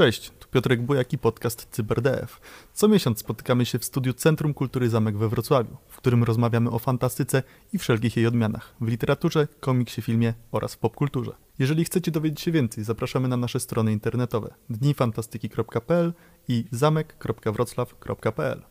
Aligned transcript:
Cześć, 0.00 0.30
tu 0.30 0.48
Piotrek 0.48 0.82
Bujak 0.82 1.12
i 1.12 1.18
podcast 1.18 1.68
CyberDF. 1.70 2.40
Co 2.72 2.88
miesiąc 2.88 3.18
spotykamy 3.18 3.66
się 3.66 3.78
w 3.78 3.84
studiu 3.84 4.12
Centrum 4.12 4.54
Kultury 4.54 4.88
Zamek 4.88 5.16
we 5.16 5.28
Wrocławiu, 5.28 5.76
w 5.88 5.96
którym 5.96 6.24
rozmawiamy 6.24 6.70
o 6.70 6.78
fantastyce 6.78 7.42
i 7.72 7.78
wszelkich 7.78 8.16
jej 8.16 8.26
odmianach 8.26 8.74
w 8.80 8.88
literaturze, 8.88 9.48
komiksie, 9.60 10.02
filmie 10.02 10.34
oraz 10.52 10.74
w 10.74 10.78
popkulturze. 10.78 11.32
Jeżeli 11.58 11.84
chcecie 11.84 12.10
dowiedzieć 12.10 12.40
się 12.40 12.52
więcej, 12.52 12.84
zapraszamy 12.84 13.28
na 13.28 13.36
nasze 13.36 13.60
strony 13.60 13.92
internetowe 13.92 14.54
dnifantastyki.pl 14.70 16.12
i 16.48 16.64
zamek.wroclaw.pl. 16.70 18.62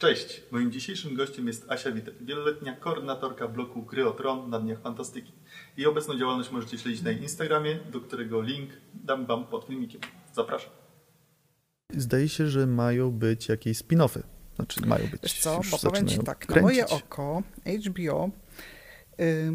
Cześć, 0.00 0.42
moim 0.50 0.72
dzisiejszym 0.72 1.14
gościem 1.14 1.46
jest 1.46 1.70
Asia 1.70 1.92
Witek, 1.92 2.14
wieloletnia 2.20 2.76
koordynatorka 2.76 3.48
bloku 3.48 3.82
Gry 3.82 4.08
o 4.08 4.12
Tron 4.12 4.50
na 4.50 4.60
Dniach 4.60 4.80
Fantastyki. 4.80 5.32
Jej 5.76 5.86
obecną 5.86 6.18
działalność 6.18 6.50
możecie 6.50 6.78
śledzić 6.78 7.02
na 7.02 7.10
Instagramie, 7.10 7.78
do 7.92 8.00
którego 8.00 8.42
link 8.42 8.70
dam 8.94 9.26
Wam 9.26 9.46
pod 9.46 9.64
filmikiem. 9.64 10.00
Zapraszam. 10.34 10.70
Zdaje 11.96 12.28
się, 12.28 12.46
że 12.46 12.66
mają 12.66 13.10
być 13.10 13.48
jakieś 13.48 13.78
spin-offy. 13.78 14.22
Znaczy 14.56 14.80
mają 14.86 15.06
być. 15.06 15.22
Wiesz 15.22 15.40
co, 15.40 15.60
bo 15.70 15.78
powiem 15.78 16.08
Ci 16.08 16.18
tak, 16.18 16.38
kręcić. 16.38 16.56
na 16.56 16.62
moje 16.62 16.86
oko 16.86 17.42
HBO, 17.66 18.30
y, 19.20 19.52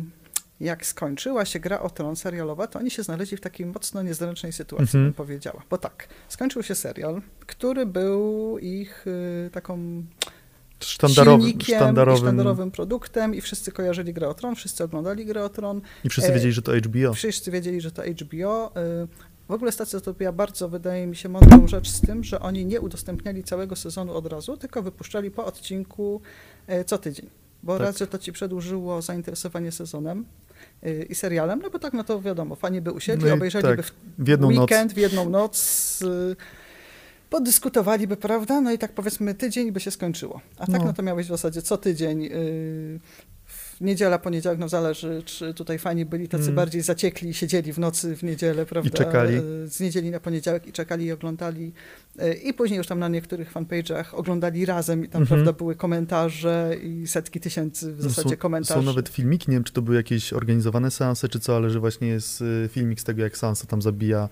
jak 0.60 0.86
skończyła 0.86 1.46
się 1.46 1.60
gra 1.60 1.82
o 1.82 1.90
Tron 1.90 2.16
serialowa, 2.16 2.68
to 2.68 2.80
oni 2.80 2.92
się 2.92 3.04
znaleźli 3.04 3.38
w 3.38 3.42
takiej 3.42 3.66
mocno 3.66 4.04
niezręcznej 4.04 4.54
sytuacji, 4.54 5.00
-hmm. 5.00 5.04
bym 5.04 5.14
powiedziała. 5.14 5.64
Bo 5.70 5.78
tak, 5.78 6.08
skończył 6.28 6.64
się 6.64 6.76
serial, 6.76 7.22
który 7.46 7.86
był 7.86 8.58
ich 8.58 9.08
y, 9.08 9.50
taką 9.52 10.04
sztandarowym, 10.86 11.62
sztandarowym. 11.62 12.24
sztandarowym 12.24 12.72
produktem 12.72 13.36
i 13.36 13.42
wszyscy 13.42 13.72
kojarzyli 13.72 14.14
grę 14.14 14.30
o 14.30 14.34
Tron, 14.34 14.56
wszyscy 14.56 14.84
oglądali 14.84 15.26
grę 15.26 15.44
o 15.44 15.50
Tron. 15.50 15.82
I 16.04 16.10
wszyscy 16.10 16.34
wiedzieli, 16.34 16.54
że 16.54 16.62
to 16.62 16.72
HBO. 16.78 17.14
Wszyscy 17.14 17.52
wiedzieli, 17.52 17.82
że 17.82 17.92
to 17.92 18.04
HBO. 18.04 18.72
Y, 19.04 19.08
w 19.48 19.52
ogóle 19.52 19.72
stacja 19.72 20.00
zrobiła 20.00 20.32
bardzo, 20.32 20.70
wydaje 20.70 21.08
mi 21.08 21.16
się, 21.16 21.30
mądrą 21.30 21.68
rzecz 21.68 21.90
z 21.90 22.02
tym, 22.02 22.24
że 22.24 22.40
oni 22.40 22.66
nie 22.66 22.82
udostępniali 22.82 23.44
całego 23.44 23.76
sezonu 23.76 24.14
od 24.14 24.26
razu, 24.26 24.58
tylko 24.58 24.82
wypuszczali 24.82 25.32
po 25.32 25.46
odcinku 25.46 26.22
y, 26.70 26.84
co 26.84 26.98
tydzień. 26.98 27.30
Bo 27.64 27.78
tak. 27.78 27.88
raz, 27.88 27.98
że 27.98 28.08
to 28.08 28.18
ci 28.18 28.32
przedłużyło 28.32 29.02
zainteresowanie 29.02 29.72
sezonem 29.72 30.26
y, 30.86 31.08
i 31.10 31.16
serialem, 31.16 31.62
no 31.62 31.70
bo 31.70 31.80
tak, 31.80 31.94
no 31.94 32.04
to 32.04 32.22
wiadomo, 32.22 32.56
fani 32.56 32.82
by 32.82 32.92
usiedli, 32.92 33.30
no 33.30 33.34
obejrzeliby 33.34 33.78
tak, 33.78 33.86
w, 34.18 34.28
jedną 34.28 34.48
weekend, 34.48 34.92
noc. 34.92 34.94
w 34.94 34.98
jedną 34.98 35.30
noc, 35.30 36.00
podyskutowaliby, 37.30 38.18
prawda? 38.18 38.62
No 38.62 38.72
i 38.72 38.78
tak 38.78 38.92
powiedzmy 38.92 39.34
tydzień 39.34 39.72
by 39.72 39.80
się 39.80 39.92
skończyło. 39.92 40.42
A 40.58 40.66
tak 40.66 40.80
no, 40.82 40.86
no 40.86 40.94
to 40.94 41.04
miałeś 41.04 41.26
w 41.26 41.30
zasadzie 41.30 41.62
co 41.62 41.78
tydzień 41.78 42.24
yy, 42.24 43.00
niedziela, 43.82 44.20
poniedziałek, 44.20 44.60
no 44.60 44.70
zależy, 44.70 45.24
czy 45.26 45.54
tutaj 45.54 45.80
fani 45.80 46.06
byli 46.06 46.28
tacy 46.28 46.44
mm. 46.44 46.56
bardziej 46.56 46.82
zaciekli, 46.82 47.34
siedzieli 47.34 47.74
w 47.74 47.80
nocy 47.80 48.16
w 48.16 48.24
niedzielę, 48.24 48.66
prawda? 48.66 48.90
I 48.90 48.92
czekali. 48.92 49.36
Y, 49.36 49.68
z 49.68 49.80
niedzieli 49.80 50.12
na 50.12 50.20
poniedziałek 50.20 50.68
i 50.68 50.72
czekali 50.72 51.06
i 51.06 51.12
oglądali. 51.12 51.74
Y, 52.22 52.34
I 52.34 52.54
później 52.54 52.78
już 52.78 52.88
tam 52.88 53.00
na 53.00 53.08
niektórych 53.08 53.54
fanpage'ach 53.54 54.06
oglądali 54.12 54.66
razem 54.66 55.06
i 55.06 55.10
tam, 55.10 55.22
mm 55.22 55.26
-hmm. 55.26 55.30
prawda, 55.30 55.54
były 55.54 55.76
komentarze 55.76 56.76
i 56.84 57.08
setki 57.08 57.40
tysięcy 57.40 57.94
w 57.94 58.02
zasadzie 58.02 58.30
są, 58.30 58.38
komentarzy. 58.38 58.80
Są 58.80 58.86
nawet 58.86 59.10
filmiki, 59.10 59.52
nie 59.52 59.56
wiem, 59.56 59.64
czy 59.64 59.74
to 59.74 59.82
były 59.82 59.98
jakieś 59.98 60.34
organizowane 60.34 60.92
seanse, 60.92 61.30
czy 61.30 61.40
co, 61.40 61.56
ale 61.56 61.70
że 61.70 61.80
właśnie 61.80 62.08
jest 62.08 62.42
y, 62.42 62.70
filmik 62.72 63.00
z 63.00 63.04
tego, 63.04 63.22
jak 63.22 63.38
Sansa 63.38 63.68
tam 63.68 63.82
zabija 63.82 64.30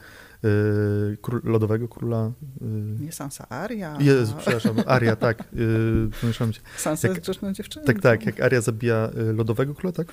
król, 1.21 1.41
lodowego 1.43 1.87
króla. 1.87 2.31
Yy. 2.61 3.05
Nie 3.05 3.11
Sansa, 3.11 3.49
Aria. 3.49 3.97
Jezu, 3.99 4.33
przepraszam, 4.37 4.75
Aria, 4.85 5.15
tak. 5.15 5.43
Yy, 5.53 6.09
Pomieszam 6.21 6.53
się. 6.53 6.61
Sansa 6.77 7.07
jak, 7.07 7.17
jest 7.17 7.29
grzeczną 7.29 7.53
dziewczyną. 7.53 7.85
Tak, 7.85 8.01
tak, 8.01 8.25
jak 8.25 8.41
Aria 8.41 8.61
zabija 8.61 9.09
lodowego 9.33 9.75
króla, 9.75 9.93
tak? 9.93 10.07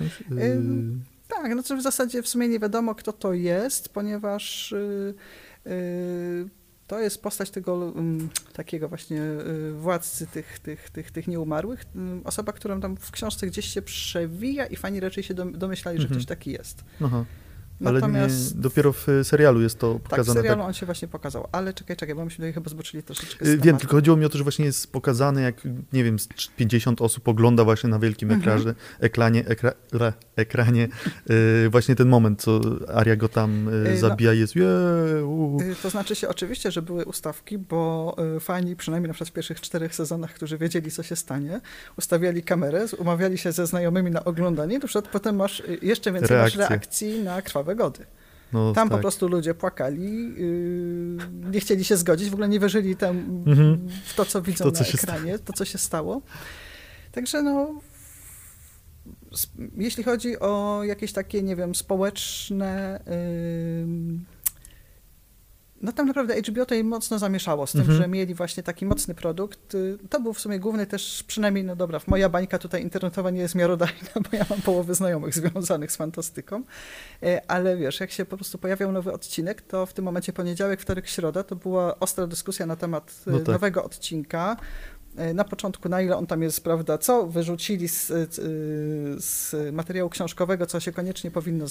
Tak, 1.29 1.55
no 1.57 1.63
to 1.63 1.77
w 1.77 1.83
zasadzie 1.83 2.23
w 2.23 2.29
sumie 2.29 2.49
nie 2.49 2.59
wiadomo, 2.59 2.95
kto 2.95 3.13
to 3.13 3.33
jest, 3.33 3.89
ponieważ 3.89 4.75
to 6.87 7.01
jest 7.01 7.23
postać 7.23 7.51
tego 7.51 7.95
takiego 8.53 8.89
właśnie 8.89 9.23
władcy 9.75 10.27
tych, 10.27 10.59
tych, 10.59 10.91
tych, 10.91 11.11
tych 11.11 11.29
nieumarłych. 11.29 11.85
Osoba, 12.25 12.53
którą 12.53 12.81
tam 12.81 12.97
w 12.97 13.11
książce 13.11 13.47
gdzieś 13.47 13.67
się 13.67 13.83
przewija 13.83 14.67
i 14.67 14.77
fani 14.77 15.01
raczej 15.01 15.25
się 15.25 15.35
domyślali, 15.35 15.99
że 15.99 16.05
mhm. 16.05 16.21
ktoś 16.21 16.27
taki 16.27 16.53
jest. 16.53 16.85
Aha. 17.05 17.25
Ale 17.85 18.01
nie, 18.03 18.29
dopiero 18.55 18.93
w 18.93 19.07
serialu 19.23 19.61
jest 19.61 19.79
to 19.79 19.95
pokazane. 19.95 20.27
Tak, 20.27 20.35
w 20.35 20.39
serialu 20.39 20.61
tak. 20.61 20.69
on 20.69 20.75
się 20.75 20.87
właśnie 20.87 21.09
pokazał. 21.09 21.49
Ale 21.53 21.75
czekaj, 21.75 21.97
czekaj, 21.97 22.15
bo 22.15 22.25
myśmy 22.25 22.37
tutaj 22.37 22.53
chyba 22.53 22.71
zboczyli 22.71 23.03
troszeczkę 23.03 23.47
z 23.47 23.61
Wiem, 23.61 23.77
tylko 23.77 23.97
chodziło 23.97 24.17
mi 24.17 24.25
o 24.25 24.29
to, 24.29 24.39
że 24.39 24.45
właśnie 24.45 24.65
jest 24.65 24.93
pokazane, 24.93 25.43
jak, 25.43 25.55
nie 25.93 26.05
wiem, 26.05 26.17
50 26.57 27.01
osób 27.01 27.29
ogląda 27.29 27.65
właśnie 27.65 27.91
na 27.91 27.99
wielkim 27.99 28.31
mhm. 28.31 28.59
ekranie, 28.59 28.75
ekranie, 29.01 29.47
ekra, 29.47 29.73
ekranie 30.37 30.89
yy, 31.29 31.71
właśnie 31.71 31.97
ten 31.97 32.09
moment, 32.09 32.43
co 32.43 32.61
Aria 32.95 33.17
go 33.17 33.29
tam 33.29 33.71
yy, 33.85 33.99
zabija, 33.99 34.31
no, 34.31 34.35
jest 34.35 34.57
yeah, 34.57 34.71
To 35.83 35.91
znaczy 35.91 36.15
się 36.15 36.29
oczywiście, 36.29 36.71
że 36.71 36.83
były 36.83 37.05
ustawki, 37.05 37.59
bo 37.59 38.17
fani, 38.41 38.77
przynajmniej 38.77 39.09
na 39.09 39.15
przykład 39.15 39.29
w 39.29 39.33
pierwszych 39.33 39.61
czterech 39.61 39.95
sezonach, 39.95 40.35
którzy 40.35 40.59
wiedzieli, 40.59 40.91
co 40.91 41.03
się 41.03 41.17
stanie, 41.17 41.61
ustawiali 41.99 42.43
kamerę, 42.43 42.87
umawiali 42.99 43.39
się 43.39 43.53
ze 43.53 43.67
znajomymi 43.67 44.11
na 44.11 44.25
oglądanie, 44.25 44.79
na 44.79 44.87
przykład 44.87 45.09
potem 45.09 45.37
masz 45.37 45.63
jeszcze 45.83 46.13
więcej 46.13 46.37
masz 46.37 46.57
reakcji 46.57 47.23
na 47.23 47.43
krwawe 47.43 47.70
No, 48.53 48.73
Tam 48.73 48.89
tak. 48.89 48.99
po 48.99 49.03
prostu 49.03 49.29
ludzie 49.29 49.55
płakali, 49.55 50.35
yy, 50.35 51.51
nie 51.51 51.61
chcieli 51.61 51.85
się 51.85 51.97
zgodzić, 51.97 52.31
w 52.31 52.33
ogóle 52.33 52.49
nie 52.49 52.61
wierzyli 52.61 52.97
tam 52.97 53.43
mhm. 53.47 53.89
w 54.05 54.15
to, 54.15 54.25
co 54.25 54.43
widzą 54.43 54.65
to, 54.65 54.73
co 54.73 54.85
na 54.85 54.91
ekranie, 54.91 55.39
to, 55.39 55.53
co 55.53 55.65
się 55.65 55.79
stało. 55.79 56.23
Także 57.13 57.43
no, 57.43 57.81
jeśli 59.77 60.05
chodzi 60.05 60.39
o 60.39 60.81
jakieś 60.85 61.13
takie, 61.13 61.43
nie 61.43 61.57
wiem, 61.57 61.75
społeczne... 61.75 63.01
Yy, 63.07 64.40
no 65.81 65.93
tam 65.93 66.07
naprawdę 66.07 66.41
HBO 66.43 66.67
to 66.67 66.75
mocno 66.85 67.19
zamieszało 67.19 67.67
z 67.67 67.73
tym, 67.73 67.81
mhm. 67.81 67.99
że 67.99 68.09
mieli 68.09 68.35
właśnie 68.35 68.63
taki 68.63 68.87
mocny 68.87 69.15
produkt. 69.15 69.77
To 70.11 70.21
był 70.21 70.33
w 70.33 70.41
sumie 70.41 70.59
główny 70.59 70.87
też, 70.87 71.25
przynajmniej, 71.27 71.65
no 71.65 71.77
dobra, 71.77 72.01
moja 72.07 72.29
bańka 72.29 72.59
tutaj 72.59 72.83
internetowa 72.83 73.31
nie 73.31 73.41
jest 73.41 73.55
miarodajna, 73.55 74.11
bo 74.15 74.37
ja 74.37 74.47
mam 74.51 74.61
połowę 74.61 74.95
znajomych 74.95 75.35
związanych 75.35 75.93
z 75.93 75.97
fantastyką, 75.97 76.63
e, 77.23 77.51
ale 77.51 77.77
wiesz, 77.77 78.01
jak 78.01 78.11
się 78.11 78.25
po 78.25 78.37
prostu 78.37 78.59
pojawiał 78.59 78.93
nowy 78.93 79.13
odcinek, 79.13 79.63
to 79.63 79.87
w 79.87 79.93
tym 79.93 80.05
momencie 80.05 80.33
poniedziałek, 80.33 80.81
wtorek, 80.81 81.09
środa, 81.09 81.43
to 81.43 81.57
była 81.57 82.01
ostra 82.01 82.27
dyskusja 82.27 82.67
na 82.67 82.77
temat 82.77 83.21
e, 83.27 83.31
no 83.31 83.39
tak. 83.39 83.49
nowego 83.49 83.85
odcinka, 83.85 84.57
na 85.35 85.45
początku, 85.45 85.89
na 85.89 86.03
ile 86.03 86.17
on 86.17 86.27
tam 86.27 86.43
jest, 86.43 86.65
prawda, 86.65 86.99
co 86.99 87.27
wyrzucili 87.27 87.89
z, 87.89 88.07
z 89.25 89.55
materiału 89.73 90.11
książkowego, 90.11 90.67
co 90.67 90.81
się 90.81 90.93
koniecznie 90.93 91.31
powinno 91.31 91.67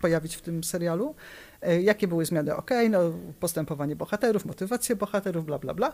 pojawić 0.00 0.36
w 0.36 0.42
tym 0.42 0.64
serialu, 0.64 1.14
E, 1.62 1.82
jakie 1.82 2.08
były 2.08 2.24
zmiany? 2.24 2.56
Ok, 2.56 2.70
no, 2.90 2.98
postępowanie 3.40 3.96
bohaterów, 3.96 4.44
motywacje 4.44 4.96
bohaterów, 4.96 5.46
bla, 5.46 5.58
bla, 5.58 5.74
bla. 5.74 5.92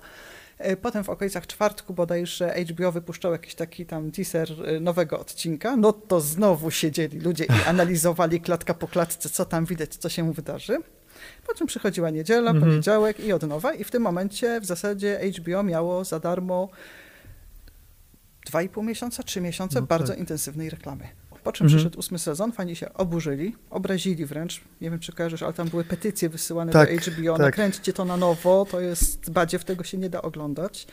E, 0.59 0.77
potem 0.77 1.05
w 1.05 1.09
okolicach 1.09 1.47
czwartku 1.47 1.95
bodajże 1.95 2.55
HBO 2.69 2.93
wypuszczał 2.93 3.33
jakiś 3.33 3.55
taki 3.55 3.87
tam 3.87 4.11
teaser 4.11 4.49
e, 4.65 4.81
nowego 4.81 5.21
odcinka. 5.21 5.77
No 5.77 5.93
to 5.93 6.21
znowu 6.21 6.71
siedzieli 6.71 7.21
ludzie 7.21 7.45
i 7.45 7.69
analizowali 7.69 8.41
klatka 8.41 8.75
po 8.75 8.89
klatce, 8.89 9.29
co 9.29 9.45
tam 9.45 9.65
widać, 9.65 9.97
co 9.97 10.09
się 10.09 10.33
wydarzy. 10.33 10.79
Po 11.47 11.55
czym 11.55 11.67
przychodziła 11.67 12.11
niedziela, 12.11 12.51
mhm. 12.51 12.71
poniedziałek 12.71 13.21
i 13.21 13.33
od 13.33 13.43
nowa. 13.43 13.75
I 13.75 13.85
w 13.85 13.91
tym 13.91 14.03
momencie 14.03 14.61
w 14.61 14.65
zasadzie 14.67 15.21
HBO 15.39 15.63
miało 15.63 16.05
za 16.05 16.21
darmo 16.21 16.69
dwa 18.47 18.63
i 18.63 18.69
pół 18.69 18.83
miesiąca, 18.83 19.23
trzy 19.23 19.41
miesiące 19.41 19.81
no 19.81 19.87
bardzo 19.87 20.13
tak. 20.13 20.19
intensywnej 20.19 20.71
reklamy. 20.71 21.09
Po 21.45 21.53
czym 21.53 21.65
mhm. 21.65 21.79
przyszedł 21.79 21.99
ósmy 21.99 22.19
sezon, 22.19 22.53
fani 22.53 22.77
się 22.77 22.95
oburzyli, 22.95 23.57
obrazili 23.71 24.27
wręcz. 24.27 24.61
Nie 24.81 24.91
wiem, 24.91 24.99
czy 24.99 25.13
kojarzysz, 25.13 25.43
ale 25.43 25.53
tam 25.53 25.69
były 25.69 25.85
petycje 25.85 26.29
wysyłane 26.29 26.73
tak, 26.73 27.05
do 27.05 27.11
HBO, 27.11 27.33
tak. 27.33 27.47
nakręćcie 27.47 27.93
to 27.93 28.05
na 28.05 28.17
nowo, 28.17 28.67
to 28.71 28.81
jest 28.81 29.31
badziew, 29.31 29.65
tego 29.65 29.85
się 29.85 29.99
nie 29.99 30.11
da 30.11 30.23
oglądać. 30.23 30.87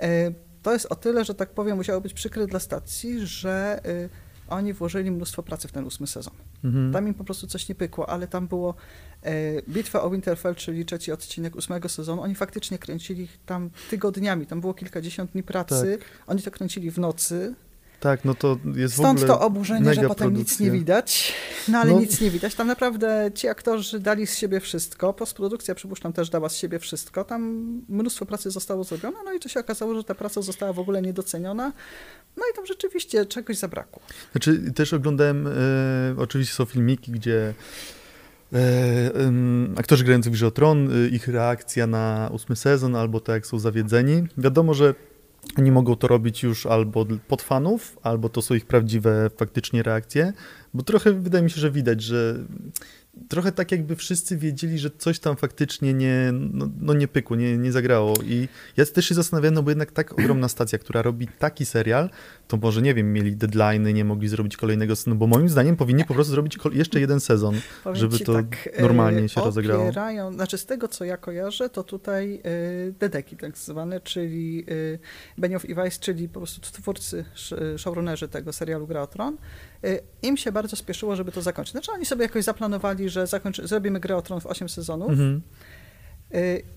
E, 0.00 0.32
to 0.62 0.72
jest 0.72 0.86
o 0.86 0.94
tyle, 0.94 1.24
że 1.24 1.34
tak 1.34 1.50
powiem, 1.50 1.76
musiało 1.76 2.00
być 2.00 2.14
przykre 2.14 2.46
dla 2.46 2.60
stacji, 2.60 3.26
że 3.26 3.80
e, 3.84 4.08
oni 4.48 4.72
włożyli 4.72 5.10
mnóstwo 5.10 5.42
pracy 5.42 5.68
w 5.68 5.72
ten 5.72 5.84
ósmy 5.84 6.06
sezon. 6.06 6.34
Mhm. 6.64 6.92
Tam 6.92 7.08
im 7.08 7.14
po 7.14 7.24
prostu 7.24 7.46
coś 7.46 7.68
nie 7.68 7.74
pykło, 7.74 8.08
ale 8.08 8.26
tam 8.28 8.48
było 8.48 8.74
e, 9.22 9.62
Bitwa 9.62 10.02
o 10.02 10.10
Winterfell, 10.10 10.54
czyli 10.54 10.84
trzeci 10.84 11.12
odcinek 11.12 11.56
ósmego 11.56 11.88
sezonu. 11.88 12.22
Oni 12.22 12.34
faktycznie 12.34 12.78
kręcili 12.78 13.28
tam 13.46 13.70
tygodniami, 13.90 14.46
tam 14.46 14.60
było 14.60 14.74
kilkadziesiąt 14.74 15.30
dni 15.30 15.42
pracy. 15.42 15.98
Tak. 16.00 16.08
Oni 16.26 16.42
to 16.42 16.50
kręcili 16.50 16.90
w 16.90 16.98
nocy, 16.98 17.54
tak, 18.04 18.24
no 18.24 18.34
to 18.34 18.58
jest 18.74 18.94
Stąd 18.94 19.20
w 19.20 19.22
ogóle 19.22 19.38
to 19.38 19.44
oburzenie, 19.46 19.94
że 19.94 20.02
potem 20.02 20.16
produkcja. 20.16 20.40
nic 20.40 20.60
nie 20.60 20.70
widać. 20.70 21.34
No 21.68 21.78
ale 21.78 21.92
no. 21.92 22.00
nic 22.00 22.20
nie 22.20 22.30
widać. 22.30 22.54
Tam 22.54 22.66
naprawdę 22.66 23.30
ci 23.34 23.48
aktorzy 23.48 24.00
dali 24.00 24.26
z 24.26 24.36
siebie 24.38 24.60
wszystko. 24.60 25.12
Postprodukcja, 25.12 25.74
przypuszczam, 25.74 26.12
też 26.12 26.30
dała 26.30 26.48
z 26.48 26.56
siebie 26.56 26.78
wszystko. 26.78 27.24
Tam 27.24 27.42
mnóstwo 27.88 28.26
pracy 28.26 28.50
zostało 28.50 28.84
zrobione, 28.84 29.16
no 29.24 29.32
i 29.32 29.40
to 29.40 29.48
się 29.48 29.60
okazało, 29.60 29.94
że 29.94 30.04
ta 30.04 30.14
praca 30.14 30.42
została 30.42 30.72
w 30.72 30.78
ogóle 30.78 31.02
niedoceniona. 31.02 31.72
No 32.36 32.42
i 32.52 32.56
tam 32.56 32.66
rzeczywiście 32.66 33.26
czegoś 33.26 33.56
zabrakło. 33.56 34.02
Znaczy, 34.32 34.72
też 34.72 34.92
oglądałem, 34.92 35.46
e, 35.46 35.50
oczywiście 36.18 36.54
są 36.54 36.64
filmiki, 36.64 37.12
gdzie 37.12 37.54
E, 38.52 39.10
aktorzy 39.76 40.04
grający 40.04 40.30
w 40.30 40.32
Grze 40.32 40.52
Tron, 40.52 41.04
y, 41.04 41.08
ich 41.08 41.28
reakcja 41.28 41.86
na 41.86 42.30
ósmy 42.32 42.56
sezon, 42.56 42.96
albo 42.96 43.20
to 43.20 43.32
jak 43.32 43.46
są 43.46 43.58
zawiedzeni. 43.58 44.26
Wiadomo, 44.38 44.74
że 44.74 44.94
oni 45.58 45.72
mogą 45.72 45.96
to 45.96 46.08
robić 46.08 46.42
już 46.42 46.66
albo 46.66 47.06
pod 47.28 47.42
fanów, 47.42 47.98
albo 48.02 48.28
to 48.28 48.42
są 48.42 48.54
ich 48.54 48.66
prawdziwe 48.66 49.30
faktycznie 49.36 49.82
reakcje, 49.82 50.32
bo 50.74 50.82
trochę 50.82 51.12
wydaje 51.12 51.44
mi 51.44 51.50
się, 51.50 51.60
że 51.60 51.70
widać, 51.70 52.02
że 52.02 52.44
trochę 53.28 53.52
tak 53.52 53.72
jakby 53.72 53.96
wszyscy 53.96 54.36
wiedzieli, 54.36 54.78
że 54.78 54.90
coś 54.90 55.18
tam 55.18 55.36
faktycznie 55.36 55.94
nie, 55.94 56.30
no, 56.32 56.68
no 56.80 56.94
nie 56.94 57.08
pykło, 57.08 57.36
nie, 57.36 57.58
nie 57.58 57.72
zagrało. 57.72 58.14
I 58.24 58.48
ja 58.76 58.86
też 58.86 59.06
się 59.06 59.14
zastanawiałem, 59.14 59.54
no 59.54 59.62
bo 59.62 59.70
jednak 59.70 59.92
tak 59.92 60.12
ogromna 60.12 60.48
stacja, 60.48 60.78
która 60.78 61.02
robi 61.02 61.28
taki 61.38 61.66
serial, 61.66 62.10
to 62.48 62.56
może, 62.56 62.82
nie 62.82 62.94
wiem, 62.94 63.12
mieli 63.12 63.36
deadline'y, 63.36 63.94
nie 63.94 64.04
mogli 64.04 64.28
zrobić 64.28 64.56
kolejnego 64.56 64.96
sezonu, 64.96 65.16
bo 65.16 65.26
moim 65.26 65.48
zdaniem 65.48 65.76
powinni 65.76 66.04
po 66.04 66.14
prostu 66.14 66.32
zrobić 66.32 66.58
jeszcze 66.72 67.00
jeden 67.00 67.20
sezon, 67.20 67.54
Powiem 67.84 67.96
żeby 67.96 68.18
to 68.18 68.32
tak, 68.32 68.80
normalnie 68.80 69.28
się 69.28 69.40
rozegrało. 69.40 69.92
Znaczy 70.32 70.58
z 70.58 70.66
tego, 70.66 70.88
co 70.88 71.04
ja 71.04 71.16
kojarzę, 71.16 71.70
to 71.70 71.82
tutaj 71.82 72.40
y, 72.46 72.94
Dedeki 73.00 73.36
tak 73.36 73.58
zwane, 73.58 74.00
czyli 74.00 74.64
y, 74.68 74.98
Benioff 75.38 75.64
i 75.64 75.74
Weiss, 75.74 75.98
czyli 75.98 76.28
po 76.28 76.40
prostu 76.40 76.60
twórcy, 76.60 77.24
showrunnerzy 77.76 78.28
tego 78.28 78.52
serialu 78.52 78.86
Gra 78.86 79.06
Tron, 79.06 79.36
im 80.22 80.36
się 80.36 80.52
bardzo 80.52 80.76
spieszyło, 80.76 81.16
żeby 81.16 81.32
to 81.32 81.42
zakończyć. 81.42 81.72
Znaczy 81.72 81.92
oni 81.92 82.04
sobie 82.04 82.22
jakoś 82.22 82.44
zaplanowali, 82.44 83.08
że 83.08 83.26
zakończy, 83.26 83.66
zrobimy 83.66 84.00
Grę 84.00 84.16
o 84.16 84.22
Tron 84.22 84.40
w 84.40 84.46
8 84.46 84.68
sezonów, 84.68 85.10
mhm. 85.10 85.40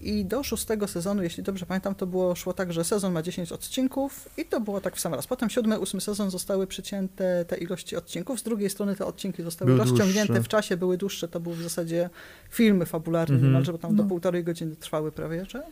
I 0.02 0.26
do 0.26 0.44
szóstego 0.44 0.88
sezonu, 0.88 1.24
jeśli 1.24 1.44
dobrze 1.44 1.66
pamiętam, 1.66 1.96
to 1.96 2.08
było 2.08 2.36
szło 2.36 2.54
tak, 2.54 2.74
że 2.74 2.84
sezon 2.84 3.14
ma 3.14 3.22
10 3.22 3.52
odcinków 3.52 4.30
i 4.38 4.46
to 4.46 4.62
było 4.62 4.82
tak 4.82 4.96
w 4.96 5.00
sam 5.00 5.14
raz. 5.14 5.28
Potem 5.28 5.50
siódmy, 5.50 5.80
ósmy 5.80 6.02
sezon 6.02 6.30
zostały 6.30 6.68
przycięte 6.68 7.46
te 7.46 7.58
ilości 7.58 7.96
odcinków. 7.96 8.40
Z 8.40 8.44
drugiej 8.44 8.70
strony 8.70 8.96
te 8.96 9.06
odcinki 9.06 9.44
zostały 9.44 9.72
były 9.72 9.86
rozciągnięte 9.86 10.34
dłuższe. 10.34 10.44
w 10.44 10.48
czasie, 10.48 10.78
były 10.78 10.98
dłuższe. 10.98 11.28
To 11.28 11.40
były 11.40 11.56
w 11.56 11.64
zasadzie 11.64 12.10
filmy 12.50 12.86
fabularne, 12.86 13.38
-hmm. 13.38 13.44
niemalże, 13.44 13.72
bo 13.72 13.78
tam 13.78 13.96
no. 13.96 14.04
do 14.04 14.10
półtorej 14.10 14.44
godziny 14.44 14.76
trwały 14.76 15.12
prawie. 15.12 15.46
Że? 15.46 15.64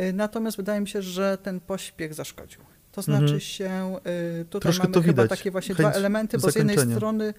Y, 0.00 0.12
natomiast 0.12 0.56
wydaje 0.56 0.80
mi 0.80 0.88
się, 0.88 1.02
że 1.02 1.38
ten 1.42 1.60
pośpiech 1.60 2.14
zaszkodził. 2.14 2.60
To 2.92 3.02
znaczy 3.02 3.36
-hmm. 3.36 3.38
się, 3.38 3.96
y, 4.40 4.44
tutaj 4.44 4.60
Troszkę 4.60 4.88
mamy 4.88 5.06
chyba 5.06 5.22
widać. 5.22 5.38
takie 5.38 5.50
właśnie 5.50 5.74
Chęć 5.74 5.88
dwa 5.88 5.98
elementy, 5.98 6.38
bo 6.38 6.50
z 6.50 6.56
jednej 6.56 6.78
strony 6.78 7.34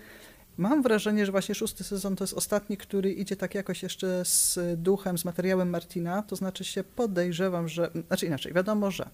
Mam 0.61 0.81
wrażenie, 0.81 1.25
że 1.25 1.31
właśnie 1.31 1.55
szósty 1.55 1.83
sezon 1.83 2.15
to 2.15 2.23
jest 2.23 2.33
ostatni, 2.33 2.77
który 2.77 3.11
idzie 3.11 3.35
tak 3.35 3.55
jakoś 3.55 3.83
jeszcze 3.83 4.25
z 4.25 4.59
duchem, 4.77 5.17
z 5.17 5.25
materiałem 5.25 5.69
Martina, 5.69 6.21
to 6.21 6.35
znaczy 6.35 6.63
się 6.63 6.83
podejrzewam, 6.83 7.67
że, 7.67 7.91
znaczy 8.07 8.25
inaczej, 8.25 8.53
wiadomo, 8.53 8.91
że 8.91 9.09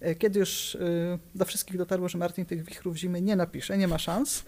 e, 0.00 0.14
kiedy 0.14 0.40
już 0.40 0.74
e, 0.74 0.78
do 1.34 1.44
wszystkich 1.44 1.78
dotarło, 1.78 2.08
że 2.08 2.18
Martin 2.18 2.46
tych 2.46 2.64
wichrów 2.64 2.96
zimy 2.96 3.22
nie 3.22 3.36
napisze, 3.36 3.78
nie 3.78 3.88
ma 3.88 3.98
szans, 3.98 4.44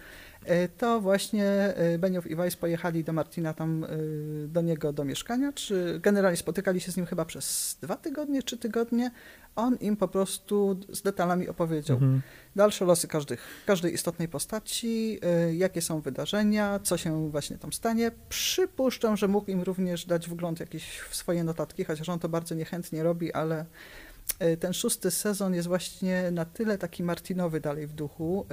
to 0.79 1.01
właśnie 1.01 1.47
e, 1.47 1.99
Beniow 1.99 2.27
i 2.27 2.37
Weiss 2.37 2.57
pojechali 2.57 3.05
do 3.05 3.13
Martina 3.13 3.55
tam 3.55 3.85
e, 3.85 3.89
do 4.49 4.61
niego 4.61 4.93
do 4.93 5.05
mieszkania, 5.05 5.53
czy 5.53 6.01
generalnie 6.03 6.37
spotykali 6.37 6.81
się 6.81 6.93
z 6.93 6.97
nim 6.97 7.07
chyba 7.07 7.25
przez 7.25 7.77
dwa 7.83 7.97
tygodnie, 7.97 8.43
trzy 8.43 8.57
tygodnie. 8.57 9.11
On 9.57 9.77
im 9.77 9.97
po 9.97 10.09
prostu 10.09 10.81
z 10.93 11.03
detalami 11.03 11.49
opowiedział 11.49 11.97
mhm. 11.97 12.23
dalsze 12.57 12.85
losy 12.85 13.09
każdych, 13.09 13.47
każdej 13.67 13.95
istotnej 13.95 14.29
postaci, 14.29 15.21
jakie 15.53 15.83
są 15.83 16.01
wydarzenia, 16.01 16.81
co 16.83 16.97
się 16.97 17.31
właśnie 17.31 17.59
tam 17.59 17.73
stanie. 17.73 18.11
Przypuszczam, 18.29 19.17
że 19.17 19.29
mógł 19.29 19.51
im 19.51 19.63
również 19.63 20.07
dać 20.07 20.29
wgląd 20.29 20.61
jakiś 20.61 20.99
w 20.99 21.17
swoje 21.17 21.45
notatki, 21.45 21.85
chociaż 21.85 22.09
on 22.09 22.19
to 22.19 22.29
bardzo 22.29 22.55
niechętnie 22.55 23.03
robi, 23.03 23.33
ale 23.33 23.65
ten 24.61 24.73
szósty 24.73 25.11
sezon 25.11 25.55
jest 25.55 25.69
właśnie 25.69 26.31
na 26.31 26.45
tyle 26.45 26.79
taki 26.79 27.03
Martinowy 27.03 27.61
dalej 27.61 27.87
w 27.87 27.93
duchu, 27.93 28.47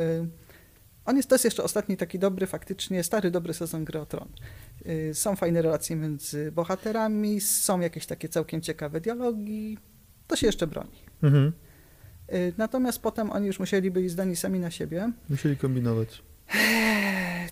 on 1.06 1.18
jest, 1.18 1.30
to 1.30 1.36
jest 1.36 1.46
jeszcze 1.46 1.64
ostatni 1.64 1.98
taki 1.98 2.20
dobry, 2.20 2.48
faktycznie 2.48 3.04
stary, 3.04 3.32
dobry 3.32 3.54
sezon 3.54 3.86
Gry 3.86 4.00
o 4.00 4.06
Tron. 4.06 4.28
Y, 4.86 5.12
są 5.14 5.36
fajne 5.36 5.62
relacje 5.62 5.96
między 5.96 6.52
bohaterami, 6.52 7.42
są 7.42 7.80
jakieś 7.80 8.06
takie 8.06 8.30
całkiem 8.30 8.62
ciekawe 8.62 9.02
dialogi. 9.02 9.78
To 10.28 10.36
się 10.36 10.48
jeszcze 10.48 10.68
broni. 10.68 11.00
Mhm. 11.24 11.54
Y, 12.34 12.54
natomiast 12.58 13.00
potem 13.00 13.32
oni 13.32 13.48
już 13.48 13.60
musieli 13.60 13.92
być 13.92 14.12
zdani 14.12 14.36
sami 14.36 14.60
na 14.60 14.72
siebie. 14.72 15.12
Musieli 15.30 15.58
kombinować. 15.58 16.24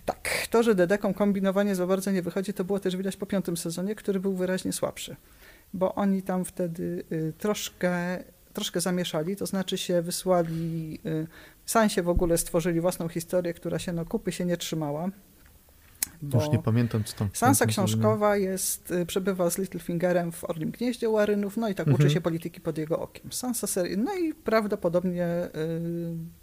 Tak, 0.04 0.46
to, 0.50 0.62
że 0.62 0.74
Dedekom 0.74 1.14
kombinowanie 1.14 1.74
za 1.74 1.86
bardzo 1.86 2.10
nie 2.10 2.22
wychodzi, 2.22 2.52
to 2.52 2.64
było 2.64 2.80
też 2.80 2.96
widać 2.96 3.16
po 3.16 3.26
piątym 3.26 3.56
sezonie, 3.56 3.94
który 3.94 4.20
był 4.20 4.34
wyraźnie 4.34 4.72
słabszy, 4.72 5.16
bo 5.74 5.94
oni 5.94 6.22
tam 6.22 6.44
wtedy 6.44 7.04
y, 7.12 7.32
troszkę, 7.38 8.24
troszkę 8.52 8.80
zamieszali, 8.80 9.36
to 9.36 9.46
znaczy 9.46 9.78
się 9.78 10.02
wysłali 10.02 11.00
Sansie 11.70 12.02
w 12.02 12.08
ogóle 12.08 12.38
stworzyli 12.38 12.80
własną 12.80 13.08
historię, 13.08 13.54
która 13.54 13.78
się 13.78 13.92
no 13.92 14.04
kupy 14.04 14.32
się 14.32 14.44
nie 14.44 14.56
trzymała. 14.56 15.10
Już 16.34 16.48
nie 16.48 16.58
pamiętam, 16.58 17.04
co 17.04 17.16
tam. 17.16 17.28
Sansa 17.32 17.66
książkowa 17.66 18.36
jest, 18.36 18.90
y, 18.90 19.06
przebywa 19.06 19.50
z 19.50 19.58
Littlefingerem 19.58 20.32
w 20.32 20.44
Orlim 20.44 20.70
Gnieździe 20.70 21.08
Warynów, 21.08 21.56
no 21.56 21.68
i 21.68 21.74
tak 21.74 21.88
mhm. 21.88 21.94
uczy 21.94 22.14
się 22.14 22.20
polityki 22.20 22.60
pod 22.60 22.78
jego 22.78 22.98
okiem. 22.98 23.32
Sansa 23.32 23.66
serii, 23.66 23.98
no 23.98 24.14
i 24.14 24.34
prawdopodobnie 24.34 25.26
y, 25.26 26.39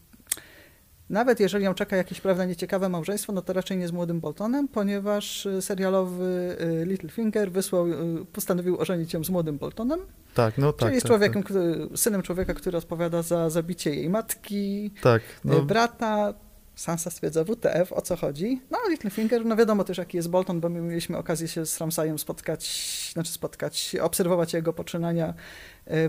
nawet 1.09 1.39
jeżeli 1.39 1.65
ją 1.65 1.73
czeka 1.73 1.95
jakieś 1.95 2.21
prawda 2.21 2.45
nieciekawe 2.45 2.89
małżeństwo, 2.89 3.33
no 3.33 3.41
to 3.41 3.53
raczej 3.53 3.77
nie 3.77 3.87
z 3.87 3.91
młodym 3.91 4.19
Boltonem, 4.19 4.67
ponieważ 4.67 5.45
y, 5.45 5.61
serialowy 5.61 6.57
Littlefinger 6.85 7.51
wysłał, 7.51 7.85
postanowił 8.33 8.77
ożenić 8.77 9.13
ją 9.13 9.23
z 9.23 9.29
młodym 9.29 9.57
Boltonem. 9.57 9.99
Tak, 10.33 10.57
no 10.57 10.73
tak. 10.73 10.79
Czyli 10.79 10.93
jest 10.93 11.03
tak, 11.03 11.11
człowiekiem, 11.11 11.43
tak. 11.43 11.45
Który, 11.45 11.89
synem 11.95 12.21
człowieka, 12.21 12.53
który 12.53 12.77
odpowiada 12.77 13.21
za 13.21 13.49
zabicie 13.49 13.95
jej 13.95 14.09
matki, 14.09 14.91
tak, 15.01 15.21
no. 15.45 15.61
Brata. 15.61 16.33
Sansa 16.75 17.09
stwierdza 17.09 17.43
WTF, 17.43 17.93
o 17.93 18.01
co 18.01 18.15
chodzi. 18.15 18.61
No 18.71 18.77
a 18.85 18.89
Littlefinger, 18.89 19.45
no 19.45 19.55
wiadomo 19.55 19.83
też 19.83 19.97
jaki 19.97 20.17
jest 20.17 20.29
Bolton, 20.29 20.59
bo 20.59 20.69
my 20.69 20.81
mieliśmy 20.81 21.17
okazję 21.17 21.47
się 21.47 21.65
z 21.65 21.77
Ramsajem 21.77 22.19
spotkać, 22.19 22.69
znaczy 23.13 23.31
spotkać, 23.31 23.95
obserwować 24.01 24.53
jego 24.53 24.73
poczynania 24.73 25.33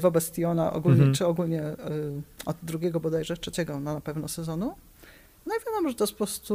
wobec 0.01 0.33
Tiona 0.33 0.73
ogólnie, 0.73 0.99
mhm. 0.99 1.15
czy 1.15 1.27
ogólnie 1.27 1.63
od 2.47 2.57
drugiego 2.63 3.01
bodajże, 3.01 3.37
trzeciego 3.37 3.81
no, 3.81 3.95
na 3.95 4.01
pewno 4.01 4.29
sezonu. 4.29 4.75
No 5.49 5.55
i 5.55 5.65
wiadomo, 5.67 5.89
że 5.89 5.95
to 5.95 6.05
jest 6.05 6.13
po 6.13 6.17
prostu 6.17 6.55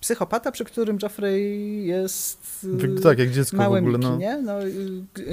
psychopata, 0.00 0.52
przy 0.52 0.64
którym 0.64 0.98
Joffrey 1.02 1.86
jest 1.86 2.66
tak, 3.02 3.18
jak 3.18 3.30
dziecko 3.30 3.56
małym 3.56 3.84
w 3.84 3.88
ogóle, 3.88 3.98
no. 3.98 4.16
nie? 4.16 4.42
No, 4.42 4.54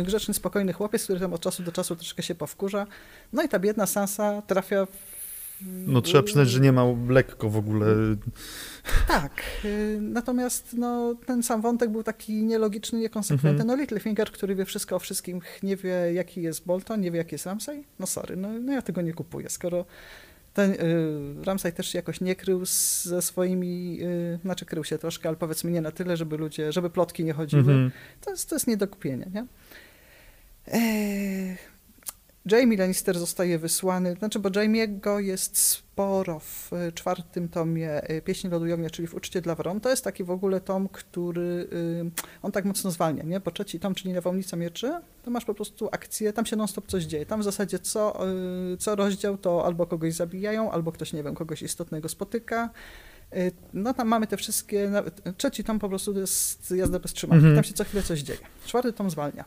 grzeczny, 0.03 0.33
spokojny 0.33 0.73
chłopiec, 0.73 1.03
który 1.03 1.19
tam 1.19 1.33
od 1.33 1.41
czasu 1.41 1.63
do 1.63 1.71
czasu 1.71 1.95
troszkę 1.95 2.23
się 2.23 2.35
powkurza. 2.35 2.87
No 3.33 3.43
i 3.43 3.49
ta 3.49 3.59
biedna 3.59 3.85
Sansa 3.85 4.41
trafia 4.41 4.85
w... 4.85 5.14
No 5.61 6.01
trzeba 6.01 6.23
przyznać, 6.23 6.49
że 6.49 6.59
nie 6.59 6.71
ma 6.71 6.83
lekko 7.09 7.49
w 7.49 7.57
ogóle. 7.57 7.85
Tak. 9.07 9.41
Y, 9.65 9.97
natomiast 10.01 10.73
no, 10.77 11.15
ten 11.25 11.43
sam 11.43 11.61
wątek 11.61 11.89
był 11.89 12.03
taki 12.03 12.43
nielogiczny, 12.43 12.99
niekonsekwentny. 12.99 13.61
Mhm. 13.61 13.67
No 13.67 13.75
Littlefinger, 13.75 14.31
który 14.31 14.55
wie 14.55 14.65
wszystko 14.65 14.95
o 14.95 14.99
wszystkim, 14.99 15.41
nie 15.63 15.75
wie 15.75 16.13
jaki 16.13 16.41
jest 16.41 16.65
Bolton, 16.65 17.01
nie 17.01 17.11
wie 17.11 17.17
jaki 17.17 17.35
jest 17.35 17.45
Ramsay. 17.45 17.83
No 17.99 18.07
sorry, 18.07 18.35
no, 18.35 18.49
no 18.59 18.73
ja 18.73 18.81
tego 18.81 19.01
nie 19.01 19.13
kupuję. 19.13 19.49
Skoro 19.49 19.85
ten 20.53 20.71
y, 20.71 21.45
Ramsay 21.45 21.73
też 21.73 21.87
się 21.87 21.97
jakoś 21.97 22.21
nie 22.21 22.35
krył 22.35 22.65
ze 22.65 23.21
swoimi, 23.21 23.99
y, 24.01 24.39
znaczy 24.41 24.65
krył 24.65 24.83
się 24.83 24.97
troszkę, 24.97 25.29
ale 25.29 25.37
powiedzmy 25.37 25.71
nie 25.71 25.81
na 25.81 25.91
tyle, 25.91 26.17
żeby 26.17 26.37
ludzie, 26.37 26.71
żeby 26.71 26.89
plotki 26.89 27.23
nie 27.23 27.33
chodziły. 27.33 27.73
Mm 27.73 27.89
-hmm. 27.89 27.91
To, 28.21 28.31
jest, 28.31 28.49
to 28.49 28.55
jest 28.55 28.67
nie 28.67 28.77
do 28.77 28.87
kupienia, 28.87 29.25
nie? 29.33 29.45
Eee, 30.67 31.57
Jamie 32.51 32.77
Lannister 32.77 33.19
zostaje 33.19 33.59
wysłany, 33.59 34.13
znaczy, 34.13 34.39
bo 34.39 34.49
Jamie'ego 34.49 35.17
jest 35.17 35.57
sporo 35.57 36.39
w 36.39 36.71
czwartym 36.93 37.49
tomie 37.49 38.11
y, 38.11 38.21
Pieśni 38.21 38.49
Lodu 38.49 38.73
Ognia, 38.73 38.89
czyli 38.89 39.07
w 39.07 39.13
Uczcie 39.13 39.41
dla 39.41 39.55
Wron. 39.55 39.81
To 39.81 39.89
jest 39.89 40.03
taki 40.03 40.23
w 40.23 40.31
ogóle 40.31 40.61
tom, 40.61 40.89
który 40.89 41.41
y, 41.41 42.11
on 42.41 42.51
tak 42.51 42.65
mocno 42.65 42.91
zwalnia, 42.91 43.23
nie? 43.23 43.39
Bo 43.39 43.51
trzeci 43.51 43.79
tom, 43.79 43.95
czyli 43.95 44.13
Nawałnica 44.13 44.57
Mieczy, 44.57 44.93
to 45.23 45.31
masz 45.31 45.45
po 45.45 45.53
prostu 45.53 45.89
akcję, 45.91 46.33
tam 46.33 46.45
się 46.45 46.55
non-stop 46.55 46.87
coś 46.87 47.03
dzieje. 47.03 47.25
Tam 47.25 47.41
w 47.41 47.43
zasadzie 47.43 47.79
co, 47.79 48.27
y, 48.73 48.77
co 48.77 48.95
rozdział, 48.95 49.37
to 49.37 49.65
albo 49.65 49.85
kogoś 49.85 50.13
zabijają, 50.13 50.71
albo 50.71 50.91
ktoś, 50.91 51.13
nie 51.13 51.23
wiem, 51.23 51.35
kogoś 51.35 51.61
istotnego 51.61 52.09
spotyka. 52.09 52.69
No 53.73 53.93
tam 53.93 54.07
mamy 54.07 54.27
te 54.27 54.37
wszystkie, 54.37 54.91
trzeci 55.37 55.63
tom 55.63 55.79
po 55.79 55.89
prostu 55.89 56.19
jest 56.19 56.71
jazda 56.71 56.99
bez 56.99 57.13
trzymanki, 57.13 57.45
mm 57.45 57.53
-hmm. 57.53 57.57
tam 57.57 57.63
się 57.63 57.73
co 57.73 57.83
chwilę 57.83 58.03
coś 58.03 58.19
dzieje. 58.19 58.39
Czwarty 58.65 58.93
tom 58.93 59.09
zwalnia. 59.09 59.45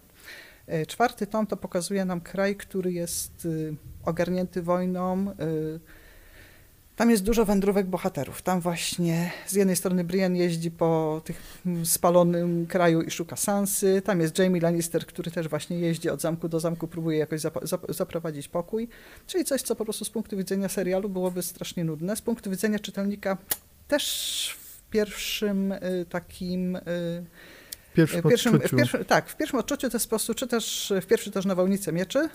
E, 0.68 0.86
czwarty 0.86 1.26
tom 1.26 1.46
to 1.46 1.56
pokazuje 1.56 2.04
nam 2.04 2.20
kraj, 2.20 2.56
który 2.56 2.92
jest 2.92 3.44
y, 3.44 3.74
ogarnięty 4.04 4.62
wojną. 4.62 5.30
Y, 5.30 5.80
tam 6.96 7.10
jest 7.10 7.22
dużo 7.22 7.44
wędrówek 7.44 7.86
bohaterów. 7.86 8.42
Tam 8.42 8.60
właśnie 8.60 9.30
z 9.46 9.52
jednej 9.52 9.76
strony 9.76 10.04
Brian 10.04 10.36
jeździ 10.36 10.70
po 10.70 11.20
tych 11.24 11.62
spalonym 11.84 12.66
kraju 12.66 13.02
i 13.02 13.10
szuka 13.10 13.36
Sansy. 13.36 14.02
Tam 14.04 14.20
jest 14.20 14.38
Jamie 14.38 14.60
Lannister, 14.60 15.06
który 15.06 15.30
też 15.30 15.48
właśnie 15.48 15.78
jeździ 15.78 16.10
od 16.10 16.20
zamku 16.20 16.48
do 16.48 16.60
zamku, 16.60 16.88
próbuje 16.88 17.18
jakoś 17.18 17.40
zaprowadzić 17.88 18.48
pokój. 18.48 18.88
Czyli 19.26 19.44
coś, 19.44 19.62
co 19.62 19.76
po 19.76 19.84
prostu 19.84 20.04
z 20.04 20.10
punktu 20.10 20.36
widzenia 20.36 20.68
serialu 20.68 21.08
byłoby 21.08 21.42
strasznie 21.42 21.84
nudne. 21.84 22.16
Z 22.16 22.22
punktu 22.22 22.50
widzenia 22.50 22.78
czytelnika 22.78 23.36
też 23.88 24.56
w 24.60 24.90
pierwszym 24.90 25.72
y, 25.72 26.06
takim 26.08 26.78
pierwszym, 28.06 28.22
w 28.22 28.28
pierwszym, 28.28 28.60
w 28.60 28.70
pierwszym, 28.70 29.04
tak, 29.04 29.28
w 29.28 29.36
pierwszym 29.36 29.58
odczuciu 29.58 29.90
to 29.90 29.96
jest 29.96 30.06
po 30.06 30.10
prostu 30.10 30.34
czytasz 30.34 30.92
w 31.02 31.06
pierwszy 31.06 31.30
też 31.30 31.44
nawałnicę 31.44 31.92
mieczy, 31.92 32.28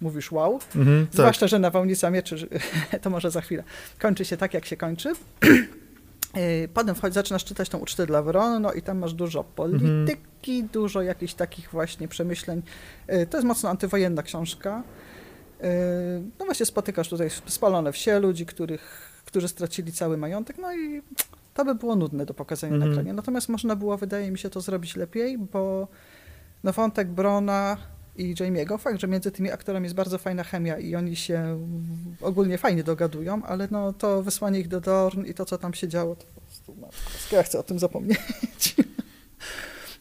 mówisz 0.00 0.32
wow, 0.32 0.60
mhm, 0.76 1.06
tak. 1.06 1.14
zwłaszcza, 1.14 1.48
że 1.48 1.58
nawałnica 1.58 2.10
mieczy, 2.10 2.48
to 3.02 3.10
może 3.10 3.30
za 3.30 3.40
chwilę, 3.40 3.64
kończy 3.98 4.24
się 4.24 4.36
tak, 4.36 4.54
jak 4.54 4.66
się 4.66 4.76
kończy. 4.76 5.12
Y, 6.36 6.68
potem 6.74 6.94
wchodzi, 6.94 7.14
zaczynasz 7.14 7.44
czytać 7.44 7.68
tą 7.68 7.78
ucztę 7.78 8.06
dla 8.06 8.22
Wron, 8.22 8.62
no 8.62 8.72
i 8.72 8.82
tam 8.82 8.98
masz 8.98 9.14
dużo 9.14 9.44
polityki, 9.44 10.52
mhm. 10.52 10.68
dużo 10.72 11.02
jakichś 11.02 11.34
takich 11.34 11.70
właśnie 11.70 12.08
przemyśleń. 12.08 12.62
Y, 13.12 13.26
to 13.26 13.36
jest 13.36 13.46
mocno 13.46 13.68
antywojenna 13.70 14.22
książka. 14.22 14.82
Y, 15.64 15.64
no 16.38 16.44
właśnie 16.44 16.66
spotykasz 16.66 17.08
tutaj 17.08 17.30
spalone 17.46 17.92
wsie 17.92 18.18
ludzi, 18.18 18.46
których, 18.46 19.10
którzy 19.24 19.48
stracili 19.48 19.92
cały 19.92 20.16
majątek, 20.16 20.58
no 20.58 20.74
i 20.74 21.02
to 21.54 21.64
by 21.64 21.74
było 21.74 21.96
nudne 21.96 22.26
do 22.26 22.34
pokazania 22.34 22.74
mhm. 22.74 22.90
na 22.90 22.94
ekranie. 22.94 23.12
Natomiast 23.12 23.48
można 23.48 23.76
było, 23.76 23.98
wydaje 23.98 24.30
mi 24.30 24.38
się, 24.38 24.50
to 24.50 24.60
zrobić 24.60 24.96
lepiej, 24.96 25.38
bo 25.38 25.88
no 26.64 26.72
wątek 26.72 27.08
Brona 27.08 27.76
i 28.16 28.34
Jamie'ego. 28.34 28.78
Fakt, 28.78 29.00
że 29.00 29.08
między 29.08 29.30
tymi 29.30 29.50
aktorami 29.50 29.84
jest 29.84 29.96
bardzo 29.96 30.18
fajna 30.18 30.44
chemia 30.44 30.78
i 30.78 30.94
oni 30.94 31.16
się 31.16 31.68
ogólnie 32.20 32.58
fajnie 32.58 32.84
dogadują, 32.84 33.42
ale 33.42 33.68
no 33.70 33.92
to 33.92 34.22
wysłanie 34.22 34.60
ich 34.60 34.68
do 34.68 34.80
Dorn 34.80 35.24
i 35.24 35.34
to, 35.34 35.44
co 35.44 35.58
tam 35.58 35.74
się 35.74 35.88
działo, 35.88 36.16
to 36.16 36.24
po 36.34 36.40
prostu 36.40 36.74
matko, 36.74 37.36
ja 37.36 37.42
chcę 37.42 37.58
o 37.58 37.62
tym 37.62 37.78
zapomnieć. 37.78 38.18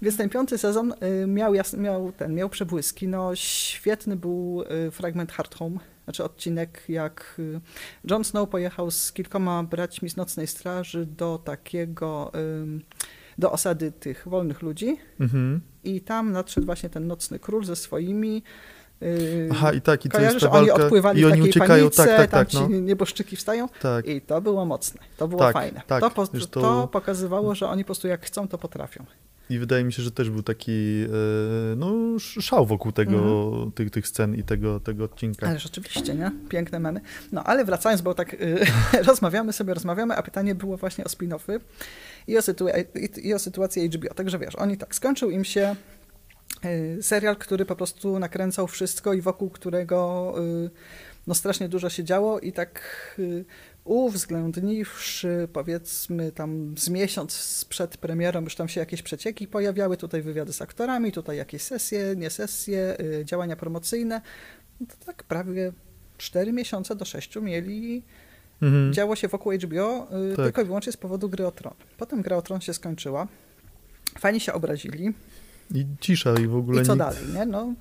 Więc 0.02 0.18
ten 0.18 0.30
piąty 0.30 0.58
sezon 0.58 0.94
y, 1.24 1.28
miał, 1.28 1.54
miał, 1.78 2.12
ten, 2.12 2.34
miał 2.34 2.50
przebłyski. 2.50 3.08
No, 3.08 3.36
świetny 3.36 4.16
był 4.16 4.64
y, 4.88 4.92
fragment 4.92 5.32
Hard 5.32 5.56
Home, 5.56 5.80
znaczy 6.04 6.24
odcinek, 6.24 6.84
jak 6.90 7.36
y, 7.40 7.62
Jon 8.04 8.24
Snow 8.24 8.50
pojechał 8.50 8.92
z 8.92 9.12
kilkoma 9.12 9.64
braćmi 9.64 10.10
z 10.10 10.18
Nocnej 10.18 10.48
Straży 10.48 11.06
do 11.06 11.38
takiego 11.44 12.32
do 13.38 13.52
osady 13.52 13.92
tych 13.92 14.28
wolnych 14.28 14.62
ludzi 14.62 14.98
mhm. 15.20 15.62
i 15.84 16.02
tam 16.02 16.32
nadszedł 16.32 16.66
właśnie 16.66 16.90
ten 16.90 17.08
nocny 17.08 17.40
król 17.40 17.66
ze 17.66 17.76
swoimi 17.76 18.44
Yy, 19.02 19.50
Aha, 19.52 19.74
i 19.74 19.82
tak, 19.82 20.06
i 20.06 20.10
to 20.10 20.22
jest 20.22 20.40
ta 20.40 20.50
walka, 20.50 20.74
oni 20.74 20.84
odpływali 20.84 21.22
i 21.22 21.26
oni 21.26 21.42
uciekają, 21.42 21.84
panice, 21.84 22.06
tak, 22.06 22.18
tak, 22.18 22.30
tam 22.30 22.46
tak, 22.46 22.54
no. 22.54 22.68
ci 22.68 22.82
nieboszczyki 22.82 23.36
wstają 23.36 23.70
tak. 23.82 24.08
i 24.08 24.22
to 24.22 24.42
było 24.42 24.66
mocne, 24.66 25.02
to 25.18 25.28
było 25.28 25.42
tak, 25.42 25.54
fajne. 25.54 25.82
Tak, 25.88 26.02
to, 26.02 26.10
po, 26.10 26.28
to... 26.28 26.62
to 26.62 26.88
pokazywało, 26.88 27.56
że 27.56 27.68
oni 27.68 27.84
po 27.84 27.86
prostu 27.86 28.08
jak 28.08 28.26
chcą, 28.26 28.48
to 28.48 28.58
potrafią. 28.58 29.06
I 29.52 29.60
wydaje 29.60 29.84
mi 29.84 29.94
się, 29.94 30.04
że 30.04 30.12
też 30.12 30.30
był 30.30 30.44
taki 30.44 31.06
e, 31.72 31.76
no, 31.76 32.20
szał 32.20 32.66
wokół 32.66 32.92
tego, 32.92 33.18
mhm. 33.18 33.72
tych, 33.72 33.92
tych 33.92 34.08
scen 34.08 34.36
i 34.36 34.44
tego, 34.44 34.80
tego 34.80 35.04
odcinka. 35.04 35.48
Ale 35.48 35.60
rzeczywiście, 35.60 36.16
nie? 36.16 36.32
Piękne 36.50 36.80
memy. 36.80 37.02
No 37.32 37.44
ale 37.44 37.66
wracając, 37.66 38.02
bo 38.02 38.14
tak 38.14 38.34
y, 38.34 38.66
rozmawiamy 39.08 39.54
sobie, 39.54 39.74
rozmawiamy, 39.74 40.16
a 40.16 40.24
pytanie 40.24 40.56
było 40.56 40.78
właśnie 40.78 41.04
o 41.04 41.08
spin-offy 41.08 41.60
i 42.28 42.38
o, 42.38 42.42
sytu- 42.42 43.20
i 43.24 43.34
o 43.34 43.40
sytuację 43.40 43.90
HBO. 43.90 44.14
Także 44.14 44.40
wiesz, 44.40 44.56
oni 44.56 44.78
tak, 44.78 44.96
skończył 44.96 45.30
im 45.30 45.46
się 45.46 45.76
y, 46.66 47.04
serial, 47.04 47.36
który 47.36 47.66
po 47.66 47.76
prostu 47.76 48.20
nakręcał 48.20 48.68
wszystko 48.68 49.14
i 49.14 49.22
wokół 49.22 49.50
którego 49.50 50.34
y, 50.66 50.70
no 51.28 51.36
strasznie 51.36 51.70
dużo 51.70 51.90
się 51.90 52.04
działo 52.04 52.40
i 52.40 52.52
tak 52.52 52.82
uwzględniwszy 53.84 55.48
powiedzmy 55.54 56.32
tam 56.32 56.76
z 56.78 56.90
miesiąc 56.90 57.66
przed 57.70 57.98
premierą 57.98 58.42
już 58.42 58.56
tam 58.56 58.68
się 58.68 58.80
jakieś 58.80 59.02
przecieki 59.02 59.48
pojawiały, 59.48 59.98
tutaj 59.98 60.22
wywiady 60.22 60.54
z 60.54 60.62
aktorami, 60.62 61.12
tutaj 61.12 61.38
jakieś 61.38 61.62
sesje, 61.62 62.16
nie 62.18 62.30
sesje, 62.30 62.98
y, 63.00 63.26
działania 63.26 63.56
promocyjne, 63.56 64.22
no 64.80 64.88
to 64.88 65.06
tak 65.06 65.24
prawie 65.24 65.74
4 66.18 66.54
miesiące 66.54 66.96
do 66.96 67.06
6 67.06 67.36
mieli 67.36 68.04
mhm. 68.62 68.94
działo 68.94 69.16
się 69.16 69.28
wokół 69.28 69.54
HBO 69.54 70.08
y, 70.32 70.36
tak. 70.36 70.46
tylko 70.46 70.62
i 70.62 70.66
wyłącznie 70.66 70.92
z 70.92 70.98
powodu 70.98 71.30
gry 71.30 71.48
o 71.48 71.52
tron. 71.52 71.74
Potem 71.98 72.22
gra 72.22 72.38
o 72.38 72.42
tron 72.42 72.62
się 72.62 72.74
skończyła, 72.74 73.28
fani 74.20 74.40
się 74.40 74.54
obrazili. 74.54 75.14
I 75.74 75.86
cisza 76.00 76.34
i 76.44 76.48
w 76.48 76.56
ogóle 76.56 76.82
I 76.82 76.86
co 76.86 76.94
nic. 76.94 77.00
dalej, 77.00 77.24
nie? 77.34 77.46
No, 77.46 77.74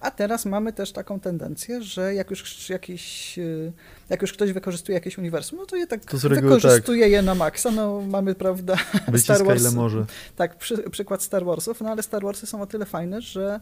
a 0.00 0.10
teraz 0.10 0.46
mamy 0.46 0.72
też 0.72 0.92
taką 0.92 1.20
tendencję, 1.20 1.82
że 1.82 2.14
jak 2.14 2.30
już 2.30 2.70
jakiś, 2.70 3.38
y, 3.38 3.72
jak 4.08 4.22
już 4.22 4.32
ktoś 4.32 4.52
wykorzystuje 4.52 4.94
jakieś 4.94 5.18
uniwersum, 5.18 5.58
no 5.58 5.66
to 5.66 5.76
je 5.76 5.86
tak 5.86 6.04
to 6.04 6.18
wykorzystuje 6.18 7.02
tak. 7.02 7.12
je 7.12 7.22
na 7.22 7.34
maksa. 7.34 7.70
No 7.70 8.00
mamy, 8.00 8.34
prawda, 8.34 8.76
Wyciska 9.08 9.34
Star 9.34 9.46
Wars. 9.46 9.60
ile 9.60 9.70
może. 9.70 10.06
Tak, 10.36 10.58
przy, 10.58 10.90
przykład 10.90 11.22
Star 11.22 11.44
Warsów, 11.44 11.80
no 11.80 11.90
ale 11.90 12.02
Star 12.02 12.22
Warsy 12.22 12.46
są 12.46 12.62
o 12.62 12.66
tyle 12.66 12.86
fajne, 12.86 13.20
że 13.20 13.60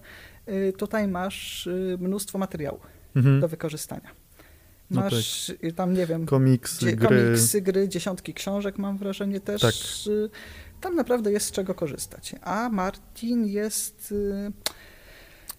y, 0.48 0.72
tutaj 0.78 1.08
masz 1.08 1.66
y, 1.66 1.96
mnóstwo 2.00 2.38
materiału 2.38 2.80
mhm. 3.16 3.40
do 3.40 3.48
wykorzystania. 3.48 4.10
No 4.90 5.00
masz 5.00 5.48
no 5.48 5.54
tak. 5.62 5.72
tam, 5.72 5.94
nie 5.94 6.06
wiem, 6.06 6.26
komiksy, 6.26 6.96
gry. 6.96 7.08
komiksy, 7.08 7.62
gry, 7.62 7.88
dziesiątki 7.88 8.34
książek 8.34 8.78
mam 8.78 8.98
wrażenie 8.98 9.40
też. 9.40 9.60
Tak. 9.60 9.74
Tam 10.80 10.94
naprawdę 10.94 11.32
jest 11.32 11.46
z 11.46 11.50
czego 11.52 11.74
korzystać. 11.74 12.34
A 12.42 12.68
Martin 12.68 13.46
jest 13.46 14.14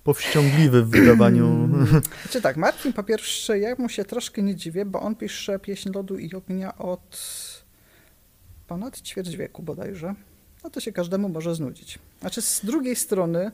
powściągliwy 0.03 0.83
w 0.83 0.89
wydawaniu. 0.89 1.69
Czy 2.31 2.41
tak, 2.41 2.57
Martin 2.57 2.93
po 2.93 3.03
pierwsze, 3.03 3.59
ja 3.59 3.75
mu 3.77 3.89
się 3.89 4.05
troszkę 4.05 4.41
nie 4.41 4.55
dziwię, 4.55 4.85
bo 4.85 5.01
on 5.01 5.15
pisze 5.15 5.59
Pieśń 5.59 5.89
Lodu 5.93 6.17
i 6.17 6.33
Ognia 6.33 6.77
od 6.77 7.19
ponad 8.67 9.01
ćwierć 9.01 9.35
wieku 9.35 9.63
bodajże. 9.63 10.15
No 10.63 10.69
to 10.69 10.79
się 10.79 10.91
każdemu 10.91 11.29
może 11.29 11.55
znudzić. 11.55 11.99
Znaczy 12.19 12.41
z 12.41 12.65
drugiej 12.65 12.95
strony 12.95 13.51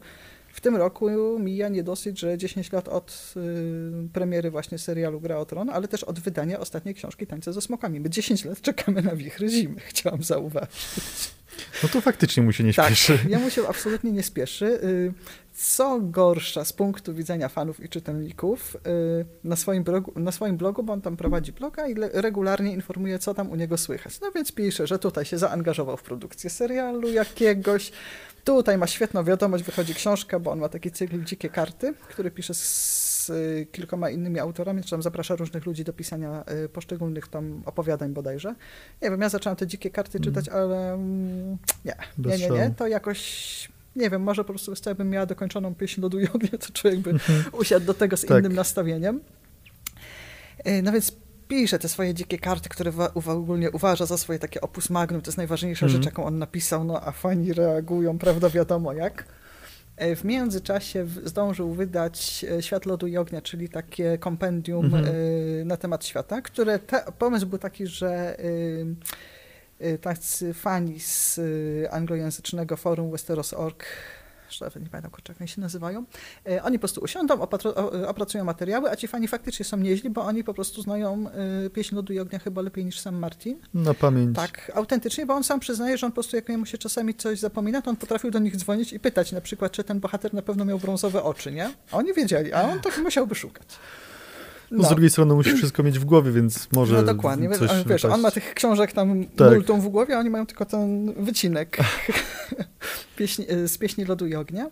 w 0.56 0.62
tym 0.62 0.76
roku 0.76 1.10
mija 1.40 1.70
nie 1.70 1.84
dosyć, 1.84 2.20
że 2.20 2.38
10 2.38 2.72
lat 2.72 2.88
od 2.88 3.34
y, 3.38 4.10
premiery 4.14 4.52
właśnie 4.52 4.78
serialu 4.78 5.22
Gra 5.22 5.38
o 5.38 5.46
Tron, 5.46 5.70
ale 5.70 5.88
też 5.88 6.04
od 6.04 6.20
wydania 6.20 6.60
ostatniej 6.60 6.96
książki 6.96 7.28
Tańce 7.28 7.54
ze 7.54 7.62
Smokami. 7.62 8.00
My 8.00 8.10
10 8.10 8.46
lat 8.46 8.62
czekamy 8.62 9.02
na 9.02 9.16
wichry 9.16 9.50
zimy, 9.50 9.80
chciałam 9.90 10.24
zauważyć. 10.24 10.70
No 11.84 11.90
to 11.90 12.02
faktycznie 12.02 12.44
mu 12.44 12.52
się 12.52 12.64
nie 12.64 12.74
tak, 12.74 12.86
śpieszy. 12.86 13.20
Ja 13.30 13.50
się 13.50 13.68
absolutnie 13.68 14.12
nie 14.12 14.24
spieszy. 14.24 14.66
Y, 14.66 15.14
co 15.54 16.00
gorsza 16.02 16.66
z 16.66 16.74
punktu 16.74 17.14
widzenia 17.14 17.50
fanów 17.50 17.80
i 17.80 17.90
czytelników, 17.90 18.76
y, 18.76 19.26
na 19.44 19.56
swoim, 19.56 19.84
blogu, 19.84 20.14
na 20.16 20.32
swoim 20.32 20.58
blogu, 20.58 20.84
bo 20.84 20.94
on 20.94 21.02
tam 21.02 21.18
prowadzi 21.18 21.52
bloga 21.52 21.88
i 21.88 21.96
regularnie 22.14 22.74
informuje, 22.74 23.20
co 23.20 23.34
tam 23.34 23.52
u 23.52 23.56
niego 23.56 23.78
słychać. 23.78 24.22
No 24.22 24.32
więc 24.32 24.52
pisze, 24.52 24.88
że 24.88 25.00
tutaj 25.00 25.26
się 25.26 25.38
zaangażował 25.38 25.98
w 25.98 26.04
produkcję 26.04 26.50
serialu 26.50 27.10
jakiegoś. 27.10 27.92
Tutaj 28.44 28.78
ma 28.78 28.88
świetną 28.88 29.24
wiadomość, 29.24 29.64
wychodzi 29.64 29.96
książka, 29.96 30.40
bo 30.40 30.52
on 30.52 30.60
ma 30.60 30.70
taki 30.70 30.92
cykl 30.92 31.24
Dzikie 31.24 31.50
Karty, 31.50 31.94
który 32.10 32.32
pisze 32.32 32.54
z 32.54 33.05
y, 33.30 33.68
kilkoma 33.72 34.10
innymi 34.10 34.40
autorami, 34.40 34.84
czy 34.84 34.90
tam 34.90 35.02
zaprasza 35.02 35.36
różnych 35.36 35.66
ludzi 35.66 35.84
do 35.84 35.94
pisania 35.94 36.44
y, 36.66 36.70
poszczególnych 36.70 37.28
tam 37.28 37.64
opowiadań 37.66 38.14
bodajże. 38.14 38.56
Nie 39.02 39.10
wiem, 39.10 39.22
ja 39.22 39.30
zaczęłam 39.30 39.58
te 39.58 39.68
Dzikie 39.68 39.90
Karty 39.90 40.18
mhm. 40.18 40.24
czytać, 40.24 40.50
ale 40.56 40.94
mm, 40.94 41.58
nie, 41.86 41.96
nie, 42.18 42.38
nie, 42.38 42.50
nie, 42.50 42.74
to 42.78 42.88
jakoś 42.88 43.76
nie 43.96 44.10
wiem, 44.10 44.22
może 44.22 44.44
po 44.44 44.54
prostu 44.54 44.74
bym 44.98 45.10
miała 45.10 45.26
dokończoną 45.26 45.76
pieśń 45.76 46.02
lodu 46.02 46.20
i 46.20 46.28
ognia, 46.28 46.50
to 46.50 46.74
człowiek 46.74 47.00
by 47.00 47.10
mhm. 47.10 47.44
usiadł 47.62 47.86
do 47.86 47.94
tego 47.94 48.18
z 48.18 48.22
tak. 48.22 48.40
innym 48.40 48.54
nastawieniem. 48.54 49.22
E, 50.64 50.82
no 50.82 50.92
więc 50.92 51.16
pisze 51.48 51.80
te 51.80 51.90
swoje 51.90 52.14
dzikie 52.14 52.40
karty, 52.40 52.70
które 52.70 52.92
ogólnie 53.14 53.72
uważa 53.72 54.06
za 54.06 54.18
swoje 54.18 54.40
takie 54.40 54.62
opus 54.62 54.90
magnum, 54.90 55.22
to 55.22 55.28
jest 55.30 55.38
najważniejsza 55.38 55.88
rzecz, 55.88 55.98
mhm. 55.98 56.12
jaką 56.12 56.26
on 56.26 56.38
napisał, 56.38 56.84
no 56.84 57.02
a 57.02 57.12
fani 57.12 57.54
reagują, 57.54 58.18
prawda, 58.18 58.50
wiadomo 58.50 58.94
jak. 58.94 59.26
E, 59.98 60.16
w 60.16 60.24
międzyczasie 60.24 61.06
zdążył 61.24 61.74
wydać 61.74 62.46
e, 62.52 62.62
Świat 62.62 62.86
Lodu 62.86 63.08
i 63.08 63.18
Ognia, 63.18 63.42
czyli 63.42 63.70
takie 63.70 64.18
kompendium 64.18 64.86
mhm. 64.86 65.68
na 65.68 65.78
temat 65.78 66.06
świata, 66.06 66.42
które 66.42 66.80
te, 66.80 67.04
pomysł 67.20 67.48
był 67.48 67.60
taki, 67.60 67.88
że 67.88 68.38
tacy 70.02 70.54
fani 70.54 71.00
z 71.00 71.40
anglojęzycznego 71.92 72.78
forum 72.78 73.12
Westeros.org, 73.12 73.86
nawet 74.62 74.76
nie 74.76 74.90
pamiętam, 74.90 75.12
kurczę, 75.12 75.34
jak 75.34 75.42
oni 75.42 75.48
się 75.48 75.62
nazywają, 75.62 76.06
y, 76.50 76.64
oni 76.64 76.78
po 76.78 76.82
prostu 76.82 77.02
usiądą, 77.02 77.40
opracują 78.08 78.44
materiały, 78.44 78.92
a 78.92 78.96
ci 78.96 79.08
fani 79.08 79.28
faktycznie 79.28 79.66
są 79.66 79.78
nieźli, 79.78 80.10
bo 80.10 80.22
oni 80.24 80.44
po 80.44 80.54
prostu 80.54 80.82
znają 80.82 81.26
pieśń 81.74 81.96
Lodu 81.96 82.14
i 82.14 82.20
Ognia 82.20 82.40
chyba 82.40 82.62
lepiej 82.62 82.86
niż 82.86 83.00
sam 83.00 83.16
Martin. 83.16 83.60
Na 83.74 83.94
pamięć. 83.94 84.36
Tak, 84.36 84.72
autentycznie, 84.76 85.26
bo 85.26 85.34
on 85.34 85.44
sam 85.44 85.60
przyznaje, 85.60 85.98
że 85.98 86.06
on 86.06 86.12
po 86.12 86.16
prostu, 86.16 86.36
jak 86.36 86.50
mu 86.50 86.66
się 86.66 86.78
czasami 86.78 87.16
coś 87.16 87.40
zapomina, 87.40 87.82
to 87.82 87.90
on 87.90 87.96
potrafił 87.96 88.32
do 88.32 88.40
nich 88.40 88.58
dzwonić 88.58 88.94
i 88.94 89.00
pytać 89.00 89.32
na 89.32 89.42
przykład, 89.42 89.72
czy 89.72 89.84
ten 89.84 90.00
bohater 90.00 90.34
na 90.34 90.42
pewno 90.42 90.66
miał 90.66 90.80
brązowe 90.80 91.24
oczy, 91.24 91.52
nie? 91.52 91.70
A 91.92 91.98
oni 91.98 92.14
wiedzieli, 92.14 92.54
a 92.54 92.62
on 92.62 92.80
tak 92.80 92.98
musiałby 92.98 93.36
szukać. 93.36 93.68
No. 94.72 94.84
Z 94.84 94.90
drugiej 94.90 95.10
strony 95.10 95.36
musi 95.36 95.54
wszystko 95.54 95.84
mieć 95.84 96.00
w 96.00 96.06
głowie, 96.06 96.32
więc 96.32 96.68
może. 96.72 96.96
No 96.96 97.04
dokładnie. 97.04 97.50
Coś 97.50 97.72
wiesz, 97.86 98.06
on 98.06 98.22
ma 98.22 98.32
tych 98.32 98.54
książek 98.54 98.92
tam 98.92 99.26
tak. 99.26 99.54
multum 99.54 99.82
w 99.82 99.88
głowie, 99.88 100.16
a 100.16 100.20
oni 100.20 100.30
mają 100.30 100.46
tylko 100.46 100.66
ten 100.66 101.14
wycinek 101.14 101.78
e, 103.50 103.68
z 103.68 103.78
pieśni 103.78 104.06
lodu 104.06 104.28
i 104.28 104.36
ognia. 104.36 104.70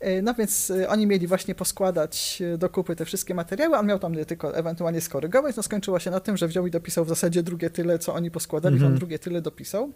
E, 0.00 0.22
no 0.22 0.34
więc 0.34 0.70
e, 0.70 0.88
oni 0.88 1.06
mieli 1.06 1.26
właśnie 1.26 1.54
poskładać 1.54 2.42
do 2.58 2.68
kupy 2.68 2.96
te 2.96 3.04
wszystkie 3.04 3.34
materiały, 3.34 3.76
on 3.76 3.86
miał 3.86 3.98
tam 3.98 4.14
tylko 4.24 4.56
ewentualnie 4.56 5.00
skorygować. 5.00 5.56
No 5.56 5.62
skończyło 5.62 5.98
się 5.98 6.10
na 6.10 6.20
tym, 6.20 6.36
że 6.36 6.48
wziął 6.48 6.66
i 6.66 6.70
dopisał 6.70 7.04
w 7.04 7.08
zasadzie 7.08 7.42
drugie 7.42 7.70
tyle, 7.70 7.98
co 7.98 8.14
oni 8.14 8.30
poskładali, 8.30 8.74
mhm. 8.74 8.92
on 8.92 8.98
drugie 8.98 9.18
tyle 9.18 9.42
dopisał. 9.42 9.92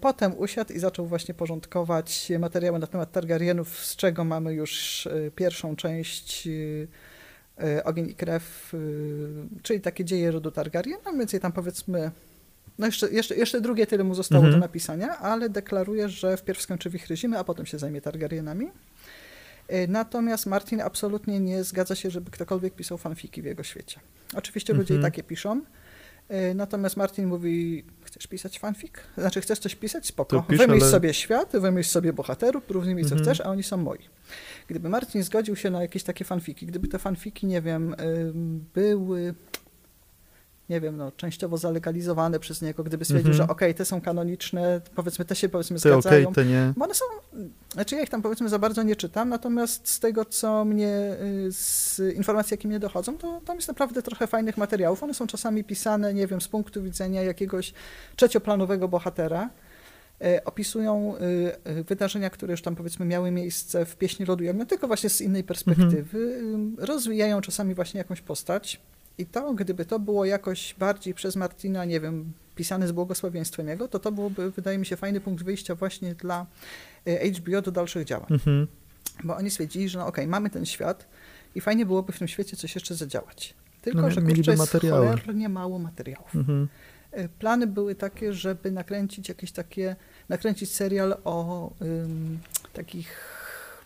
Potem 0.00 0.38
usiadł 0.38 0.72
i 0.72 0.78
zaczął 0.78 1.06
właśnie 1.06 1.34
porządkować 1.34 2.32
materiały 2.38 2.78
na 2.78 2.86
temat 2.86 3.12
Targaryenów, 3.12 3.84
z 3.84 3.96
czego 3.96 4.24
mamy 4.24 4.54
już 4.54 5.08
pierwszą 5.36 5.76
część 5.76 6.48
Ogień 7.84 8.10
i 8.10 8.14
krew, 8.14 8.74
y, 8.74 9.58
czyli 9.62 9.80
takie 9.80 10.04
dzieje 10.04 10.30
rodu 10.30 10.50
Targaryen, 10.50 10.98
no 11.04 11.12
więcej 11.12 11.40
tam 11.40 11.52
powiedzmy, 11.52 12.10
no 12.78 12.86
jeszcze, 12.86 13.10
jeszcze, 13.10 13.36
jeszcze 13.36 13.60
drugie 13.60 13.86
tyle 13.86 14.04
mu 14.04 14.14
zostało 14.14 14.44
mhm. 14.44 14.60
do 14.60 14.66
napisania, 14.66 15.18
ale 15.18 15.48
deklaruje, 15.48 16.08
że 16.08 16.36
wpierw 16.36 16.62
skończy 16.62 16.90
Wichry 16.90 17.16
Zimy, 17.16 17.38
a 17.38 17.44
potem 17.44 17.66
się 17.66 17.78
zajmie 17.78 18.00
Targaryenami. 18.00 18.70
E, 19.68 19.86
natomiast 19.86 20.46
Martin 20.46 20.80
absolutnie 20.80 21.40
nie 21.40 21.64
zgadza 21.64 21.94
się, 21.94 22.10
żeby 22.10 22.30
ktokolwiek 22.30 22.74
pisał 22.74 22.98
fanfiki 22.98 23.42
w 23.42 23.44
jego 23.44 23.62
świecie. 23.62 24.00
Oczywiście 24.34 24.74
ludzie 24.74 24.94
i 24.94 24.96
mhm. 24.96 25.12
takie 25.12 25.22
piszą, 25.22 25.60
natomiast 26.54 26.96
Martin 26.96 27.26
mówi, 27.26 27.84
chcesz 28.04 28.26
pisać 28.26 28.58
fanfic? 28.58 28.92
Znaczy, 29.18 29.40
chcesz 29.40 29.58
coś 29.58 29.74
pisać? 29.74 30.06
Spoko. 30.06 30.42
pisz, 30.42 30.58
wymyśl 30.58 30.82
ale- 30.82 30.90
sobie 30.92 31.14
świat, 31.14 31.52
wymyśl 31.52 31.90
sobie 31.90 32.12
bohaterów, 32.12 32.64
z 32.84 32.86
nimi 32.88 33.02
co 33.04 33.14
Mhm. 33.14 33.22
chcesz, 33.22 33.40
a 33.40 33.50
oni 33.50 33.62
są 33.62 33.76
moi. 33.76 33.98
Gdyby 34.68 34.88
Martin 34.88 35.22
zgodził 35.22 35.56
się 35.56 35.70
na 35.70 35.82
jakieś 35.82 36.02
takie 36.02 36.24
fanfiki, 36.24 36.66
gdyby 36.66 36.88
te 36.88 36.98
fanfiki, 36.98 37.46
nie 37.46 37.62
wiem, 37.62 37.94
były, 38.74 39.34
nie 40.70 40.80
wiem, 40.80 40.96
no, 40.96 41.12
częściowo 41.12 41.56
zalegalizowane 41.58 42.38
przez 42.40 42.62
niego, 42.62 42.84
gdyby 42.84 43.04
stwierdził, 43.04 43.30
Mhm. 43.32 43.46
że 43.48 43.52
okej, 43.52 43.74
te 43.74 43.84
są 43.84 44.00
kanoniczne, 44.00 44.80
powiedzmy, 44.94 45.24
te 45.24 45.36
się 45.36 45.48
powiedzmy 45.48 45.74
Te 45.76 45.80
zgadzają, 45.80 46.32
te 46.32 46.44
nie. 46.44 46.72
bo 46.76 46.84
one 46.84 46.94
są, 46.94 47.04
znaczy 47.72 47.96
ja 47.96 48.02
ich 48.02 48.08
tam 48.08 48.22
powiedzmy 48.22 48.48
za 48.48 48.58
bardzo 48.58 48.82
nie 48.82 48.96
czytam, 48.96 49.28
natomiast 49.28 49.88
z 49.88 50.00
tego, 50.00 50.24
co 50.24 50.64
mnie, 50.64 51.16
y, 51.46 51.52
z 51.52 51.98
informacji, 52.16 52.54
jakie 52.54 52.68
mnie 52.68 52.78
dochodzą, 52.78 53.18
to 53.18 53.40
tam 53.44 53.56
jest 53.56 53.68
naprawdę 53.68 54.02
trochę 54.02 54.26
fajnych 54.26 54.56
materiałów. 54.56 55.02
One 55.02 55.14
są 55.14 55.26
czasami 55.26 55.64
pisane, 55.64 56.14
nie 56.14 56.26
wiem, 56.26 56.40
z 56.40 56.48
punktu 56.48 56.82
widzenia 56.82 57.22
jakiegoś 57.22 57.72
trzecioplanowego 58.16 58.88
bohatera. 58.88 59.50
E, 60.24 60.44
Opisują 60.44 61.14
y, 61.66 61.70
y, 61.70 61.84
wydarzenia, 61.84 62.30
które 62.30 62.50
już 62.52 62.62
tam 62.62 62.76
powiedzmy 62.76 63.06
miały 63.06 63.30
miejsce 63.30 63.84
w 63.86 63.96
Pieśni 63.96 64.26
i 64.26 64.30
Ognia, 64.30 64.64
tylko 64.66 64.86
właśnie 64.86 65.10
z 65.10 65.20
innej 65.20 65.44
perspektywy. 65.44 66.18
Ym, 66.40 66.76
Rozwijają 66.78 67.40
czasami 67.40 67.74
właśnie 67.74 67.98
jakąś 67.98 68.20
postać. 68.20 68.80
I 69.20 69.26
to, 69.26 69.54
gdyby 69.54 69.84
to 69.84 69.98
było 69.98 70.24
jakoś 70.24 70.74
bardziej 70.78 71.14
przez 71.14 71.36
Martina, 71.36 71.84
nie 71.84 72.00
wiem, 72.00 72.32
pisane 72.56 72.88
z 72.88 72.92
błogosławieństwem 72.92 73.68
jego, 73.68 73.88
to 73.88 73.98
to 73.98 74.12
byłoby, 74.12 74.50
wydaje 74.50 74.78
mi 74.78 74.86
się, 74.86 74.96
fajny 74.96 75.20
punkt 75.20 75.44
wyjścia 75.44 75.74
właśnie 75.74 76.14
dla 76.14 76.46
e, 77.06 77.28
HBO 77.30 77.62
do 77.62 77.72
dalszych 77.72 78.04
działań. 78.04 78.26
Mhm. 78.30 78.66
Bo 79.24 79.36
oni 79.36 79.50
stwierdzili, 79.50 79.88
że 79.88 79.98
no 79.98 80.06
okej, 80.06 80.26
mamy 80.26 80.50
ten 80.50 80.66
świat 80.66 81.06
i 81.54 81.60
fajnie 81.60 81.86
byłoby 81.86 82.12
w 82.12 82.18
tym 82.18 82.28
świecie 82.28 82.56
coś 82.56 82.74
jeszcze 82.74 82.94
zadziałać. 82.94 83.54
Tylko, 83.82 84.00
No, 84.00 84.10
że 84.10 84.22
kurczę, 84.22 84.50
jest 84.50 84.58
materiały. 84.74 85.06
cholernie 85.06 85.48
mało 85.48 85.78
materiałów. 85.78 86.36
Mhm. 86.36 86.68
E, 87.12 87.28
Plany 87.28 87.66
były 87.66 87.94
takie, 87.94 88.32
żeby 88.32 88.70
nakręcić 88.70 89.28
jakieś 89.28 89.52
takie, 89.52 89.96
nakręcić 90.28 90.72
serial 90.72 91.16
o 91.24 91.70
ym, 91.82 92.38
takich 92.72 93.16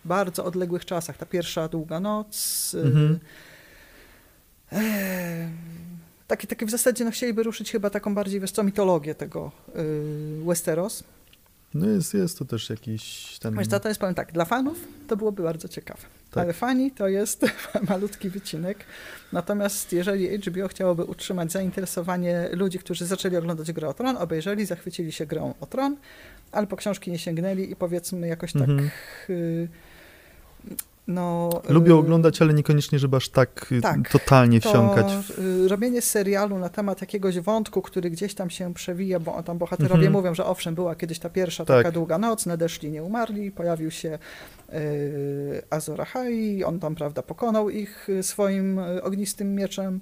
bardzo 0.05 0.45
odległych 0.45 0.85
czasach. 0.85 1.17
Ta 1.17 1.27
pierwsza 1.27 1.69
długa 1.69 2.01
noc. 2.01 2.75
y, 2.75 2.81
Mhm. 2.83 3.15
e, 3.15 3.19
Taki, 6.27 6.47
taki 6.47 6.67
w 6.67 6.71
zasadzie 6.71 7.05
no, 7.05 7.11
chcieliby 7.11 7.43
ruszyć 7.43 7.73
chyba 7.73 7.91
taką 7.91 8.15
bardziej, 8.15 8.41
wiesz 8.41 8.51
co, 8.51 8.63
mitologię 8.63 9.15
tego 9.15 9.53
y, 9.77 10.45
Westeros. 10.45 11.05
No 11.75 11.87
jest, 11.87 12.15
jest 12.15 12.39
to 12.39 12.45
też 12.45 12.71
jakiś 12.71 13.39
ten... 13.39 13.59
Wiesz 13.59 13.67
co, 13.69 13.81
to 13.81 13.89
jest, 13.89 14.01
powiem 14.01 14.15
tak, 14.15 14.33
dla 14.33 14.45
fanów 14.45 14.79
to 15.09 15.17
byłoby 15.17 15.43
bardzo 15.43 15.69
ciekawe. 15.69 16.03
Tak. 16.31 16.45
Ale 16.45 16.53
fani 16.53 16.91
to 16.91 17.09
jest 17.09 17.47
malutki 17.89 18.31
wycinek. 18.31 18.79
Natomiast 19.33 19.93
jeżeli 19.93 20.39
HBO 20.39 20.69
chciałoby 20.69 21.05
utrzymać 21.05 21.53
zainteresowanie 21.53 22.49
ludzi, 22.53 22.79
którzy 22.79 23.07
zaczęli 23.07 23.37
oglądać 23.37 23.73
grę 23.73 23.89
o 23.89 23.95
Tron, 23.95 24.17
obejrzeli, 24.17 24.67
zachwycili 24.67 25.13
się 25.13 25.27
grą 25.27 25.55
o 25.61 25.67
Tron, 25.67 25.97
ale 26.53 26.67
po 26.67 26.77
książki 26.77 27.11
nie 27.11 27.19
sięgnęli 27.19 27.71
i 27.71 27.77
powiedzmy 27.77 28.29
jakoś 28.29 28.53
tak 28.53 28.63
Mhm. 28.63 28.91
y, 29.31 29.69
no... 31.07 31.51
Lubią 31.69 31.97
y, 31.97 31.99
oglądać, 31.99 32.43
ale 32.43 32.55
niekoniecznie, 32.55 32.99
żeby 32.99 33.17
aż 33.17 33.29
tak, 33.29 33.67
y, 33.73 33.81
Tak, 33.81 34.09
totalnie 34.11 34.61
to 34.61 34.69
wsiąkać. 34.71 35.07
y, 35.65 35.69
robienie 35.69 36.03
serialu 36.03 36.59
na 36.59 36.69
temat 36.69 37.01
jakiegoś 37.01 37.39
wątku, 37.41 37.83
który 37.83 38.11
gdzieś 38.11 38.35
tam 38.35 38.51
się 38.51 38.75
przewija, 38.75 39.21
bo 39.21 39.43
tam 39.43 39.59
bohaterowie 39.59 39.95
Mhm. 39.95 40.13
mówią, 40.13 40.35
że 40.35 40.45
owszem, 40.47 40.75
była 40.75 40.95
kiedyś 40.95 41.19
ta 41.19 41.31
pierwsza 41.31 41.65
Tak. 41.65 41.77
taka 41.77 41.91
długa 41.93 42.19
noc, 42.19 42.47
nadeszli, 42.47 42.91
nie 42.91 43.03
umarli, 43.03 43.51
pojawił 43.51 43.91
się 43.91 44.19
y, 44.73 45.63
Azor 45.71 46.01
Ahai, 46.01 46.65
on 46.65 46.79
tam, 46.81 46.95
prawda, 46.95 47.23
pokonał 47.23 47.71
ich 47.71 48.09
swoim 48.23 48.81
ognistym 49.03 49.55
mieczem. 49.55 50.01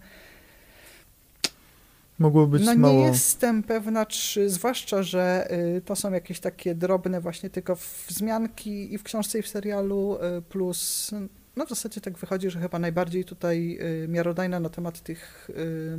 Mogło 2.23 2.47
być 2.47 2.67
no 2.67 2.75
mało... 2.75 2.95
nie 2.95 3.07
jestem 3.07 3.63
pewna, 3.63 4.07
czy, 4.07 4.51
zwłaszcza, 4.51 5.03
że 5.03 5.53
y, 5.77 5.81
to 5.81 5.97
są 5.97 6.13
jakieś 6.13 6.41
takie 6.41 6.75
drobne 6.75 7.21
właśnie 7.21 7.51
tylko 7.51 7.77
wzmianki 8.09 8.95
i 8.95 8.99
w 8.99 9.03
książce 9.03 9.39
i 9.39 9.43
w 9.43 9.49
serialu, 9.49 10.19
y, 10.39 10.43
plus 10.43 11.11
no 11.57 11.67
w 11.67 11.69
zasadzie 11.69 12.01
tak 12.01 12.19
wychodzi, 12.19 12.51
że 12.51 12.61
chyba 12.61 12.79
najbardziej 12.79 13.25
tutaj 13.25 13.79
y, 14.05 14.09
miarodajna 14.09 14.61
na 14.61 14.69
temat 14.69 15.01
tych, 15.01 15.51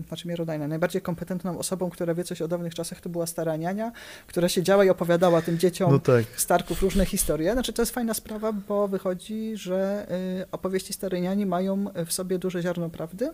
znaczy 0.08 0.28
miarodajna, 0.28 0.68
najbardziej 0.68 1.02
kompetentną 1.02 1.58
osobą, 1.58 1.90
która 1.90 2.14
wie 2.14 2.24
coś 2.24 2.42
o 2.42 2.48
dawnych 2.48 2.76
czasach, 2.76 3.02
to 3.02 3.10
była 3.10 3.26
stara 3.26 3.56
niania, 3.56 3.92
która 4.28 4.50
siedziała 4.50 4.86
i 4.86 4.90
opowiadała 4.90 5.42
tym 5.42 5.60
dzieciom 5.60 5.92
No 5.92 6.00
tak. 6.00 6.26
Starków 6.36 6.82
różne 6.82 7.06
historie. 7.06 7.54
Znaczy 7.54 7.74
to 7.74 7.82
jest 7.82 7.92
fajna 7.92 8.14
sprawa, 8.14 8.54
bo 8.54 8.88
wychodzi, 8.88 9.58
że 9.58 10.08
opowieści 10.52 10.94
starej 10.94 11.22
niani 11.22 11.46
mają 11.46 11.86
w 12.06 12.14
sobie 12.14 12.40
duże 12.40 12.62
ziarno 12.62 12.90
prawdy. 12.90 13.30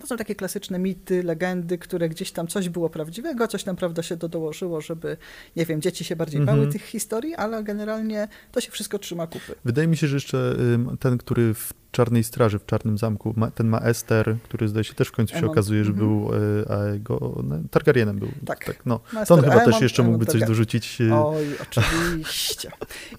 To 0.00 0.06
są 0.06 0.16
takie 0.16 0.34
klasyczne 0.34 0.78
mity, 0.78 1.22
legendy, 1.22 1.78
które 1.78 2.08
gdzieś 2.08 2.32
tam 2.32 2.46
coś 2.46 2.68
było 2.68 2.90
prawdziwego, 2.90 3.48
coś 3.48 3.64
tam 3.64 3.76
prawda 3.76 4.02
się 4.02 4.16
dołożyło, 4.16 4.80
żeby, 4.80 5.16
nie 5.56 5.66
wiem, 5.66 5.80
dzieci 5.80 6.04
się 6.04 6.16
bardziej 6.16 6.40
Mhm. 6.40 6.58
bały 6.58 6.72
tych 6.72 6.82
historii, 6.84 7.34
ale 7.34 7.64
generalnie 7.64 8.28
to 8.52 8.60
się 8.60 8.70
wszystko 8.70 8.98
trzyma 8.98 9.26
kupy. 9.26 9.54
Wydaje 9.64 9.88
mi 9.88 9.96
się, 9.96 10.06
że 10.06 10.16
jeszcze 10.16 10.56
ten, 11.00 11.18
który 11.18 11.54
w 11.54 11.72
Czarnej 11.90 12.24
Straży, 12.24 12.58
w 12.58 12.66
Czarnym 12.66 12.98
Zamku, 12.98 13.34
ma, 13.36 13.50
ten 13.50 13.68
ma 13.68 13.78
Ester, 13.80 14.36
który 14.42 14.68
zdaje 14.68 14.84
się 14.84 14.94
też 14.94 15.08
w 15.08 15.12
końcu 15.12 15.32
się 15.32 15.36
Aemon. 15.38 15.50
okazuje, 15.50 15.84
że 15.84 15.90
Mhm. 15.90 16.08
był 16.08 16.34
y, 16.34 16.64
a 16.68 16.92
jego, 16.92 17.42
no, 17.44 17.56
Targaryenem 17.70 18.18
był. 18.18 18.28
Tak. 18.46 18.82
no. 18.86 19.00
Master 19.12 19.38
on 19.38 19.44
chyba 19.44 19.54
też 19.58 19.66
Aemon, 19.66 19.82
jeszcze 19.82 20.02
mógłby 20.02 20.24
coś 20.26 20.32
Targaryen. 20.32 20.48
dorzucić. 20.56 21.00
y, 21.00 21.14
Oj, 21.14 21.44
oczywiście. 21.62 22.70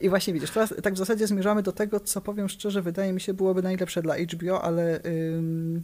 I 0.02 0.10
właśnie 0.10 0.34
widzisz, 0.34 0.50
teraz 0.52 0.74
tak 0.84 0.94
w 0.94 0.98
zasadzie 0.98 1.28
zmierzamy 1.28 1.64
do 1.64 1.72
tego, 1.72 2.00
co 2.00 2.22
powiem 2.22 2.50
szczerze, 2.50 2.82
wydaje 2.82 3.14
mi 3.14 3.22
się 3.22 3.34
byłoby 3.34 3.62
najlepsze 3.62 4.02
dla 4.02 4.16
HBO, 4.18 4.62
ale 4.62 5.02
ym, 5.06 5.82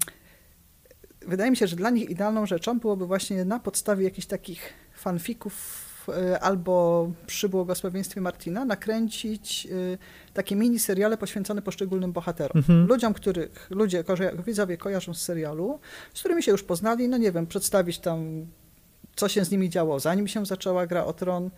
wydaje 1.28 1.52
mi 1.52 1.58
się, 1.58 1.68
że 1.68 1.76
dla 1.76 1.90
nich 1.90 2.10
idealną 2.10 2.46
rzeczą 2.46 2.80
byłoby 2.80 3.08
właśnie 3.08 3.46
na 3.46 3.60
podstawie 3.60 4.04
jakichś 4.04 4.28
takich 4.28 4.74
fanfików 4.94 5.86
y, 6.10 6.40
albo 6.40 7.08
przy 7.28 7.50
błogosławieństwie 7.50 8.22
Martina 8.22 8.66
nakręcić 8.66 9.68
y, 9.72 9.98
takie 10.34 10.56
mini 10.56 10.80
seriale 10.80 11.18
poświęcone 11.18 11.62
poszczególnym 11.62 12.12
bohaterom. 12.12 12.58
Mhm. 12.58 12.88
Ludziom, 12.88 13.14
których 13.14 13.68
ludzie, 13.70 14.04
widzowie 14.46 14.78
kojarzą 14.78 15.14
z 15.14 15.22
serialu, 15.22 15.80
z 16.14 16.20
którymi 16.20 16.44
się 16.44 16.52
już 16.52 16.64
poznali, 16.64 17.10
no 17.10 17.18
nie 17.18 17.32
wiem, 17.32 17.48
przedstawić 17.48 18.00
tam, 18.00 18.46
co 19.16 19.28
się 19.28 19.46
z 19.46 19.52
nimi 19.52 19.70
działo, 19.70 20.00
zanim 20.00 20.28
się 20.28 20.46
zaczęła 20.46 20.88
gra 20.88 21.06
o 21.06 21.14
Tron. 21.14 21.50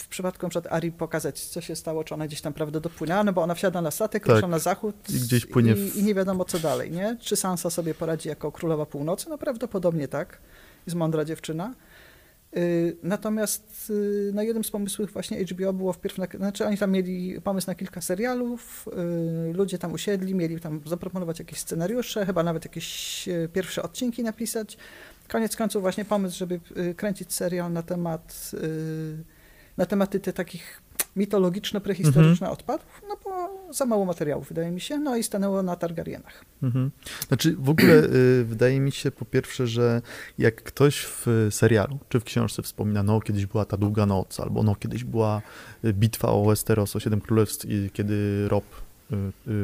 W 0.00 0.08
przypadku 0.08 0.46
np. 0.46 0.70
Ari 0.70 0.92
pokazać, 0.92 1.40
co 1.40 1.60
się 1.60 1.76
stało, 1.76 2.04
czy 2.04 2.14
ona 2.14 2.26
gdzieś 2.26 2.40
tam 2.40 2.52
prawda 2.52 2.80
dopłynęła, 2.80 3.24
no 3.24 3.32
bo 3.32 3.42
ona 3.42 3.54
wsiada 3.54 3.82
na 3.82 3.90
statek, 3.90 4.26
Tak. 4.26 4.34
rusza 4.34 4.48
na 4.48 4.58
zachód 4.58 4.94
I 5.10 5.12
gdzieś 5.20 5.46
płynie 5.46 5.74
w- 5.74 5.96
i, 5.96 5.98
i 5.98 6.02
nie 6.02 6.14
wiadomo, 6.14 6.44
co 6.44 6.58
dalej, 6.58 6.90
nie? 6.90 7.16
Czy 7.20 7.36
Sansa 7.36 7.70
sobie 7.70 7.94
poradzi 7.94 8.28
jako 8.28 8.52
królowa 8.52 8.86
północy? 8.86 9.26
No 9.28 9.38
prawdopodobnie 9.38 10.08
tak. 10.08 10.38
Jest 10.86 10.96
mądra 10.96 11.24
dziewczyna. 11.24 11.74
Y, 12.56 12.96
Natomiast 13.02 13.90
y, 13.90 14.30
no 14.34 14.42
jednym 14.42 14.64
z 14.64 14.70
pomysłów 14.70 15.12
właśnie 15.12 15.44
HBO 15.44 15.72
było 15.72 15.92
wpierw, 15.92 16.18
na, 16.18 16.26
znaczy 16.36 16.66
oni 16.66 16.78
tam 16.78 16.90
mieli 16.92 17.40
pomysł 17.40 17.66
na 17.66 17.74
kilka 17.74 18.00
serialów, 18.00 18.88
y, 19.50 19.52
ludzie 19.52 19.78
tam 19.78 19.92
usiedli, 19.92 20.34
mieli 20.34 20.60
tam 20.60 20.80
zaproponować 20.86 21.38
jakieś 21.38 21.58
scenariusze, 21.58 22.26
chyba 22.26 22.42
nawet 22.42 22.64
jakieś 22.64 23.28
pierwsze 23.52 23.82
odcinki 23.82 24.22
napisać. 24.22 24.76
Koniec 25.28 25.56
końców 25.56 25.82
właśnie 25.82 26.04
pomysł, 26.04 26.38
żeby 26.38 26.60
kręcić 26.96 27.32
serial 27.32 27.72
na 27.72 27.82
temat 27.82 28.50
na 29.76 29.86
tematy 29.86 30.20
te 30.20 30.32
takich 30.32 30.82
mitologiczno-prehistoryczne 31.16 32.50
odpadów, 32.50 33.00
no 33.08 33.16
bo 33.24 33.30
za 33.72 33.86
mało 33.86 34.04
materiałów 34.04 34.48
wydaje 34.48 34.70
mi 34.70 34.80
się, 34.80 34.98
no 34.98 35.16
i 35.16 35.22
stanęło 35.22 35.62
na 35.62 35.76
Targaryenach. 35.76 36.44
Mhm. 36.62 36.90
Znaczy 37.28 37.56
w 37.58 37.70
ogóle 37.70 37.94
y, 37.94 38.44
wydaje 38.44 38.80
mi 38.80 38.92
się 38.92 39.10
po 39.10 39.24
pierwsze, 39.24 39.66
że 39.66 40.02
jak 40.38 40.62
ktoś 40.62 41.06
w 41.06 41.48
serialu 41.50 41.98
czy 42.08 42.20
w 42.20 42.24
książce 42.24 42.62
wspomina, 42.62 43.02
no 43.02 43.20
kiedyś 43.20 43.46
była 43.46 43.64
ta 43.64 43.76
długa 43.76 44.06
noc, 44.06 44.40
albo 44.40 44.62
no 44.62 44.74
kiedyś 44.74 45.04
była 45.04 45.42
y, 45.84 45.92
bitwa 45.92 46.28
o 46.28 46.44
Westeros, 46.44 46.96
o 46.96 47.00
Siedem 47.00 47.20
Królestw, 47.20 47.64
i 47.68 47.90
kiedy 47.92 48.48
Rob, 48.48 48.64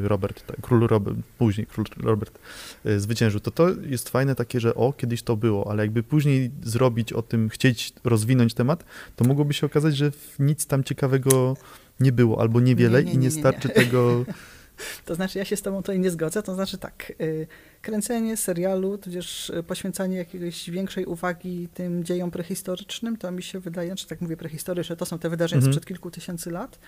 Robert, 0.05 0.47
tak, 0.47 0.57
król 0.63 0.87
Robert, 0.87 1.17
później 1.39 1.67
król 1.67 1.87
Robert 1.97 2.39
y, 2.87 3.01
zwyciężył, 3.01 3.41
to 3.41 3.51
to 3.51 3.69
jest 3.71 4.09
fajne 4.09 4.35
takie, 4.35 4.61
że 4.61 4.75
o, 4.75 4.93
kiedyś 4.93 5.23
to 5.23 5.37
było, 5.37 5.71
ale 5.71 5.83
jakby 5.83 6.03
później 6.03 6.51
zrobić 6.63 7.13
o 7.13 7.23
tym, 7.23 7.49
chcieć 7.49 7.93
rozwinąć 8.05 8.55
temat, 8.55 8.85
to 9.17 9.25
mogłoby 9.25 9.55
się 9.55 9.67
okazać, 9.67 9.97
że 9.97 10.13
nic 10.39 10.67
tam 10.67 10.85
ciekawego 10.85 11.57
nie 12.01 12.13
było, 12.13 12.41
albo 12.41 12.61
niewiele 12.61 12.99
Nie, 12.99 13.05
nie, 13.05 13.13
i 13.15 13.19
nie 13.19 13.29
nie, 13.29 13.35
nie. 13.35 13.41
starczy 13.41 13.69
tego... 13.69 14.25
To 15.05 15.15
znaczy, 15.15 15.39
ja 15.39 15.45
się 15.45 15.57
z 15.57 15.63
tobą 15.63 15.83
tutaj 15.83 16.01
nie 16.01 16.11
zgodzę, 16.11 16.43
to 16.43 16.55
znaczy 16.55 16.79
tak, 16.79 17.13
y, 17.21 17.47
kręcenie 17.83 18.37
serialu, 18.37 18.99
tudzież 18.99 19.51
y, 19.51 19.63
poświęcanie 19.63 20.17
jakiejś 20.17 20.71
większej 20.71 21.07
uwagi 21.07 21.69
tym 21.75 22.05
dziejom 22.05 22.31
prehistorycznym, 22.31 23.17
to 23.17 23.31
mi 23.31 23.43
się 23.43 23.61
wydaje, 23.61 23.97
czy 23.97 24.07
tak 24.07 24.21
mówię 24.21 24.37
prehistoryczne, 24.37 24.97
to 24.97 25.07
są 25.07 25.19
te 25.19 25.31
wydarzenia 25.31 25.59
Mhm. 25.59 25.73
sprzed 25.73 25.87
kilku 25.87 26.11
tysięcy 26.11 26.51
lat, 26.51 26.79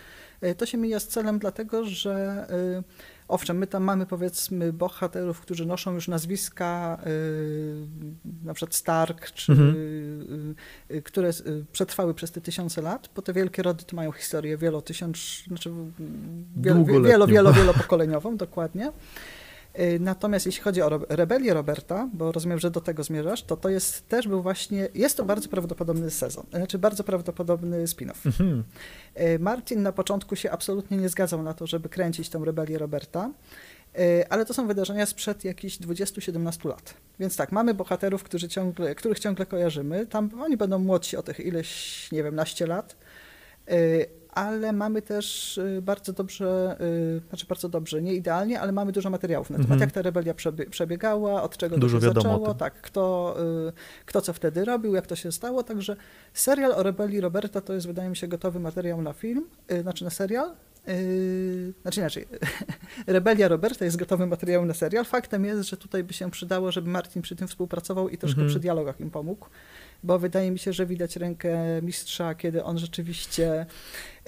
y, 0.45 0.55
to 0.55 0.67
się 0.67 0.79
mija 0.79 1.01
z 1.01 1.07
celem 1.07 1.39
dlatego, 1.39 1.85
że 1.85 2.47
owszem, 3.29 3.59
my 3.59 3.67
tam 3.67 3.83
mamy 3.85 4.07
powiedzmy 4.07 4.73
bohaterów, 4.73 5.41
którzy 5.41 5.67
noszą 5.67 5.95
już 5.95 6.09
nazwiska, 6.09 6.99
y, 7.07 7.87
na 8.45 8.55
przykład 8.55 8.75
Stark, 8.75 9.31
czy, 9.33 9.53
Mhm. 9.53 9.77
y, 10.91 10.95
y, 10.95 11.03
które 11.03 11.31
przetrwały 11.73 12.15
przez 12.15 12.31
te 12.31 12.41
tysiące 12.41 12.83
lat, 12.83 13.11
bo 13.17 13.23
te 13.23 13.33
wielkie 13.33 13.63
rody 13.63 13.85
to 13.85 13.97
mają 13.97 14.13
historię 14.13 14.57
wielotysiąc, 14.57 15.43
znaczy 15.47 15.71
wielo, 16.57 16.85
wielo, 16.85 17.27
wielo, 17.27 17.53
wielopokoleniową, 17.59 18.37
dokładnie. 18.37 18.93
Y, 19.79 19.99
natomiast 20.01 20.47
jeśli 20.47 20.63
chodzi 20.63 20.83
o 20.83 20.89
Rebelię 21.09 21.55
Roberta, 21.55 22.09
bo 22.13 22.33
rozumiem, 22.33 22.59
że 22.59 22.71
do 22.71 22.81
tego 22.81 23.05
zmierzasz, 23.05 23.43
to 23.43 23.57
to 23.57 23.69
jest 23.69 24.09
też 24.09 24.29
był 24.29 24.43
właśnie, 24.43 24.89
jest 24.95 25.17
to 25.17 25.25
bardzo 25.25 25.49
prawdopodobny 25.49 26.11
sezon, 26.11 26.47
znaczy 26.51 26.79
bardzo 26.79 27.05
prawdopodobny 27.05 27.85
spin-off. 27.85 28.27
Mhm. 28.27 28.65
Y, 29.21 29.39
Martin 29.39 29.83
na 29.83 29.93
początku 29.93 30.37
się 30.37 30.51
absolutnie 30.51 30.97
nie 30.97 31.09
zgadzał 31.09 31.43
na 31.43 31.55
to, 31.55 31.67
żeby 31.67 31.89
kręcić 31.89 32.29
tą 32.29 32.45
Rebelię 32.45 32.79
Roberta, 32.79 33.31
y, 33.99 34.29
ale 34.29 34.47
to 34.47 34.55
są 34.55 34.67
wydarzenia 34.67 35.07
sprzed 35.07 35.45
jakichś 35.45 35.79
20-17 35.79 36.69
lat. 36.69 36.95
Więc 37.21 37.37
tak, 37.37 37.53
mamy 37.53 37.75
bohaterów, 37.75 38.23
którzy 38.23 38.49
ciągle, 38.49 38.95
których 38.95 39.19
ciągle 39.19 39.47
kojarzymy, 39.47 40.07
tam 40.07 40.31
oni 40.41 40.57
będą 40.57 40.79
młodsi 40.79 41.17
o 41.17 41.23
tych 41.23 41.41
ileś, 41.41 42.13
nie 42.13 42.23
wiem, 42.23 42.35
naście 42.35 42.67
lat, 42.67 42.97
ale 44.31 44.73
mamy 44.73 45.03
też 45.03 45.59
y, 45.59 45.83
bardzo 45.83 46.13
dobrze, 46.13 46.77
y, 46.81 47.29
znaczy 47.29 47.47
bardzo 47.47 47.69
dobrze, 47.69 48.03
nie 48.03 48.15
idealnie, 48.15 48.61
ale 48.61 48.73
mamy 48.73 48.93
dużo 48.93 49.11
materiałów 49.11 49.51
na 49.51 49.57
temat, 49.57 49.71
mhm. 49.71 49.81
jak 49.81 49.93
ta 49.93 50.03
rebelia 50.03 50.35
przebiegała, 50.71 51.43
od 51.43 51.57
czego 51.57 51.79
dużo 51.79 52.01
to 52.01 52.07
się 52.07 52.13
zaczęło, 52.15 52.55
tak, 52.55 52.81
kto, 52.81 53.37
y, 53.69 53.73
kto 54.07 54.21
co 54.21 54.33
wtedy 54.33 54.65
robił, 54.65 54.95
jak 54.95 55.07
to 55.07 55.17
się 55.17 55.33
stało, 55.33 55.63
także 55.63 55.97
serial 56.33 56.73
o 56.73 56.83
rebelii 56.83 57.21
Roberta 57.21 57.61
to 57.61 57.73
jest, 57.73 57.87
wydaje 57.87 58.09
mi 58.09 58.17
się, 58.17 58.29
gotowy 58.29 58.61
materiał 58.61 59.03
na 59.03 59.13
film, 59.13 59.47
znaczy 59.83 60.05
na 60.05 60.11
serial, 60.11 60.51
Yy, 60.89 61.73
znaczy 61.83 62.01
inaczej, 62.01 62.27
Rebelia 63.07 63.49
Roberta 63.49 63.85
jest 63.85 63.97
gotowy 63.97 64.27
materiał 64.27 64.67
na 64.67 64.75
serial. 64.75 65.05
Faktem 65.05 65.45
jest, 65.45 65.69
że 65.69 65.77
tutaj 65.77 66.05
by 66.05 66.13
się 66.13 66.31
przydało, 66.31 66.73
żeby 66.73 66.91
Martin 66.91 67.23
przy 67.23 67.37
tym 67.37 67.49
współpracował 67.49 68.09
i 68.09 68.19
troszkę 68.19 68.41
-hmm. 68.41 68.49
przy 68.49 68.61
dialogach 68.61 69.01
im 69.01 69.11
pomógł 69.11 69.47
bo 70.03 70.19
wydaje 70.19 70.51
mi 70.51 70.59
się, 70.59 70.73
że 70.73 70.87
widać 70.87 71.17
rękę 71.17 71.83
mistrza, 71.83 72.35
kiedy 72.35 72.65
on 72.65 72.79
rzeczywiście 72.79 73.67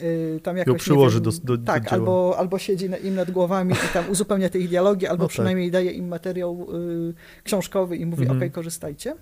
y, 0.02 0.40
tam 0.42 0.56
jakoś... 0.56 0.72
Ją 0.72 0.78
przyłoży 0.78 1.20
wiem, 1.20 1.32
do, 1.44 1.56
do, 1.56 1.64
Tak, 1.64 1.84
do 1.84 1.90
albo, 1.90 2.34
albo 2.38 2.58
siedzi 2.58 2.90
na, 2.90 2.96
im 2.96 3.14
nad 3.14 3.30
głowami 3.30 3.74
i 3.74 3.92
tam 3.92 4.10
uzupełnia 4.10 4.48
te 4.48 4.58
ich 4.58 4.68
dialogi, 4.68 5.06
albo 5.06 5.22
no 5.22 5.28
tak. 5.28 5.32
przynajmniej 5.32 5.70
daje 5.70 5.90
im 5.90 6.08
materiał 6.08 6.66
y, 6.74 7.14
książkowy 7.44 7.96
i 7.96 8.06
mówi, 8.06 8.22
mhm. 8.22 8.42
ok, 8.42 8.52
korzystajcie. 8.52 9.14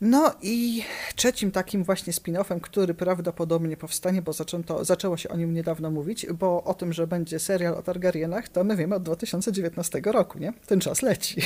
No 0.00 0.34
i 0.42 0.82
trzecim 1.16 1.50
takim 1.50 1.84
właśnie 1.84 2.12
spin-offem, 2.12 2.60
który 2.60 2.94
prawdopodobnie 2.94 3.76
powstanie, 3.76 4.22
bo 4.22 4.32
zaczęto, 4.32 4.84
zaczęło 4.84 5.16
się 5.16 5.28
o 5.28 5.36
nim 5.36 5.54
niedawno 5.54 5.90
mówić, 5.90 6.26
bo 6.38 6.64
o 6.64 6.74
tym, 6.74 6.92
że 6.92 7.06
będzie 7.06 7.38
serial 7.38 7.74
o 7.74 7.82
Targaryenach, 7.82 8.48
to 8.48 8.64
my 8.64 8.76
wiemy 8.76 8.94
od 8.94 9.02
2019 9.02 10.02
roku, 10.04 10.38
nie? 10.38 10.52
Ten 10.66 10.80
czas 10.80 11.02
leci. 11.02 11.40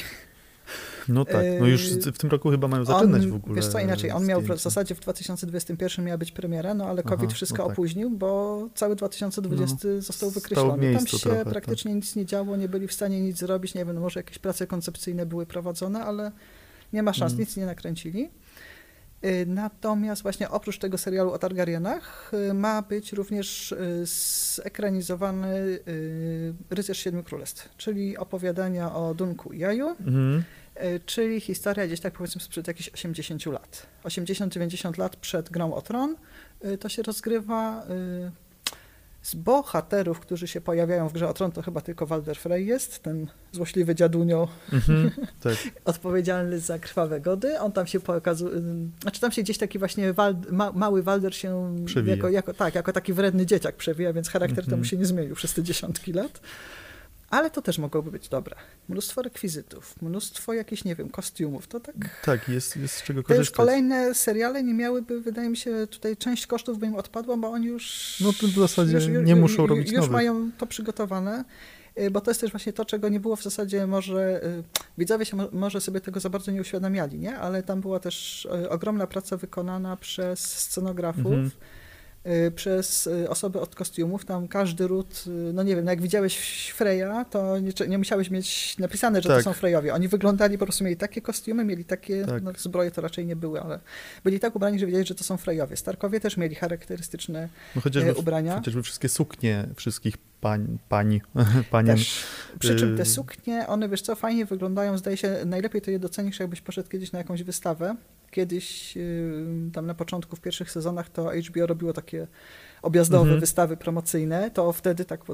No 1.09 1.25
tak, 1.25 1.45
no 1.61 1.67
już 1.67 1.91
yy, 1.91 2.13
w 2.13 2.19
tym 2.19 2.31
roku 2.31 2.51
chyba 2.51 2.69
mają 2.69 2.85
zaczynać 2.85 3.23
on, 3.23 3.31
w 3.31 3.35
ogóle. 3.35 3.57
Wiesz 3.57 3.67
co, 3.67 3.81
inaczej, 3.81 4.11
on 4.11 4.27
miał 4.27 4.41
w 4.41 4.61
zasadzie 4.61 4.95
w 4.95 5.01
2021 5.01 6.05
miała 6.05 6.19
być 6.19 6.33
premiera, 6.33 6.75
no 6.75 6.87
ale 6.87 7.03
COVID 7.03 7.27
Aha, 7.29 7.35
wszystko 7.35 7.63
no 7.63 7.65
tak. 7.65 7.73
opóźnił, 7.73 8.11
bo 8.11 8.69
cały 8.75 8.97
2020 8.97 9.77
no, 9.85 10.01
został 10.03 10.31
wykreślony. 10.31 10.95
Tam 10.95 11.07
się 11.07 11.19
trochę, 11.19 11.45
praktycznie 11.45 11.91
tak. 11.91 11.97
nic 11.97 12.17
nie 12.17 12.27
działo, 12.27 12.57
nie 12.57 12.69
byli 12.69 12.89
w 12.89 12.93
stanie 12.93 13.21
nic 13.21 13.39
zrobić, 13.39 13.75
nie 13.75 13.85
wiem, 13.85 13.95
no 13.95 14.01
może 14.01 14.21
jakieś 14.21 14.39
prace 14.39 14.67
koncepcyjne 14.67 15.27
były 15.27 15.47
prowadzone, 15.47 16.01
ale 16.01 16.33
nie 16.93 17.03
ma 17.03 17.13
szans, 17.13 17.33
mm. 17.33 17.41
nic 17.41 17.57
nie 17.57 17.67
nakręcili. 17.67 18.31
Yy, 19.23 19.47
natomiast 19.47 20.23
właśnie 20.23 20.51
oprócz 20.51 20.79
tego 20.79 20.99
serialu 20.99 21.33
o 21.33 21.39
Targaryenach 21.39 22.33
yy, 22.33 22.55
ma 22.55 22.83
być 22.83 23.13
również 23.13 23.75
zekranizowany 24.55 25.79
Rycerz 26.71 26.99
Siedmiu 26.99 27.23
Królestw, 27.23 27.77
czyli 27.77 28.17
opowiadania 28.17 28.95
o 28.95 29.15
Dunku 29.15 29.53
i 29.53 29.59
Jaju. 29.59 29.97
E, 30.75 31.01
czyli 31.01 31.41
historia 31.41 31.87
gdzieś 31.87 32.01
tak 32.01 32.15
powiedzmy 32.15 32.41
sprzed 32.41 32.67
jakichś 32.67 32.89
80 32.89 33.47
lat. 33.47 33.87
80-90 34.05 34.99
lat 34.99 35.17
przed 35.17 35.51
grą 35.51 35.75
o 35.75 35.83
tron 35.83 36.17
to 36.81 36.89
się 36.89 37.03
rozgrywa 37.03 37.87
z 39.29 39.35
bohaterów, 39.35 40.21
którzy 40.21 40.49
się 40.49 40.61
pojawiają 40.61 41.09
w 41.09 41.13
grze 41.13 41.29
o 41.29 41.35
tron, 41.35 41.53
to 41.53 41.63
chyba 41.63 41.81
tylko 41.81 42.07
Walder 42.07 42.37
Frey 42.37 42.67
jest, 42.67 43.03
ten 43.03 43.27
złośliwy 43.53 43.95
dziadunio 43.95 44.49
mm-hmm, 44.73 45.11
tak. 45.43 45.55
odpowiedzialny 45.85 46.61
za 46.61 46.79
krwawe 46.79 47.21
gody. 47.21 47.61
On 47.61 47.73
tam 47.73 47.87
się 47.87 48.01
pokazuje, 48.01 48.53
znaczy 49.03 49.21
tam 49.21 49.33
się 49.33 49.43
gdzieś 49.43 49.59
taki 49.59 49.79
właśnie 49.79 50.13
Wald, 50.13 50.53
ma, 50.53 50.73
mały 50.73 51.03
Walder 51.03 51.35
się 51.35 51.77
jako, 52.07 52.29
jako, 52.29 52.55
tak, 52.55 52.75
jako 52.75 52.93
taki 52.93 53.13
wredny 53.13 53.47
dzieciak 53.47 53.77
przewija, 53.77 54.13
więc 54.13 54.29
charakter 54.29 54.65
mm-hmm. 54.65 54.71
temu 54.71 54.85
się 54.85 54.97
nie 54.97 55.07
zmienił 55.07 55.35
przez 55.35 55.55
te 55.55 55.63
dziesiątki 55.63 56.13
lat. 56.13 56.41
Ale 57.31 57.51
to 57.51 57.63
też 57.63 57.79
mogłoby 57.79 58.11
być 58.11 58.29
dobre. 58.29 58.57
Mnóstwo 58.89 59.23
rekwizytów, 59.23 60.03
mnóstwo 60.03 60.53
jakichś, 60.53 60.85
nie 60.85 60.95
wiem, 60.95 61.09
kostiumów. 61.09 61.67
To 61.67 61.81
tak. 61.81 61.95
Tak, 62.25 62.49
jest, 62.49 62.77
jest 62.77 62.95
z 62.95 63.03
czego 63.03 63.23
korzystać. 63.23 63.51
Te 63.51 63.57
kolejne 63.57 64.15
seriale 64.15 64.63
nie 64.63 64.75
miałyby, 64.75 65.21
wydaje 65.21 65.49
mi 65.49 65.57
się, 65.57 65.87
tutaj 65.91 66.17
część 66.17 66.47
kosztów 66.47 66.79
by 66.79 66.87
im 66.87 66.95
odpadła, 66.95 67.37
bo 67.37 67.51
oni 67.51 67.67
już. 67.67 68.17
No 68.21 68.33
to 68.41 68.47
w 68.47 68.51
zasadzie 68.51 68.93
już, 68.95 69.27
nie 69.27 69.37
muszą 69.37 69.67
robić 69.67 69.87
Już 69.87 69.97
nowych. 69.97 70.11
mają 70.11 70.51
to 70.59 70.67
przygotowane 70.67 71.45
y, 72.01 72.11
bo 72.11 72.21
to 72.21 72.31
jest 72.31 72.41
też 72.41 72.51
właśnie 72.51 72.73
to, 72.73 72.85
czego 72.85 73.09
nie 73.09 73.21
było 73.21 73.37
w 73.37 73.43
zasadzie 73.43 73.87
może, 73.87 74.45
y, 74.45 74.63
widzowie 74.99 75.25
się 75.25 75.37
może 75.53 75.81
sobie 75.81 76.01
tego 76.01 76.21
za 76.21 76.31
bardzo 76.31 76.53
nie 76.53 76.61
uświadamiali, 76.61 77.19
nie? 77.19 77.39
Ale 77.39 77.63
tam 77.63 77.81
była 77.81 78.01
też 78.01 78.45
y, 78.45 78.71
ogromna 78.71 79.07
praca 79.07 79.37
wykonana 79.37 79.97
przez 79.97 80.41
scenografów, 80.41 81.27
mhm 81.27 81.51
przez 82.55 83.07
y, 83.07 83.31
osoby 83.31 83.61
od 83.61 83.75
kostiumów. 83.75 84.25
Tam 84.25 84.49
każdy 84.49 84.87
ród, 84.87 85.25
y, 85.27 85.31
no 85.31 85.63
nie 85.63 85.77
wiem, 85.77 85.85
no 85.85 85.91
jak 85.91 86.03
widziałeś 86.03 86.69
Freya, 86.77 87.25
to 87.31 87.59
nie, 87.59 87.73
nie 87.89 87.99
musiałeś 87.99 88.31
mieć 88.31 88.79
napisane, 88.79 89.23
że 89.23 89.29
tak. 89.29 89.39
to 89.39 89.45
są 89.45 89.53
Freyowie. 89.53 89.95
Oni 89.95 90.09
wyglądali, 90.09 90.59
po 90.59 90.67
prostu 90.67 90.85
mieli 90.85 90.97
takie 90.97 91.21
kostiumy, 91.21 91.65
mieli 91.65 91.85
takie, 91.85 92.27
tak. 92.27 92.43
no, 92.43 92.53
zbroje 92.59 92.91
to 92.91 93.01
raczej 93.01 93.27
nie 93.27 93.37
były, 93.37 93.61
ale 93.61 93.81
byli 94.25 94.41
tak 94.41 94.57
ubrani, 94.57 94.79
że 94.79 94.87
wiedzieli, 94.87 95.07
że 95.07 95.15
to 95.15 95.25
są 95.25 95.37
Freyowie. 95.37 95.77
Starkowie 95.77 96.21
też 96.21 96.37
mieli 96.37 96.55
charakterystyczne 96.55 97.49
no 97.77 97.83
chociażby, 97.83 98.15
ubrania. 98.15 98.55
Chociażby 98.55 98.83
wszystkie 98.83 99.09
suknie 99.09 99.69
wszystkich 99.77 100.17
pań, 100.41 100.79
pani, 100.89 101.21
panien. 101.71 101.97
Też. 101.97 102.25
Przy 102.59 102.77
czym 102.77 102.97
te 102.97 103.05
suknie, 103.05 103.67
one 103.67 103.89
wiesz 103.89 104.03
co, 104.03 104.17
fajnie 104.17 104.45
wyglądają, 104.45 104.99
zdaje 104.99 105.17
się, 105.17 105.37
najlepiej 105.47 105.83
to 105.83 105.91
je 105.91 105.99
docenisz, 105.99 106.41
jakbyś 106.41 106.61
poszedł 106.61 106.89
kiedyś 106.89 107.13
na 107.13 107.19
jakąś 107.19 107.43
wystawę, 107.43 107.97
Kiedyś, 108.31 108.97
y, 108.97 109.71
tam 109.73 109.87
na 109.87 109.95
początku, 109.95 110.37
w 110.37 110.41
pierwszych 110.41 110.71
sezonach, 110.71 111.09
to 111.11 111.31
HBO 111.31 111.67
robiło 111.67 111.93
takie 111.93 112.27
objazdowe 112.83 113.23
mhm. 113.23 113.41
wystawy 113.41 113.77
promocyjne, 113.77 114.51
to 114.51 114.73
wtedy 114.73 115.05
tak 115.05 115.25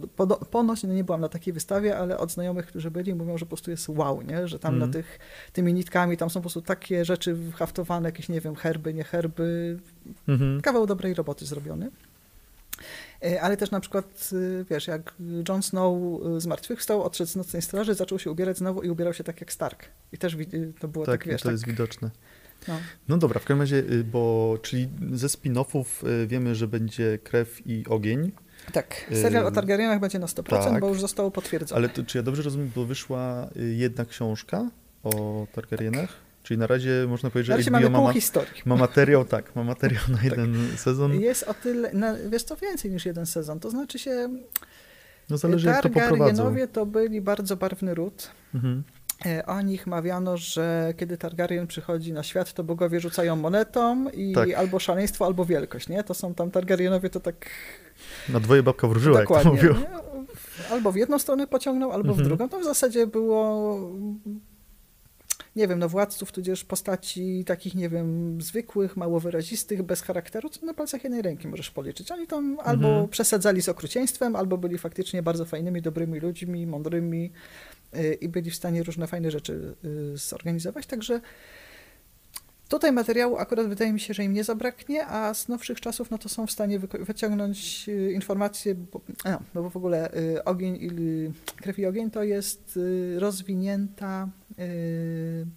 ponoć, 0.51 0.83
no 0.83 0.95
nie 0.95 1.05
byłam 1.05 1.21
na 1.21 1.29
takiej 1.29 1.55
wystawie, 1.55 1.99
ale 1.99 2.19
od 2.19 2.33
znajomych, 2.33 2.67
którzy 2.67 2.91
byli, 2.91 3.15
mówią, 3.15 3.39
że 3.39 3.47
po 3.47 3.49
prostu 3.49 3.71
jest 3.71 3.89
wow, 3.89 4.23
nie? 4.23 4.49
że 4.49 4.59
tam 4.59 4.75
mhm. 4.75 4.91
na 4.91 4.95
tych, 4.95 5.19
tymi 5.53 5.75
nitkami, 5.75 6.17
tam 6.17 6.31
są 6.31 6.41
po 6.41 6.43
prostu 6.43 6.63
takie 6.63 7.05
rzeczy 7.05 7.37
haftowane, 7.55 8.09
jakieś, 8.09 8.29
nie 8.29 8.41
wiem, 8.41 8.55
herby, 8.55 8.95
nie 8.95 9.05
herby, 9.05 9.79
mhm. 10.29 10.61
kawał 10.61 10.87
dobrej 10.87 11.15
roboty 11.15 11.47
zrobiony. 11.47 11.91
E, 13.23 13.41
ale 13.41 13.57
też 13.57 13.71
na 13.71 13.81
przykład, 13.81 14.31
y, 14.33 14.65
wiesz, 14.71 14.87
jak 14.87 15.15
Jon 15.49 15.63
Snow 15.63 15.97
y, 16.37 16.41
zmartwychwstał, 16.41 17.03
odszedł 17.03 17.31
z 17.31 17.37
Nocnej 17.37 17.63
Straży, 17.63 17.95
zaczął 17.95 18.19
się 18.19 18.31
ubierać 18.31 18.59
znowu 18.59 18.83
i 18.83 18.91
ubierał 18.91 19.15
się 19.15 19.25
tak 19.25 19.41
jak 19.41 19.53
Stark. 19.53 19.85
I 20.13 20.19
też 20.19 20.37
to 20.81 20.89
było 20.89 21.07
tak, 21.07 21.21
tak 21.21 21.29
wiesz... 21.29 21.43
to 21.43 21.49
tak, 21.49 21.53
jest 21.53 21.67
widoczne. 21.67 22.11
No. 22.69 22.75
no 23.09 23.19
dobra, 23.19 23.41
w 23.41 23.45
każdym 23.45 23.61
razie, 23.61 23.77
y, 23.77 24.05
bo 24.05 24.59
czyli 24.63 24.89
ze 25.13 25.27
spin-offów 25.27 25.85
y, 26.23 26.27
wiemy, 26.27 26.55
że 26.55 26.69
będzie 26.69 27.19
Krew 27.19 27.67
i 27.67 27.85
Ogień. 27.89 28.33
Tak, 28.73 29.11
serial 29.13 29.47
o 29.47 29.51
Targaryenach 29.51 30.01
będzie 30.01 30.19
na 30.19 30.27
100%, 30.27 30.43
tak, 30.45 30.81
bo 30.81 30.89
już 30.89 31.01
zostało 31.01 31.31
potwierdzone. 31.31 31.79
Ale 31.79 31.89
to, 31.89 32.03
czy 32.03 32.19
ja 32.19 32.23
dobrze 32.23 32.43
rozumiem, 32.43 32.71
bo 32.77 32.85
wyszła 32.85 33.49
y, 33.57 33.75
jedna 33.75 34.05
książka 34.05 34.71
o 35.03 35.47
Targaryenach? 35.53 36.09
Tak. 36.09 36.25
Czyli 36.43 36.59
na 36.59 36.67
razie 36.67 37.07
można 37.09 37.31
powiedzieć, 37.31 37.65
że 37.65 37.71
HBO 37.71 37.91
ma, 37.91 38.13
historii. 38.13 38.63
ma 38.65 38.77
materiał, 38.77 39.25
tak, 39.25 39.57
ma 39.57 39.65
materiał 39.65 40.03
na 40.09 40.17
tak. 40.17 40.25
jeden 40.25 40.77
sezon. 40.77 41.21
Jest 41.21 41.43
o 41.43 41.55
tyle, 41.55 41.93
na, 41.93 42.15
wiesz 42.29 42.43
co, 42.43 42.57
więcej 42.57 42.91
niż 42.91 43.07
jeden 43.07 43.27
sezon, 43.27 43.61
to 43.61 43.71
znaczy 43.71 43.99
się 43.99 44.29
no 45.31 45.39
zależy 45.39 45.67
jak 45.67 45.83
to 45.83 45.91
poprowadzą. 45.91 46.55
to 46.73 46.87
byli 46.87 47.21
bardzo 47.21 47.57
barwny 47.57 47.95
ród. 47.95 48.31
Mhm. 48.55 48.83
E, 49.27 49.47
o 49.47 49.61
nich 49.61 49.87
mawiano, 49.87 50.37
że 50.37 50.95
kiedy 50.97 51.19
Targaryen 51.19 51.67
przychodzi 51.67 52.13
na 52.13 52.23
świat, 52.23 52.53
to 52.53 52.65
bogowie 52.65 53.01
rzucają 53.01 53.37
monetą 53.37 54.11
i 54.11 54.33
tak. 54.33 54.55
albo 54.55 54.79
szaleństwo, 54.79 55.27
albo 55.27 55.45
wielkość, 55.45 55.89
nie? 55.89 56.05
To 56.05 56.15
są 56.15 56.35
tam 56.35 56.51
Targaryenowie, 56.51 57.11
to 57.11 57.21
tak... 57.21 57.47
Na 58.29 58.41
dwoje 58.41 58.63
babka 58.63 58.89
wróżyła, 58.89 59.21
Dokładnie, 59.21 59.53
jak 59.53 59.61
to 59.61 59.67
mówią. 59.67 59.87
Albo 60.71 60.93
w 60.93 60.97
jedną 60.97 61.19
stronę 61.19 61.47
pociągnął, 61.47 61.93
albo 61.93 62.09
mhm. 62.09 62.25
w 62.25 62.29
drugą. 62.29 62.49
To 62.49 62.61
w 62.61 62.65
zasadzie 62.65 63.07
było 63.07 63.77
nie 65.57 65.69
wiem, 65.69 65.79
no 65.79 65.89
władców, 65.89 66.33
tudzież 66.33 66.65
postaci 66.65 67.45
takich, 67.45 67.75
nie 67.75 67.89
wiem, 67.89 68.39
zwykłych, 68.43 68.97
mało 68.97 69.21
wyrazistych, 69.21 69.83
bez 69.83 70.03
charakteru, 70.03 70.49
co 70.49 70.67
na 70.67 70.75
palcach 70.75 71.05
jednej 71.05 71.23
ręki 71.23 71.49
możesz 71.49 71.71
policzyć. 71.71 72.11
Oni 72.11 72.27
tam 72.27 72.45
mhm. 72.45 72.69
albo 72.69 73.09
przesadzali 73.09 73.63
z 73.63 73.69
okrucieństwem, 73.69 74.37
albo 74.37 74.59
byli 74.59 74.79
faktycznie 74.79 75.23
bardzo 75.23 75.45
fajnymi, 75.45 75.83
dobrymi 75.83 76.21
ludźmi, 76.21 76.67
mądrymi, 76.67 77.31
Y, 77.97 78.15
i 78.15 78.29
byli 78.29 78.51
w 78.51 78.57
stanie 78.57 78.83
różne 78.83 79.07
fajne 79.07 79.31
rzeczy 79.31 79.75
y, 79.85 80.17
zorganizować. 80.17 80.87
Także 80.87 81.21
tutaj 82.69 82.93
materiału 82.93 83.37
akurat 83.37 83.67
wydaje 83.67 83.93
mi 83.93 84.01
się, 84.01 84.15
że 84.15 84.25
im 84.25 84.33
nie 84.33 84.45
zabraknie, 84.45 85.07
a 85.07 85.35
z 85.35 85.49
nowszych 85.49 85.81
czasów 85.81 86.11
no 86.11 86.19
to 86.19 86.29
są 86.29 86.47
w 86.47 86.51
stanie 86.51 86.79
wyciągnąć 86.79 87.89
y, 87.89 88.13
informacje, 88.13 88.75
bo, 88.75 89.01
no, 89.25 89.41
no 89.55 89.63
bo 89.63 89.71
w 89.71 89.77
ogóle 89.77 90.11
ogień 90.45 90.79
i 90.81 90.91
krew 91.57 91.79
i 91.79 91.87
ogień 91.87 92.11
to 92.11 92.23
jest 92.23 92.79
rozwinięta, 93.19 94.29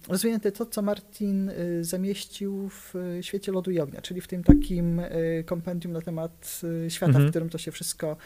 rozwinięte 0.08 0.52
to, 0.52 0.66
co 0.66 0.82
Martin 0.82 1.50
zamieścił 1.80 2.68
w 2.68 2.94
świecie 3.20 3.52
lodu 3.52 3.70
i 3.70 3.80
ognia, 3.80 4.00
czyli 4.00 4.20
w 4.20 4.28
tym 4.28 4.44
takim 4.44 5.00
kompendium 5.46 5.92
na 5.92 6.00
temat 6.00 6.60
świata, 6.88 7.10
mhm. 7.10 7.26
w 7.26 7.30
którym 7.30 7.50
to 7.50 7.58
się 7.58 7.72
wszystko 7.72 8.16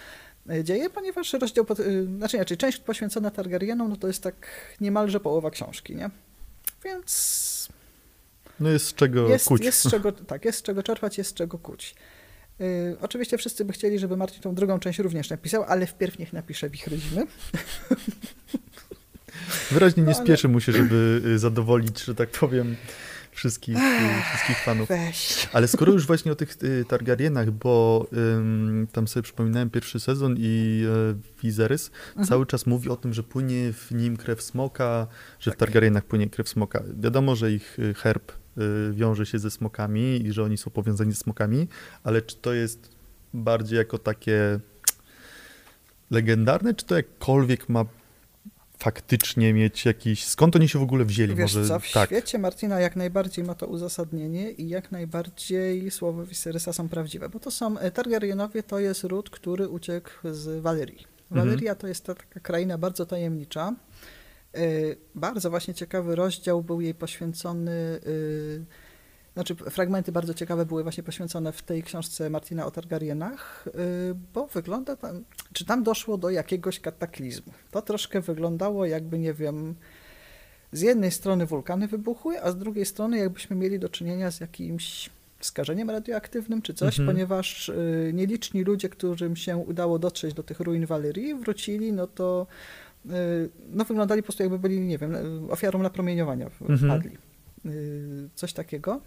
dzieje, 0.65 0.91
ponieważ 0.91 1.33
rozdział, 1.33 1.65
pod, 1.65 1.79
znaczy 2.17 2.37
inaczej, 2.37 2.57
część 2.57 2.79
poświęcona 2.79 3.31
Targaryenom, 3.31 3.89
no 3.89 3.97
to 3.97 4.07
jest 4.07 4.23
tak 4.23 4.47
niemalże 4.81 5.21
połowa 5.21 5.51
książki, 5.51 5.97
nie? 5.97 6.11
Więc... 6.85 7.69
No 8.61 8.71
jest 8.71 8.87
z 8.87 8.95
czego 8.95 9.29
jest, 9.29 9.47
kuć. 9.47 9.65
Jest 9.65 9.79
z 9.79 9.91
czego, 9.91 10.13
tak, 10.33 10.45
jest 10.45 10.59
z 10.59 10.63
czego 10.63 10.83
czerpać, 10.83 11.19
jest 11.19 11.31
z 11.31 11.35
czego 11.35 11.59
kuć. 11.59 11.95
Yy, 12.59 12.97
oczywiście 13.01 13.39
wszyscy 13.39 13.65
by 13.65 13.73
chcieli, 13.73 13.99
żeby 13.99 14.17
Martin 14.17 14.43
tą 14.43 14.55
drugą 14.55 14.79
część 14.79 14.99
również 14.99 15.31
napisał, 15.31 15.63
ale 15.63 15.87
wpierw 15.87 16.19
niech 16.19 16.33
napisze 16.33 16.71
Wichry 16.71 16.99
Zimy. 16.99 17.27
Wyraźnie 19.73 20.03
nie 20.03 20.09
no, 20.09 20.15
spieszy 20.15 20.49
mu 20.49 20.61
się, 20.61 20.73
żeby 20.73 21.23
y, 21.27 21.39
zadowolić, 21.39 22.05
że 22.05 22.15
tak 22.15 22.31
powiem, 22.31 22.77
wszystkich, 23.33 23.77
Ech, 23.79 24.27
wszystkich 24.27 24.59
fanów. 24.65 24.89
Weź. 24.89 25.49
Ale 25.53 25.69
skoro 25.69 25.93
już 25.93 26.07
właśnie 26.07 26.33
o 26.33 26.35
tych 26.35 26.57
y, 26.63 26.85
Targaryenach, 26.89 27.51
bo 27.51 28.07
ym, 28.13 28.87
tam 28.93 29.09
sobie 29.09 29.23
przypominałem 29.23 29.71
pierwszy 29.71 30.01
sezon 30.01 30.37
i 30.39 30.83
y, 31.13 31.43
Viserys 31.43 31.91
mhm. 32.09 32.27
cały 32.27 32.47
czas 32.47 32.67
mówi 32.67 32.89
o 32.89 32.97
tym, 32.97 33.15
że 33.15 33.23
płynie 33.23 33.73
w 33.73 33.91
nim 33.91 34.17
krew 34.17 34.43
smoka, 34.43 35.07
że 35.41 35.51
tak. 35.51 35.59
w 35.59 35.61
Targaryenach 35.61 36.05
płynie 36.05 36.31
krew 36.31 36.49
smoka. 36.49 36.83
Wiadomo, 37.01 37.37
że 37.37 37.53
ich 37.53 37.79
herb 37.97 38.33
y, 38.33 38.93
wiąże 38.93 39.27
się 39.27 39.39
ze 39.39 39.51
smokami 39.51 40.27
i 40.27 40.33
że 40.33 40.45
oni 40.45 40.59
są 40.59 40.71
powiązani 40.71 41.13
ze 41.13 41.19
smokami, 41.19 41.69
ale 42.05 42.23
czy 42.23 42.37
to 42.37 42.53
jest 42.53 42.91
bardziej 43.35 43.79
jako 43.79 43.99
takie 43.99 44.61
legendarne, 46.11 46.75
czy 46.75 46.87
to 46.87 46.97
jakkolwiek 46.97 47.69
ma 47.69 47.85
faktycznie 48.83 49.55
mieć 49.55 49.85
jakiś... 49.85 50.27
Skąd 50.27 50.57
oni 50.57 50.69
się 50.69 50.79
w 50.79 50.83
ogóle 50.83 51.05
wzięli? 51.05 51.35
Wiesz 51.35 51.55
Może... 51.55 51.69
co, 51.69 51.79
w 51.79 51.93
tak. 51.93 52.09
świecie 52.09 52.39
Martina 52.39 52.81
jak 52.81 52.97
najbardziej 52.97 53.45
ma 53.45 53.55
to 53.55 53.67
uzasadnienie 53.67 54.51
i 54.51 54.69
jak 54.69 54.93
najbardziej 54.93 55.91
słowa 55.91 56.25
Viserysa 56.25 56.73
są 56.73 56.89
prawdziwe, 56.89 57.29
bo 57.29 57.41
to 57.41 57.51
są... 57.51 57.79
E, 57.79 57.91
Targaryenowie 57.91 58.63
to 58.63 58.79
jest 58.79 59.05
ród, 59.05 59.31
który 59.31 59.69
uciekł 59.69 60.11
z 60.31 60.63
Walerii. 60.63 61.07
Waleria 61.31 61.71
mhm. 61.71 61.77
to 61.77 61.87
jest 61.87 62.05
ta 62.05 62.15
taka 62.15 62.41
kraina 62.41 62.79
bardzo 62.79 63.07
tajemnicza. 63.07 63.75
E, 64.55 64.61
bardzo 65.15 65.51
właśnie 65.51 65.75
ciekawy 65.75 66.17
rozdział 66.17 66.63
był 66.63 66.81
jej 66.81 66.95
poświęcony 66.95 67.73
e, 67.73 68.01
znaczy, 69.35 69.55
fragmenty 69.55 70.13
bardzo 70.13 70.35
ciekawe 70.35 70.67
były 70.67 70.83
właśnie 70.83 71.03
poświęcone 71.03 71.53
w 71.53 71.63
tej 71.63 71.83
książce 71.83 72.31
Martina 72.31 72.67
o 72.67 72.71
Targaryenach, 72.71 73.65
y, 73.67 74.15
bo 74.35 74.47
wygląda 74.47 74.97
tam, 74.97 75.25
czy 75.53 75.65
tam 75.65 75.83
doszło 75.83 76.19
do 76.19 76.31
jakiegoś 76.31 76.81
kataklizmu. 76.81 77.53
To 77.71 77.83
troszkę 77.83 78.21
wyglądało 78.21 78.87
jakby, 78.87 79.19
nie 79.19 79.35
wiem, 79.35 79.75
z 80.73 80.81
jednej 80.81 81.11
strony 81.11 81.47
wulkany 81.47 81.89
wybuchły, 81.89 82.43
a 82.43 82.51
z 82.51 82.59
drugiej 82.59 82.87
strony 82.87 83.19
jakbyśmy 83.19 83.57
mieli 83.57 83.79
do 83.79 83.89
czynienia 83.89 84.31
z 84.31 84.41
jakimś 84.41 85.11
skażeniem 85.41 85.91
radioaktywnym 85.91 86.63
czy 86.63 86.75
coś, 86.75 87.01
mhm. 87.01 87.17
ponieważ 87.17 87.69
y, 87.69 88.11
nieliczni 88.15 88.63
ludzie, 88.63 88.89
którym 88.89 89.37
się 89.37 89.57
udało 89.57 89.99
dotrzeć 89.99 90.35
do 90.35 90.43
tych 90.43 90.61
ruin 90.61 90.87
Walerii, 90.87 91.35
wrócili, 91.35 91.93
no 91.93 92.07
to 92.07 92.47
y, 93.07 93.11
no, 93.73 93.85
wyglądali 93.85 94.23
po 94.23 94.27
prostu 94.27 94.43
jakby 94.43 94.59
byli, 94.59 94.81
nie 94.81 94.99
wiem, 94.99 95.15
ofiarą 95.51 95.83
napromieniowania 95.83 96.51
mhm. 96.61 96.79
wpadli. 96.79 97.17
Coś 98.35 98.53
takiego. 98.53 99.01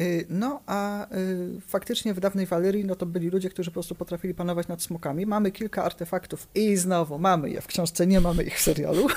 Y, 0.00 0.26
no 0.28 0.62
a 0.66 1.06
y, 1.14 1.60
faktycznie 1.60 2.14
w 2.14 2.20
dawnej 2.20 2.46
Walerii 2.46 2.84
no 2.84 2.94
to 2.94 3.06
byli 3.06 3.30
ludzie, 3.30 3.50
którzy 3.50 3.70
po 3.70 3.74
prostu 3.74 3.94
potrafili 3.94 4.34
panować 4.34 4.68
nad 4.68 4.82
smokami. 4.82 5.26
Mamy 5.26 5.52
kilka 5.52 5.84
artefaktów 5.84 6.48
i 6.54 6.76
znowu 6.76 7.18
mamy 7.18 7.50
je 7.50 7.60
w 7.60 7.66
książce, 7.66 8.06
nie 8.06 8.20
mamy 8.20 8.42
ich 8.42 8.58
w 8.58 8.62
serialu. 8.62 9.06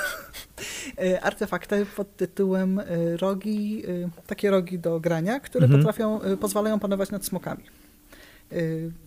Y, 1.04 1.22
artefakty 1.22 1.86
pod 1.86 2.18
tytułem 2.18 2.82
rogi, 3.20 3.84
takie 4.28 4.52
rogi 4.52 4.80
do 4.80 5.00
grania, 5.00 5.40
które 5.40 5.66
mhm. 5.66 5.82
potrafią, 5.82 6.20
pozwalają 6.42 6.80
panować 6.80 7.12
nad 7.12 7.26
smokami. 7.26 7.64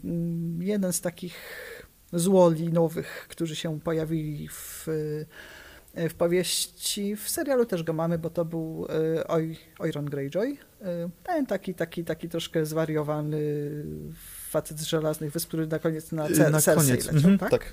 Mm, 0.04 0.62
jeden 0.62 0.92
z 0.92 1.00
takich 1.00 1.36
złoli 2.12 2.72
nowych, 2.72 3.26
którzy 3.28 3.56
się 3.56 3.80
pojawili 3.80 4.48
w 4.48 4.86
w 5.94 6.14
powieści, 6.14 7.16
w 7.16 7.28
serialu 7.28 7.66
też 7.66 7.82
go 7.82 7.92
mamy, 7.92 8.18
bo 8.18 8.30
to 8.30 8.44
był 8.44 8.86
Oj, 9.28 9.56
Oiron 9.78 10.04
Greyjoy, 10.04 10.58
ten 11.22 11.46
taki, 11.46 11.74
taki, 11.74 12.04
taki 12.04 12.28
troszkę 12.28 12.66
zwariowany 12.66 13.40
facet 14.50 14.80
z 14.80 14.84
żelaznych 14.84 15.32
wysp, 15.32 15.48
który 15.48 15.66
na 15.66 15.78
koniec 15.78 16.12
na, 16.12 16.28
cer 16.28 16.52
na 16.52 16.60
Cersei 16.60 16.86
koniec. 16.88 17.06
leciał, 17.06 17.30
mhm, 17.30 17.38
tak? 17.38 17.50
tak? 17.50 17.72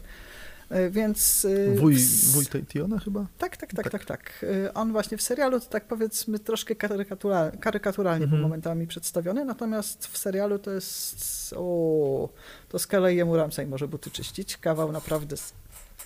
E, 0.69 0.89
więc... 0.89 1.45
E, 1.45 1.75
wuj, 1.75 1.95
wuj 2.31 2.45
Tiona 2.67 2.99
chyba? 2.99 3.27
Tak, 3.37 3.57
tak, 3.57 3.73
tak, 3.73 3.83
tak, 3.83 3.91
tak, 3.91 4.05
tak. 4.05 4.45
On 4.73 4.91
właśnie 4.91 5.17
w 5.17 5.21
serialu 5.21 5.59
to 5.59 5.65
tak 5.65 5.87
powiedzmy 5.87 6.39
troszkę 6.39 6.75
karykaturalnie, 6.75 7.57
karykaturalnie 7.57 8.23
mhm. 8.23 8.41
był 8.41 8.49
momentami 8.49 8.87
przedstawiony, 8.87 9.45
natomiast 9.45 10.07
w 10.07 10.17
serialu 10.17 10.59
to 10.59 10.71
jest 10.71 11.53
o, 11.57 12.29
to 12.69 12.79
z 12.79 12.87
kolei 12.87 13.17
jemu 13.17 13.37
Ramsay 13.37 13.65
może 13.65 13.87
buty 13.87 14.11
czyścić. 14.11 14.57
Kawał 14.57 14.91
naprawdę 14.91 15.35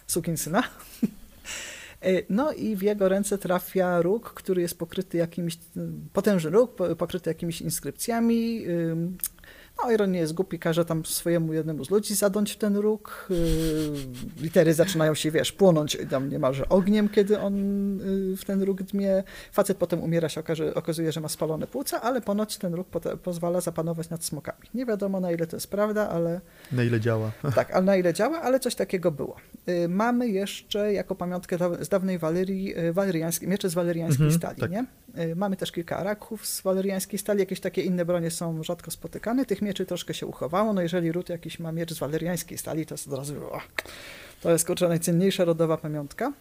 sukinsyna. 0.07 0.63
E, 2.01 2.09
no 2.29 2.53
i 2.53 2.75
w 2.75 2.81
jego 2.81 3.09
ręce 3.09 3.37
trafia 3.37 4.01
róg, 4.01 4.33
który 4.33 4.61
jest 4.61 4.79
pokryty 4.79 5.17
jakimiś, 5.17 5.57
potężny 6.13 6.49
róg, 6.49 6.75
pokryty 6.97 7.29
jakimiś 7.29 7.61
inskrypcjami, 7.61 8.65
no 9.83 9.91
Iron 9.91 10.11
nie 10.11 10.19
jest 10.19 10.33
głupi, 10.33 10.59
każe 10.59 10.85
tam 10.85 11.05
swojemu 11.05 11.53
jednemu 11.53 11.85
z 11.85 11.89
ludzi 11.89 12.15
zadąć 12.15 12.51
w 12.51 12.57
ten 12.57 12.75
róg. 12.75 13.27
Y, 13.31 14.41
litery 14.41 14.73
zaczynają 14.73 15.15
się, 15.15 15.31
wiesz, 15.31 15.51
płonąć 15.51 15.97
tam 16.09 16.29
niemalże 16.29 16.69
ogniem, 16.69 17.09
kiedy 17.09 17.39
on 17.39 17.55
y, 18.33 18.37
w 18.37 18.45
ten 18.45 18.61
róg 18.61 18.83
dmie. 18.83 19.23
Facet 19.51 19.77
potem 19.77 20.03
umiera 20.03 20.29
się, 20.29 20.39
okaże, 20.39 20.73
okazuje, 20.73 21.11
że 21.11 21.21
ma 21.21 21.29
spalone 21.29 21.67
płuca, 21.67 22.01
ale 22.01 22.21
ponoć 22.21 22.57
ten 22.57 22.73
róg 22.73 22.87
pozwala 23.23 23.61
zapanować 23.61 24.09
nad 24.09 24.25
smokami. 24.25 24.59
Nie 24.73 24.85
wiadomo 24.85 25.19
na 25.19 25.31
ile 25.31 25.47
to 25.47 25.55
jest 25.55 25.69
prawda, 25.69 26.09
ale... 26.09 26.41
Na 26.71 26.83
ile 26.83 26.99
działa. 26.99 27.31
Tak, 27.55 27.71
ale 27.71 27.85
na 27.85 27.95
ile 27.95 28.13
działa, 28.13 28.41
ale 28.41 28.59
coś 28.59 28.75
takiego 28.75 29.11
było. 29.11 29.35
Y, 29.69 29.87
mamy 29.89 30.29
jeszcze 30.29 30.93
jako 30.93 31.15
pamiątkę 31.15 31.57
z 31.79 31.89
dawnej 31.89 32.19
Walerii, 32.19 32.73
waleriańskie, 32.93 33.47
miecze 33.47 33.69
z 33.69 33.73
waleriańskiej 33.73 34.25
mhm, 34.25 34.41
stali, 34.41 34.61
tak. 34.61 34.71
nie? 34.71 34.85
Mamy 35.35 35.55
też 35.57 35.71
kilka 35.71 35.97
araków 35.97 36.45
z 36.45 36.61
waleriańskiej 36.61 37.19
stali, 37.19 37.39
jakieś 37.39 37.59
takie 37.59 37.81
inne 37.81 38.05
bronie 38.05 38.31
są 38.31 38.63
rzadko 38.63 38.91
spotykane. 38.91 39.45
Tych 39.45 39.61
mieczy 39.61 39.85
troszkę 39.85 40.13
się 40.13 40.25
uchowało. 40.25 40.73
No 40.73 40.81
jeżeli 40.81 41.11
ród 41.11 41.29
jakiś 41.29 41.59
ma 41.59 41.71
miecz 41.71 41.93
z 41.93 41.99
waleriańskiej 41.99 42.57
stali, 42.57 42.85
to 42.85 42.93
jest 42.93 43.07
od 43.07 43.13
razu, 43.13 43.45
o, 43.45 43.61
to 44.41 44.51
jest 44.51 44.67
kurczę 44.67 44.87
najcenniejsza 44.87 45.45
rodowa 45.45 45.77
pamiątka. 45.77 46.33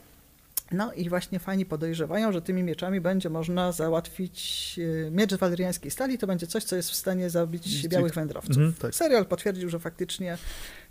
No 0.72 0.92
i 0.92 1.08
właśnie 1.08 1.38
fani 1.38 1.66
podejrzewają, 1.66 2.32
że 2.32 2.42
tymi 2.42 2.62
mieczami 2.62 3.00
będzie 3.00 3.30
można 3.30 3.72
załatwić 3.72 4.80
e, 5.06 5.10
miecz 5.10 5.34
z 5.34 5.36
waleriańskiej 5.36 5.90
stali, 5.90 6.18
to 6.18 6.26
będzie 6.26 6.46
coś, 6.46 6.64
co 6.64 6.76
jest 6.76 6.90
w 6.90 6.94
stanie 6.94 7.30
zabić 7.30 7.88
białych 7.88 8.14
wędrowców. 8.14 8.56
Mm, 8.56 8.72
tak. 8.72 8.94
Serial 8.94 9.26
potwierdził, 9.26 9.68
że 9.68 9.78
faktycznie 9.78 10.38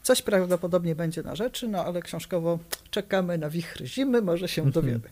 coś 0.04 0.22
prawdopodobnie 0.22 0.96
będzie 0.96 1.24
na 1.24 1.36
rzeczy, 1.36 1.68
no 1.68 1.86
ale 1.86 2.02
książkowo 2.02 2.60
czekamy 2.92 3.38
na 3.38 3.50
wichry 3.50 3.88
zimy, 3.88 4.22
może 4.22 4.48
się 4.48 4.62
mhm. 4.62 4.74
dowiemy. 4.74 5.10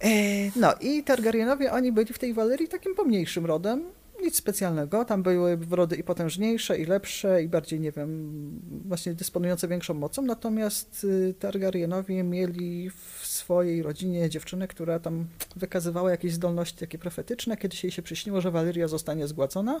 E, 0.00 0.10
no 0.56 0.74
i 0.80 1.04
Targaryenowie, 1.04 1.72
oni 1.72 1.92
byli 1.92 2.12
w 2.12 2.18
tej 2.18 2.34
Walerii 2.34 2.68
takim 2.68 2.94
pomniejszym 2.94 3.46
rodem, 3.46 3.84
nic 4.22 4.36
specjalnego. 4.36 5.04
Tam 5.04 5.22
były 5.22 5.56
wrody 5.56 5.96
i 5.96 6.02
potężniejsze, 6.02 6.78
i 6.78 6.86
lepsze, 6.86 7.42
i 7.42 7.48
bardziej, 7.48 7.80
nie 7.80 7.92
wiem, 7.92 8.60
właśnie 8.84 9.14
dysponujące 9.14 9.68
większą 9.68 9.94
mocą. 9.94 10.22
Natomiast 10.22 11.04
y, 11.04 11.34
Targaryenowie 11.38 12.22
mieli 12.22 12.90
w 12.90 13.26
swojej 13.26 13.82
rodzinie 13.82 14.30
dziewczynę, 14.30 14.68
która 14.68 14.98
tam 14.98 15.26
wykazywała 15.56 16.10
jakieś 16.10 16.32
zdolności 16.32 16.78
takie 16.78 16.98
profetyczne. 16.98 17.56
Kiedyś 17.56 17.84
jej 17.84 17.90
się 17.90 18.02
przyśniło, 18.02 18.40
że 18.40 18.50
Walyria 18.50 18.88
zostanie 18.88 19.26
zgładzona. 19.26 19.80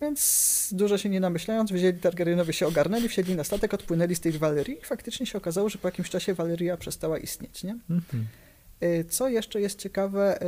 Więc 0.00 0.70
dużo 0.72 0.98
się 0.98 1.08
nie 1.08 1.20
namyślając, 1.20 1.72
wzięli 1.72 1.98
Targaryenowie 1.98 2.52
się 2.52 2.66
ogarnęli, 2.66 3.08
wsiedli 3.08 3.36
na 3.36 3.44
statek, 3.44 3.74
odpłynęli 3.74 4.14
z 4.14 4.20
tej 4.20 4.32
Walyrii 4.32 4.78
i 4.78 4.84
faktycznie 4.84 5.26
się 5.26 5.38
okazało, 5.38 5.68
że 5.68 5.78
po 5.78 5.88
jakimś 5.88 6.10
czasie 6.10 6.34
Walyria 6.34 6.76
przestała 6.76 7.18
istnieć, 7.18 7.64
nie? 7.64 7.78
Mm 7.90 8.02
-hmm. 8.12 8.45
Y, 8.82 9.04
co 9.04 9.28
jeszcze 9.28 9.60
jest 9.60 9.78
ciekawe, 9.78 10.38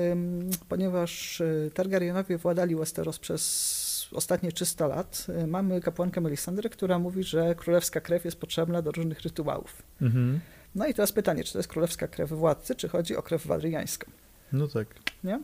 ponieważ 0.69 1.41
y, 1.41 1.71
Targaryenowie 1.75 2.39
władali 2.39 2.77
Westeros 2.77 3.19
przez 3.19 4.09
ostatnie 4.13 4.53
300 4.53 4.87
lat, 4.87 5.27
y, 5.43 5.47
mamy 5.47 5.81
kapłankę 5.81 6.21
Melisandrę, 6.21 6.71
która 6.71 6.99
mówi, 6.99 7.25
że 7.25 7.55
królewska 7.55 8.01
krew 8.01 8.25
jest 8.25 8.41
potrzebna 8.41 8.83
do 8.83 8.91
różnych 8.91 9.21
rytuałów. 9.21 9.83
Mhm. 10.03 10.41
No 10.75 10.87
i 10.87 10.95
teraz 10.95 11.13
pytanie, 11.13 11.45
czy 11.45 11.53
to 11.53 11.59
jest 11.59 11.69
królewska 11.69 12.09
krew 12.09 12.31
władcy, 12.31 12.75
czy 12.75 12.89
chodzi 12.89 13.17
o 13.17 13.23
krew 13.23 13.47
walryjańską? 13.47 14.11
No 14.53 14.69
tak. 14.69 14.87
Nie? 15.25 15.41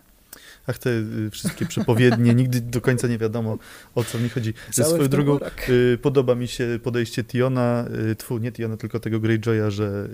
Ach, 0.67 0.79
te 0.79 0.91
y, 0.91 1.31
wszystkie 1.31 1.67
przepowiednie, 1.67 2.35
nigdy 2.45 2.61
do 2.61 2.81
końca 2.81 3.09
nie 3.09 3.19
wiadomo, 3.19 3.59
o 3.95 4.05
co 4.05 4.19
mi 4.19 4.29
chodzi. 4.29 4.55
Ze 4.73 4.85
swoją 4.85 5.09
drogą 5.09 5.39
y, 5.69 5.99
podoba 6.03 6.35
mi 6.35 6.49
się 6.49 6.79
podejście 6.83 7.25
Tiona, 7.25 7.85
y, 8.11 8.17
tfu, 8.17 8.39
nie 8.39 8.53
Tiona, 8.53 8.77
tylko 8.77 9.01
tego 9.01 9.21
Greyjoya, 9.21 9.71
że 9.71 10.09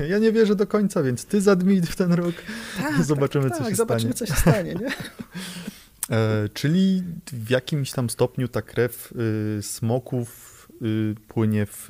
y, 0.00 0.08
ja 0.12 0.18
nie 0.18 0.32
wierzę 0.32 0.56
do 0.56 0.66
końca, 0.66 1.02
więc 1.02 1.24
ty 1.24 1.40
zadmij 1.40 1.80
w 1.80 1.96
ten 1.96 2.12
rok, 2.12 2.34
tak, 2.76 3.04
zobaczymy, 3.04 3.50
tak, 3.50 3.58
co 3.58 3.64
tak, 3.64 3.70
się 3.70 3.76
zobaczymy, 3.76 4.12
stanie. 4.12 4.28
co 4.28 4.34
się 4.34 4.40
stanie, 4.40 4.74
nie? 4.74 4.90
E, 6.10 6.48
czyli 6.54 7.02
w 7.32 7.50
jakimś 7.50 7.92
tam 7.92 8.10
stopniu 8.10 8.48
ta 8.48 8.62
krew 8.62 9.12
y, 9.58 9.62
smoków 9.62 10.57
płynie 11.28 11.66
w, 11.66 11.86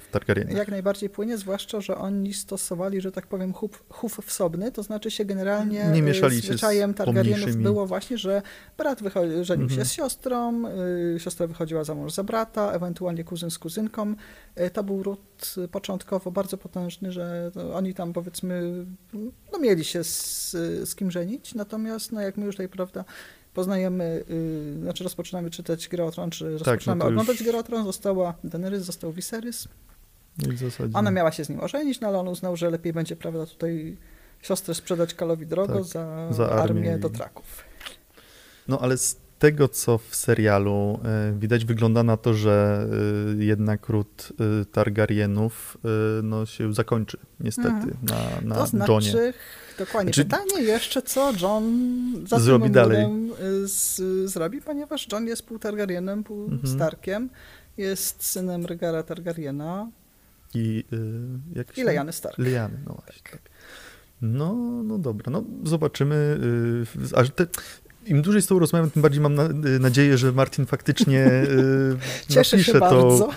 w 0.00 0.10
Targaryenach. 0.10 0.56
Jak 0.56 0.68
najbardziej 0.68 1.10
płynie, 1.10 1.38
zwłaszcza, 1.38 1.80
że 1.80 1.98
oni 1.98 2.34
stosowali, 2.34 3.00
że 3.00 3.12
tak 3.12 3.26
powiem, 3.26 3.52
chów, 3.52 3.84
chów 3.88 4.20
wsobny, 4.26 4.72
to 4.72 4.82
znaczy 4.82 5.10
się 5.10 5.24
generalnie 5.24 5.90
nie 5.92 6.02
mieszali 6.02 6.40
zwyczajem 6.40 6.90
się 6.90 6.94
z 6.94 6.96
Targaryenów 6.96 7.56
było 7.56 7.86
właśnie, 7.86 8.18
że 8.18 8.42
brat 8.78 9.00
żenił 9.42 9.66
Mhm. 9.66 9.70
się 9.70 9.84
z 9.84 9.92
siostrą, 9.92 10.62
y, 11.16 11.20
siostra 11.20 11.46
wychodziła 11.46 11.84
za 11.84 11.94
mąż 11.94 12.12
za 12.12 12.24
brata, 12.24 12.72
ewentualnie 12.72 13.24
kuzyn 13.24 13.50
z 13.50 13.58
kuzynką. 13.58 14.14
Y, 14.60 14.70
to 14.70 14.84
był 14.84 15.02
ród 15.02 15.54
y, 15.64 15.68
początkowo 15.68 16.30
bardzo 16.30 16.58
potężny, 16.58 17.12
że 17.12 17.50
oni 17.74 17.94
tam 17.94 18.12
powiedzmy 18.12 18.86
no, 19.52 19.58
mieli 19.58 19.84
się 19.84 20.04
z, 20.04 20.50
z 20.88 20.94
kim 20.94 21.10
żenić, 21.10 21.54
natomiast 21.54 22.12
no, 22.12 22.20
jak 22.20 22.36
my 22.36 22.46
już 22.46 22.54
tutaj, 22.54 22.68
prawda, 22.68 23.04
poznajemy, 23.56 24.24
y, 24.30 24.78
znaczy 24.82 25.04
rozpoczynamy 25.04 25.50
czytać 25.50 25.88
Grę 25.88 26.04
o 26.04 26.10
Tron, 26.10 26.30
czy 26.30 26.50
rozpoczynamy 26.58 26.98
no 26.98 27.04
to 27.04 27.10
już- 27.10 27.20
oglądać 27.20 27.44
Grę 27.46 27.58
o 27.58 27.62
Tron, 27.62 27.84
została 27.84 28.34
Daenerys, 28.44 28.82
został 28.84 29.12
Viserys. 29.12 29.68
Ona 30.94 31.10
miała 31.10 31.32
się 31.32 31.44
z 31.44 31.48
nim 31.48 31.60
ożenić, 31.60 32.00
no 32.00 32.08
ale 32.08 32.18
on 32.18 32.28
uznał, 32.28 32.56
że 32.56 32.70
lepiej 32.70 32.92
będzie, 32.92 33.16
prawda, 33.16 33.46
tutaj 33.46 33.96
siostrę 34.42 34.74
sprzedać 34.74 35.14
Kalowi 35.14 35.46
drogo 35.46 35.74
Tak, 35.74 35.84
za, 35.84 36.32
za 36.32 36.50
armię 36.50 36.94
i- 36.98 37.00
do 37.00 37.10
traków. 37.10 37.44
No 38.68 38.78
ale 38.80 38.96
z 38.98 39.16
tego, 39.38 39.68
co 39.68 39.98
w 39.98 40.16
serialu 40.16 41.00
e, 41.04 41.32
widać, 41.38 41.64
wygląda 41.64 42.02
na 42.02 42.16
to, 42.16 42.34
że 42.34 42.86
e, 43.40 43.44
jednak 43.44 43.88
ród 43.88 44.32
e, 44.62 44.64
Targaryenów 44.64 45.78
no, 46.22 46.46
się 46.46 46.74
zakończy, 46.74 47.18
niestety, 47.40 47.68
Mhm. 47.68 47.96
na, 48.02 48.48
na 48.48 48.54
to 48.54 48.66
znaczy, 48.66 48.92
Johnie. 48.92 49.32
Dokładnie, 49.78 50.12
Znaczy- 50.12 50.24
pytanie 50.30 50.62
jeszcze, 50.62 51.02
co 51.02 51.32
John 51.40 51.66
za 52.26 52.38
Zrobi 52.38 52.70
dalej. 52.70 53.06
y, 53.64 53.68
z, 53.68 54.00
zrobi, 54.30 54.62
ponieważ 54.62 55.08
John 55.12 55.26
jest 55.26 55.42
pół 55.46 55.58
Targaryenem, 55.58 56.24
pół 56.24 56.44
Mhm. 56.44 56.74
Starkiem, 56.74 57.30
jest 57.76 58.24
synem 58.24 58.66
Rygara 58.66 59.02
Targaryena 59.02 59.90
I, 60.54 60.84
e, 61.52 61.58
jak 61.58 61.78
i 61.78 61.82
Lyanny 61.84 62.12
Stark. 62.12 62.38
Lyanny, 62.38 62.78
no 62.86 62.94
właśnie. 63.04 63.30
Tak. 63.32 63.40
No, 64.22 64.54
no 64.84 64.98
dobra, 64.98 65.30
no 65.32 65.44
zobaczymy. 65.64 66.38
y, 67.12 67.16
Aż 67.16 67.30
te, 67.30 67.46
Im 68.06 68.22
dłużej 68.22 68.42
z 68.42 68.46
tą 68.46 68.58
rozmawiam, 68.58 68.90
tym 68.90 69.02
bardziej 69.02 69.20
mam 69.20 69.34
na, 69.34 69.44
y, 69.44 69.78
nadzieję, 69.80 70.18
że 70.18 70.32
Martin 70.32 70.66
faktycznie 70.66 71.26
y, 71.26 71.96
Cieszę 72.34 72.56
napisze 72.56 72.80
to 72.80 73.28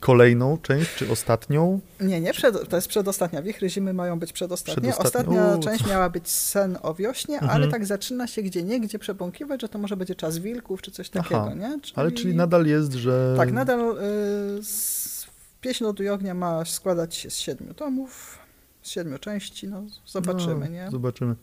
kolejną 0.00 0.58
część, 0.58 0.94
czy 0.94 1.10
ostatnią. 1.10 1.80
Nie, 2.00 2.20
nie, 2.20 2.32
przed, 2.32 2.68
to 2.68 2.76
jest 2.76 2.88
przedostatnia. 2.88 3.42
Wichry 3.42 3.70
zimy 3.70 3.92
mają 3.92 4.18
być 4.18 4.32
przedostatnie. 4.32 4.92
Przedostatnia. 4.92 5.52
Ostatnia 5.52 5.72
część 5.72 5.86
miała 5.86 6.10
być 6.10 6.28
sen 6.28 6.78
o 6.82 6.94
wiośnie, 6.94 7.34
Mhm. 7.34 7.52
ale 7.52 7.68
tak 7.68 7.86
zaczyna 7.86 8.26
się 8.26 8.42
gdzie 8.42 8.62
nie, 8.62 8.80
gdzie 8.80 8.98
przebąkiwać, 8.98 9.60
że 9.60 9.68
to 9.68 9.78
może 9.78 9.96
będzie 9.96 10.14
czas 10.14 10.38
wilków, 10.38 10.82
czy 10.82 10.90
coś 10.90 11.10
takiego, 11.10 11.42
Aha, 11.46 11.54
nie? 11.54 11.78
Ale 11.94 12.12
czyli 12.12 12.34
nadal 12.34 12.66
jest, 12.66 12.92
że... 12.92 13.34
Tak, 13.36 13.52
nadal 13.52 13.80
y, 13.80 14.62
z, 14.62 15.26
Pieśń 15.60 15.84
Lodu 15.84 16.02
i 16.02 16.08
Ognia 16.08 16.34
ma 16.34 16.64
składać 16.64 17.14
się 17.14 17.30
z 17.30 17.38
siedmiu 17.38 17.74
tomów, 17.74 18.38
z 18.82 18.90
siedmiu 18.90 19.18
części, 19.18 19.68
no 19.68 19.82
zobaczymy, 20.06 20.54
no, 20.60 20.66
nie? 20.66 20.88
Zobaczymy. 20.90 21.34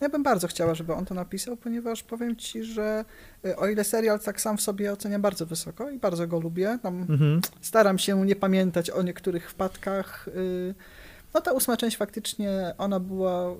Ja 0.00 0.08
bym 0.08 0.22
bardzo 0.22 0.46
chciała, 0.48 0.74
żeby 0.74 0.94
on 0.94 1.04
to 1.04 1.14
napisał, 1.14 1.56
ponieważ 1.56 2.02
powiem 2.02 2.36
ci, 2.36 2.64
że 2.64 3.04
y, 3.46 3.56
o 3.56 3.68
ile 3.68 3.84
serial 3.84 4.20
tak 4.20 4.40
sam 4.40 4.56
w 4.56 4.60
sobie 4.62 4.92
oceniam 4.92 5.22
bardzo 5.22 5.46
wysoko 5.46 5.90
i 5.90 5.98
bardzo 5.98 6.26
go 6.26 6.40
lubię, 6.40 6.78
Mhm. 6.84 7.40
staram 7.60 7.98
się 7.98 8.26
nie 8.26 8.36
pamiętać 8.36 8.90
o 8.90 9.02
niektórych 9.02 9.50
wpadkach. 9.50 10.28
y, 10.28 10.74
No 11.34 11.40
ta 11.40 11.52
ósma 11.52 11.76
część 11.76 11.96
faktycznie, 11.96 12.74
ona 12.78 13.00
była... 13.00 13.54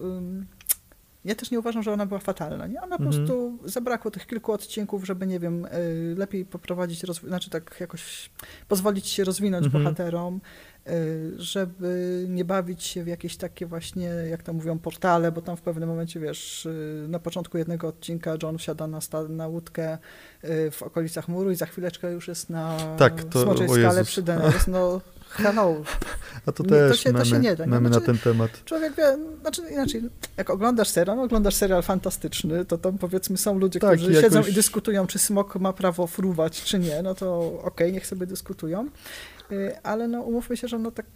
Ja 1.24 1.34
też 1.34 1.50
nie 1.50 1.58
uważam, 1.58 1.82
że 1.82 1.92
ona 1.92 2.06
była 2.06 2.20
fatalna. 2.20 2.66
Nie? 2.66 2.80
Ona 2.82 2.98
po 2.98 3.04
Mhm. 3.04 3.10
prostu 3.26 3.58
zabrakło 3.64 4.10
tych 4.10 4.26
kilku 4.26 4.52
odcinków, 4.52 5.04
żeby, 5.06 5.26
nie 5.26 5.40
wiem, 5.40 5.64
y, 5.64 6.14
lepiej 6.18 6.44
poprowadzić, 6.44 7.00
znaczy 7.28 7.50
tak 7.50 7.76
jakoś 7.80 8.30
pozwolić 8.68 9.06
się 9.06 9.24
rozwinąć 9.24 9.64
Mhm. 9.66 9.84
bohaterom, 9.84 10.40
żeby 11.38 12.24
nie 12.28 12.44
bawić 12.44 12.82
się 12.84 13.04
w 13.04 13.06
jakieś 13.06 13.36
takie 13.36 13.66
właśnie, 13.66 14.04
jak 14.30 14.42
to 14.42 14.52
mówią, 14.52 14.78
portale, 14.78 15.32
bo 15.32 15.42
tam 15.42 15.56
w 15.56 15.62
pewnym 15.62 15.88
momencie, 15.88 16.20
wiesz, 16.20 16.66
y, 16.66 17.06
na 17.08 17.18
początku 17.18 17.58
jednego 17.58 17.88
odcinka 17.88 18.34
John 18.42 18.58
wsiada 18.58 18.86
na, 18.86 19.00
sta- 19.00 19.28
na 19.28 19.46
łódkę 19.48 19.98
y, 20.44 20.70
w 20.70 20.82
okolicach 20.82 21.28
muru 21.28 21.50
i 21.50 21.54
za 21.56 21.66
chwileczkę 21.66 22.12
już 22.12 22.28
jest 22.28 22.50
na 22.50 22.76
Tak, 22.98 23.24
to- 23.24 23.42
Smoczej 23.42 23.68
Skale 23.68 24.04
przy 24.04 24.22
Daenerys. 24.22 24.66
No, 24.66 25.00
hello. 25.36 25.76
A 26.46 26.52
to 26.52 26.62
Nie, 26.62 26.68
też 26.68 26.90
to 26.90 26.96
się- 26.96 27.10
to 27.12 27.18
mamy, 27.18 27.26
się 27.26 27.38
nie 27.38 27.56
da, 27.56 27.64
nie? 27.64 27.70
mamy 27.70 27.88
na 27.90 27.96
Znaczy- 27.96 28.06
ten 28.06 28.18
temat. 28.18 28.64
Człowiek 28.64 28.94
wie, 28.96 29.18
znaczy 29.40 29.62
inaczej, 29.72 30.02
jak 30.36 30.50
oglądasz 30.50 30.88
serial, 30.88 31.16
no 31.16 31.22
oglądasz 31.22 31.54
serial 31.54 31.82
fantastyczny, 31.82 32.64
to 32.64 32.78
tam 32.78 32.98
powiedzmy 32.98 33.36
są 33.36 33.58
ludzie, 33.58 33.80
Tak, 33.80 33.90
którzy 33.96 34.12
jakoś- 34.12 34.24
siedzą 34.24 34.42
i 34.50 34.52
dyskutują, 34.52 35.06
czy 35.06 35.18
smok 35.18 35.56
ma 35.56 35.72
prawo 35.72 36.06
fruwać, 36.06 36.62
czy 36.62 36.78
nie, 36.78 37.02
no 37.02 37.14
to 37.14 37.60
okej, 37.62 37.92
niech 37.92 38.06
sobie 38.06 38.26
dyskutują. 38.26 38.88
Y, 39.52 39.82
Ale 39.82 40.08
no 40.08 40.20
umówmy 40.22 40.56
się, 40.56 40.68
że 40.68 40.78
no 40.78 40.90
tak, 40.90 41.06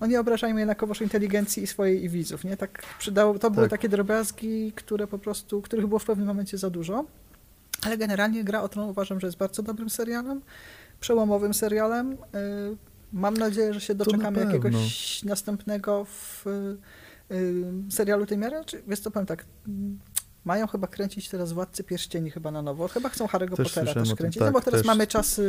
no 0.00 0.06
nie 0.06 0.20
obrażajmy 0.20 0.60
jednakowoż 0.60 1.00
inteligencji 1.00 1.62
i 1.62 1.66
swojej 1.66 2.04
i 2.04 2.08
widzów, 2.08 2.44
nie? 2.44 2.56
Tak 2.56 2.82
przydało, 2.98 3.38
to 3.38 3.50
były 3.50 3.64
Tak. 3.66 3.70
takie 3.70 3.88
drobiazgi, 3.88 4.72
które 4.76 5.06
po 5.06 5.18
prostu, 5.18 5.62
których 5.62 5.86
było 5.86 5.98
w 5.98 6.04
pewnym 6.04 6.26
momencie 6.26 6.58
za 6.58 6.70
dużo. 6.70 7.04
Ale 7.86 7.98
generalnie 7.98 8.44
Gra 8.44 8.62
o 8.62 8.68
Tron 8.68 8.88
uważam, 8.88 9.20
że 9.20 9.26
jest 9.26 9.36
bardzo 9.38 9.62
dobrym 9.62 9.90
serialem, 9.90 10.40
przełomowym 11.00 11.54
serialem. 11.54 12.12
Y, 12.12 12.16
Mam 13.14 13.34
nadzieję, 13.36 13.74
że 13.74 13.80
się 13.80 13.94
na 13.94 14.04
doczekamy 14.04 14.40
jakiegoś 14.44 15.22
następnego 15.22 16.04
w 16.04 16.46
y, 16.46 16.76
y, 17.34 17.64
serialu 17.90 18.26
tej 18.26 18.38
miary. 18.38 18.56
Czy, 18.66 18.82
wiesz 18.88 19.00
co, 19.00 19.10
powiem 19.10 19.26
tak, 19.26 19.44
mm, 19.68 19.98
mają 20.44 20.66
chyba 20.66 20.86
kręcić 20.86 21.28
teraz 21.28 21.52
Władcy 21.52 21.84
Pierścieni 21.84 22.30
chyba 22.30 22.50
na 22.50 22.62
nowo. 22.62 22.88
Chyba 22.88 23.08
chcą 23.08 23.26
Harry'ego 23.26 23.56
Też 23.56 23.68
Pottera 23.74 23.94
też 23.94 24.14
kręcić, 24.14 24.38
tak, 24.38 24.48
no 24.48 24.52
bo 24.52 24.60
teraz 24.60 24.80
też. 24.80 24.86
mamy 24.86 25.06
czasy 25.06 25.42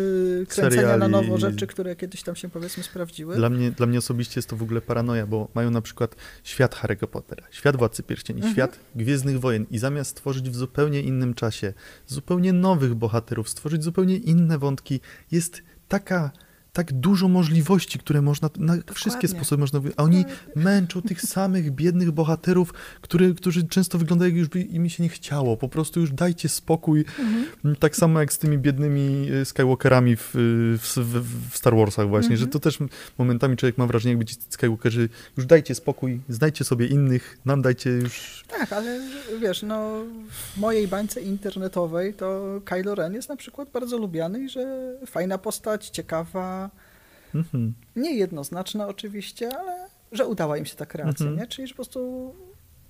kręcenia 0.50 0.82
na 0.82 0.88
Seriali. 0.92 1.12
nowo 1.12 1.38
rzeczy, 1.38 1.68
które 1.68 1.96
kiedyś 1.96 2.24
tam 2.24 2.36
się 2.36 2.50
powiedzmy 2.50 2.84
sprawdziły. 2.84 3.36
Dla 3.36 3.50
mnie, 3.50 3.72
dla 3.72 3.86
mnie 3.88 3.98
osobiście 4.00 4.34
jest 4.40 4.50
to 4.50 4.56
w 4.56 4.64
ogóle 4.64 4.82
paranoja, 4.82 5.28
bo 5.28 5.48
mają 5.54 5.72
na 5.72 5.82
przykład 5.82 6.16
świat 6.44 6.76
Harry'ego 6.76 7.08
Pottera, 7.08 7.44
świat 7.52 7.76
Władcy 7.78 8.04
Pierścieni, 8.04 8.38
Mhm. 8.38 8.54
świat 8.54 8.80
Gwiezdnych 8.96 9.40
Wojen 9.40 9.66
i 9.72 9.78
zamiast 9.78 10.10
stworzyć 10.12 10.50
w 10.50 10.56
zupełnie 10.56 11.02
innym 11.02 11.34
czasie 11.34 11.74
zupełnie 12.08 12.54
nowych 12.54 12.94
bohaterów, 12.96 13.50
stworzyć 13.50 13.84
zupełnie 13.84 14.18
inne 14.18 14.58
wątki, 14.58 15.00
jest 15.32 15.62
taka 15.88 16.32
tak 16.76 16.94
dużo 16.94 17.28
możliwości, 17.28 18.00
które 18.00 18.22
można, 18.22 18.50
na 18.58 18.78
wszystkie 18.94 19.28
sposoby 19.28 19.60
można, 19.60 19.80
a 19.98 20.04
oni 20.04 20.26
męczą 20.56 21.02
tych 21.02 21.22
samych 21.36 21.72
biednych 21.72 22.12
bohaterów, 22.12 22.74
który, 23.02 23.36
którzy 23.36 23.68
często 23.68 23.98
wyglądają 23.98 24.30
jak 24.30 24.38
już 24.40 24.48
by 24.48 24.62
im 24.62 24.90
się 24.90 25.04
nie 25.04 25.10
chciało, 25.10 25.58
po 25.58 25.70
prostu 25.70 26.00
już 26.00 26.12
dajcie 26.12 26.50
spokój, 26.50 27.06
Mhm. 27.20 27.76
tak 27.76 27.96
samo 27.96 28.20
jak 28.20 28.34
z 28.34 28.38
tymi 28.38 28.58
biednymi 28.58 29.30
e, 29.42 29.46
Skywalkerami 29.46 30.16
w, 30.16 30.30
w, 30.34 30.98
w, 30.98 31.50
w 31.52 31.58
Star 31.58 31.76
Warsach 31.76 32.10
właśnie, 32.10 32.32
Mhm. 32.34 32.40
że 32.40 32.48
to 32.48 32.60
też 32.60 32.80
momentami 33.18 33.58
człowiek 33.58 33.78
ma 33.78 33.88
wrażenie, 33.88 34.12
jakby 34.12 34.26
ci 34.26 34.36
Skywalkerzy 34.50 35.10
już 35.38 35.46
dajcie 35.46 35.76
spokój, 35.76 36.20
znajdźcie 36.30 36.64
sobie 36.66 36.88
innych, 36.88 37.38
nam 37.46 37.62
dajcie 37.62 37.90
już... 37.90 38.44
Tak, 38.48 38.74
ale 38.74 39.00
wiesz, 39.42 39.64
no 39.64 39.92
w 40.32 40.58
mojej 40.58 40.88
bańce 40.88 41.22
internetowej 41.22 42.14
to 42.14 42.62
Kylo 42.66 42.96
Ren 42.96 43.14
jest 43.14 43.30
na 43.30 43.36
przykład 43.36 43.70
bardzo 43.74 43.98
lubiany 43.98 44.44
i 44.44 44.50
że 44.50 44.94
fajna 45.06 45.38
postać, 45.38 45.90
ciekawa, 45.90 46.65
Mhm. 47.36 47.74
niejednoznaczna 47.96 48.88
oczywiście, 48.88 49.58
ale 49.60 49.88
że 50.12 50.26
udała 50.28 50.58
im 50.58 50.66
się 50.66 50.76
ta 50.76 50.86
kreacja, 50.86 51.26
Mhm. 51.26 51.38
nie? 51.40 51.48
Czyli 51.48 51.68
że 51.68 51.72
po 51.74 51.76
prostu 51.76 52.34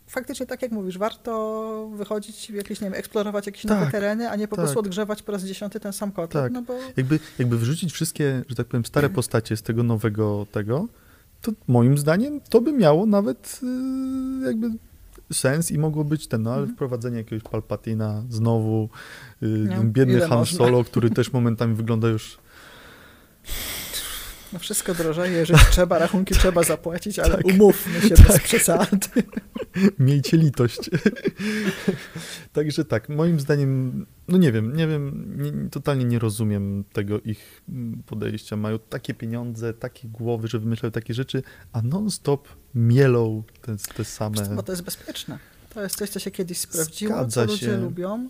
faktycznie 0.08 0.46
tak 0.46 0.62
jak 0.62 0.72
mówisz, 0.72 0.98
warto 0.98 1.90
wychodzić 1.96 2.48
w 2.52 2.56
jakieś, 2.56 2.82
nie 2.82 2.86
wiem, 2.90 3.00
eksplorować 3.00 3.46
jakieś 3.46 3.64
nowe 3.64 3.82
Tak, 3.82 3.92
tereny, 3.92 4.30
a 4.30 4.36
nie 4.36 4.48
po 4.48 4.56
tak. 4.56 4.66
prostu 4.66 4.80
odgrzewać 4.80 5.22
po 5.24 5.32
raz 5.32 5.44
dziesiąty 5.44 5.80
ten 5.80 5.94
sam 5.94 6.12
kotel, 6.12 6.44
Tak. 6.44 6.52
no 6.52 6.62
bo 6.62 6.74
Jakby, 6.98 7.20
jakby 7.40 7.58
wyrzucić 7.58 7.92
wszystkie, 7.94 8.44
że 8.50 8.56
tak 8.56 8.68
powiem, 8.68 8.86
stare 8.86 9.10
postacie 9.10 9.58
z 9.58 9.62
tego 9.62 9.84
nowego 9.84 10.46
tego, 10.52 10.88
to 11.42 11.52
moim 11.68 11.98
zdaniem 11.98 12.42
to 12.50 12.62
by 12.62 12.74
miało 12.74 13.06
nawet 13.06 13.60
y, 14.44 14.46
jakby 14.46 14.68
sens 15.34 15.72
i 15.72 15.78
mogło 15.78 16.04
być 16.04 16.28
ten, 16.28 16.42
no 16.44 16.50
ale 16.50 16.60
Mhm. 16.60 16.76
wprowadzenie 16.76 17.18
jakiegoś 17.18 17.44
Palpatina 17.52 18.24
znowu, 18.30 18.90
y, 19.44 19.48
No, 19.48 19.84
biedny 19.84 20.20
Han 20.20 20.30
można? 20.40 20.58
Solo, 20.58 20.84
który 20.84 21.10
też 21.10 21.34
momentami 21.34 21.76
wygląda 21.76 22.08
już 22.08 22.38
no 24.56 24.60
wszystko 24.60 24.94
drożeje, 24.94 25.34
jeżeli 25.38 25.60
trzeba, 25.72 26.00
rachunki 26.00 26.34
trzeba 26.34 26.63
zapłacić, 26.63 27.20
ale 27.20 27.36
tak. 27.38 27.46
umówmy 27.46 28.02
się 28.02 28.15
Tak. 28.15 28.28
bez 28.28 28.39
przesady. 28.39 29.08
Miejcie 30.00 30.38
litość. 30.38 30.89
Także 32.54 32.86
tak, 32.86 33.10
moim 33.10 33.39
zdaniem, 33.39 34.06
no 34.28 34.38
nie 34.38 34.52
wiem, 34.52 34.76
nie 34.76 34.88
wiem, 34.88 35.34
nie, 35.38 35.70
totalnie 35.70 36.06
nie 36.06 36.20
rozumiem 36.20 36.84
tego 36.94 37.22
ich 37.22 37.63
podejścia. 38.06 38.56
Mają 38.56 38.80
takie 38.80 39.13
pieniądze, 39.13 39.74
takie 39.74 40.08
głowy, 40.08 40.48
że 40.48 40.60
wymyślają 40.60 40.91
takie 40.91 41.13
rzeczy, 41.13 41.44
a 41.74 41.82
non-stop 41.82 42.48
mielą 42.76 43.44
te, 43.62 43.76
te 43.96 44.06
same... 44.06 44.56
Bo 44.56 44.63
to 44.63 44.72
jest 44.72 44.84
bezpieczne. 44.84 45.39
To 45.74 45.82
jest 45.84 45.96
coś, 45.96 46.10
co 46.10 46.20
się 46.20 46.32
kiedyś 46.32 46.58
sprawdziło, 46.58 47.14
Zgadza 47.14 47.45
co 47.45 47.51
ludzie 47.51 47.66
się. 47.66 47.78
lubią. 47.78 48.30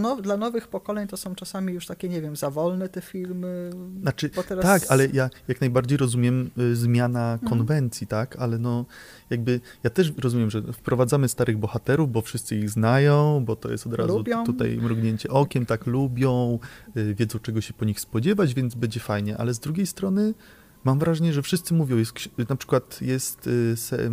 Now, 0.00 0.22
dla 0.22 0.36
nowych 0.36 0.68
pokoleń 0.68 1.08
to 1.08 1.16
są 1.16 1.34
czasami 1.34 1.72
już 1.72 1.86
takie, 1.86 2.08
nie 2.08 2.20
wiem, 2.20 2.36
za 2.36 2.50
wolne 2.50 2.88
te 2.88 3.00
filmy. 3.00 3.70
Znaczy, 4.00 4.30
teraz... 4.48 4.64
tak, 4.64 4.82
ale 4.88 5.06
ja 5.06 5.30
jak 5.48 5.60
najbardziej 5.60 5.98
rozumiem 5.98 6.50
y, 6.58 6.76
zmiana 6.76 7.32
mhm. 7.32 7.50
konwencji, 7.50 8.04
mhm. 8.04 8.26
tak, 8.26 8.36
ale 8.36 8.58
no 8.58 8.84
jakby 9.30 9.60
ja 9.84 9.90
też 9.90 10.12
rozumiem, 10.18 10.50
że 10.50 10.62
wprowadzamy 10.62 11.28
starych 11.28 11.58
bohaterów, 11.58 12.12
bo 12.12 12.20
wszyscy 12.22 12.56
ich 12.56 12.70
znają, 12.70 13.44
bo 13.44 13.56
to 13.56 13.70
jest 13.70 13.86
od 13.86 13.94
razu 13.94 14.18
lubią. 14.18 14.44
tutaj 14.44 14.76
mrugnięcie 14.76 15.30
okiem, 15.30 15.66
tak 15.66 15.86
lubią, 15.86 16.58
y, 16.96 17.14
wiedzą 17.14 17.38
czego 17.38 17.60
się 17.60 17.72
po 17.72 17.84
nich 17.84 18.00
spodziewać, 18.00 18.54
więc 18.54 18.74
będzie 18.74 19.00
fajnie, 19.00 19.38
ale 19.38 19.54
z 19.54 19.58
drugiej 19.58 19.86
strony 19.86 20.34
mam 20.84 20.98
wrażenie, 20.98 21.32
że 21.32 21.42
wszyscy 21.42 21.74
mówią, 21.74 21.96
jest, 21.96 22.12
na 22.48 22.56
przykład 22.56 23.02
jest 23.02 23.46
y, 23.46 23.76
se, 23.76 24.10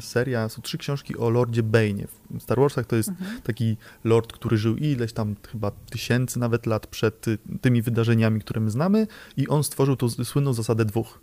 seria, 0.00 0.48
są 0.48 0.62
trzy 0.62 0.78
książki 0.78 1.16
o 1.16 1.30
Lordzie 1.30 1.62
Bane'ie. 1.62 2.06
W 2.30 2.42
Star 2.42 2.58
Warsach 2.58 2.86
to 2.86 2.96
jest 2.96 3.08
mhm. 3.08 3.40
taki 3.42 3.76
lord, 4.04 4.32
który 4.32 4.56
żył 4.56 4.76
ileś 4.76 5.12
tam 5.12 5.36
chyba 5.52 5.70
tysięcy 5.70 6.38
nawet 6.38 6.66
lat 6.66 6.86
przed 6.86 7.28
y, 7.28 7.38
tymi 7.60 7.82
wydarzeniami, 7.82 8.40
które 8.40 8.60
my 8.60 8.70
znamy 8.70 9.06
i 9.36 9.48
on 9.48 9.64
stworzył 9.64 9.96
tą 9.96 10.08
słynną 10.08 10.52
zasadę 10.52 10.84
dwóch. 10.84 11.20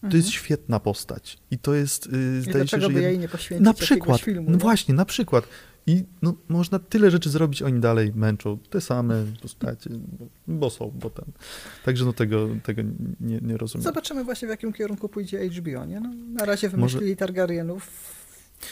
To 0.00 0.16
jest 0.16 0.28
mhm. 0.28 0.44
świetna 0.44 0.80
postać. 0.80 1.38
I 1.50 1.58
to 1.58 1.74
jest, 1.74 2.12
yy, 2.12 2.42
zdaje 2.42 2.68
się, 2.68 2.80
że... 2.80 2.90
by 2.90 3.02
jej 3.02 3.18
nie 3.18 3.28
poświęcić 3.28 3.64
na 3.64 3.74
przykład, 3.74 4.20
filmu, 4.20 4.50
no 4.50 4.58
właśnie, 4.58 4.94
na 4.94 5.04
przykład. 5.04 5.44
I 5.86 6.04
no, 6.22 6.34
można 6.48 6.78
tyle 6.78 7.10
rzeczy 7.10 7.30
zrobić, 7.30 7.62
oni 7.62 7.80
dalej 7.80 8.12
męczą 8.14 8.58
te 8.70 8.80
same 8.80 9.24
postacie, 9.42 9.90
bo, 9.90 10.26
bo 10.48 10.70
są, 10.70 10.92
bo 10.94 11.10
ten. 11.10 11.24
Także 11.84 12.04
no 12.04 12.12
tego, 12.12 12.48
tego 12.62 12.82
nie, 13.20 13.38
nie 13.40 13.56
rozumiem. 13.56 13.82
Zobaczymy 13.82 14.24
właśnie 14.24 14.48
w 14.48 14.50
jakim 14.50 14.72
kierunku 14.72 15.08
pójdzie 15.08 15.48
HBO, 15.48 15.84
nie? 15.84 16.00
No, 16.00 16.10
na 16.28 16.44
razie 16.44 16.68
wymyślili 16.68 17.04
Może... 17.04 17.16
Targaryenów 17.16 17.88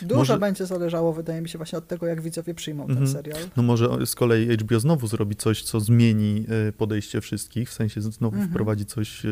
Dużo 0.03 0.19
może... 0.19 0.39
będzie 0.39 0.67
zależało, 0.67 1.13
wydaje 1.13 1.41
mi 1.41 1.49
się, 1.49 1.59
właśnie 1.59 1.79
od 1.79 1.87
tego, 1.87 2.07
jak 2.07 2.21
widzowie 2.21 2.55
przyjmą 2.55 2.87
ten 2.87 2.99
mhm. 2.99 3.13
serial. 3.13 3.41
No 3.57 3.63
może 3.63 4.07
z 4.07 4.15
kolei 4.15 4.57
HBO 4.57 4.81
znowu 4.81 5.07
zrobi 5.07 5.37
coś, 5.37 5.63
co 5.63 5.81
zmieni 5.81 6.45
e, 6.69 6.73
podejście 6.73 7.21
wszystkich, 7.21 7.69
w 7.69 7.73
sensie 7.73 8.01
znowu 8.01 8.35
mhm. 8.35 8.51
wprowadzi 8.51 8.87
coś, 8.87 9.27
e, 9.27 9.31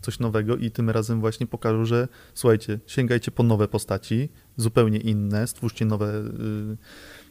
coś 0.00 0.18
nowego 0.18 0.56
i 0.56 0.70
tym 0.70 0.90
razem 0.90 1.20
właśnie 1.20 1.46
pokażą, 1.46 1.84
że 1.84 2.08
słuchajcie, 2.34 2.80
sięgajcie 2.86 3.30
po 3.30 3.42
nowe 3.42 3.68
postaci, 3.68 4.28
zupełnie 4.56 4.98
inne, 4.98 5.46
stwórzcie 5.46 5.84
nowe 5.84 6.06
e, 6.06 6.22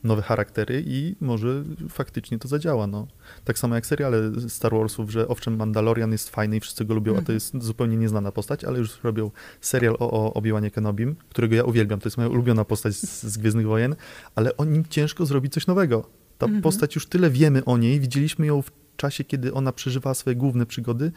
nowe 0.04 0.22
charaktery 0.22 0.84
i 0.88 1.16
może 1.22 1.64
faktycznie 1.90 2.40
to 2.40 2.48
zadziała. 2.48 2.88
No. 2.88 3.08
Tak 3.46 3.60
samo 3.60 3.76
jak 3.76 3.86
seriale 3.86 4.18
Star 4.48 4.72
Warsów, 4.72 5.12
że 5.12 5.28
owszem 5.28 5.56
Mandalorian 5.56 6.12
jest 6.12 6.30
fajny 6.30 6.58
i 6.58 6.60
wszyscy 6.60 6.86
go 6.86 6.94
lubią, 6.94 7.12
a 7.12 7.16
to 7.16 7.20
mhm. 7.20 7.36
jest 7.36 7.64
zupełnie 7.64 7.98
nieznana 7.98 8.32
postać, 8.32 8.64
ale 8.64 8.80
już 8.80 9.04
robią 9.04 9.32
serial 9.62 9.96
o, 10.00 10.12
o 10.12 10.34
Obi-Wanie 10.34 10.72
Kenobim, 10.72 11.16
którego 11.30 11.56
ja 11.56 11.64
uwielbiam, 11.64 12.00
to 12.00 12.08
jest 12.08 12.18
moja 12.18 12.30
ulubiona 12.30 12.66
postać 12.66 12.96
z, 12.96 13.24
z 13.24 13.38
Gwiezdnych 13.38 13.68
Wojen, 13.68 13.96
ale 14.36 14.58
o 14.58 14.66
nim 14.66 14.86
ciężko 14.90 15.26
zrobić 15.26 15.54
coś 15.54 15.68
nowego. 15.68 16.10
Ta 16.38 16.46
mhm. 16.46 16.62
postać, 16.62 16.96
już 16.96 17.08
tyle 17.08 17.30
wiemy 17.30 17.66
o 17.66 17.78
niej, 17.78 18.00
widzieliśmy 18.00 18.46
ją 18.46 18.62
w 18.62 18.72
czasie, 18.98 19.24
kiedy 19.24 19.54
ona 19.54 19.72
przeżywała 19.72 20.14
swoje 20.14 20.36
główne 20.36 20.66
przygody, 20.66 21.12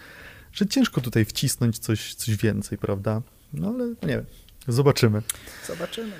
że 0.52 0.66
ciężko 0.66 1.00
tutaj 1.00 1.24
wcisnąć 1.24 1.78
coś, 1.78 2.14
coś 2.14 2.36
więcej, 2.36 2.78
prawda? 2.78 3.22
No 3.52 3.68
ale 3.68 3.88
nie 3.88 3.94
wiem. 4.02 4.24
Zobaczymy. 4.68 5.22
Zobaczymy. 5.66 6.12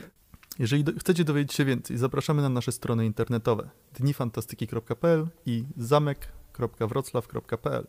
Jeżeli 0.59 0.85
do, 0.85 0.93
chcecie 0.99 1.25
dowiedzieć 1.25 1.53
się 1.53 1.65
więcej, 1.65 1.99
zapraszamy 1.99 2.43
na 2.43 2.49
nasze 2.49 2.73
strony 2.73 3.07
internetowe 3.07 3.71
dnifantastyki.pl 3.99 5.27
i 5.47 5.65
zamek.wroclaw.pl. 5.77 7.87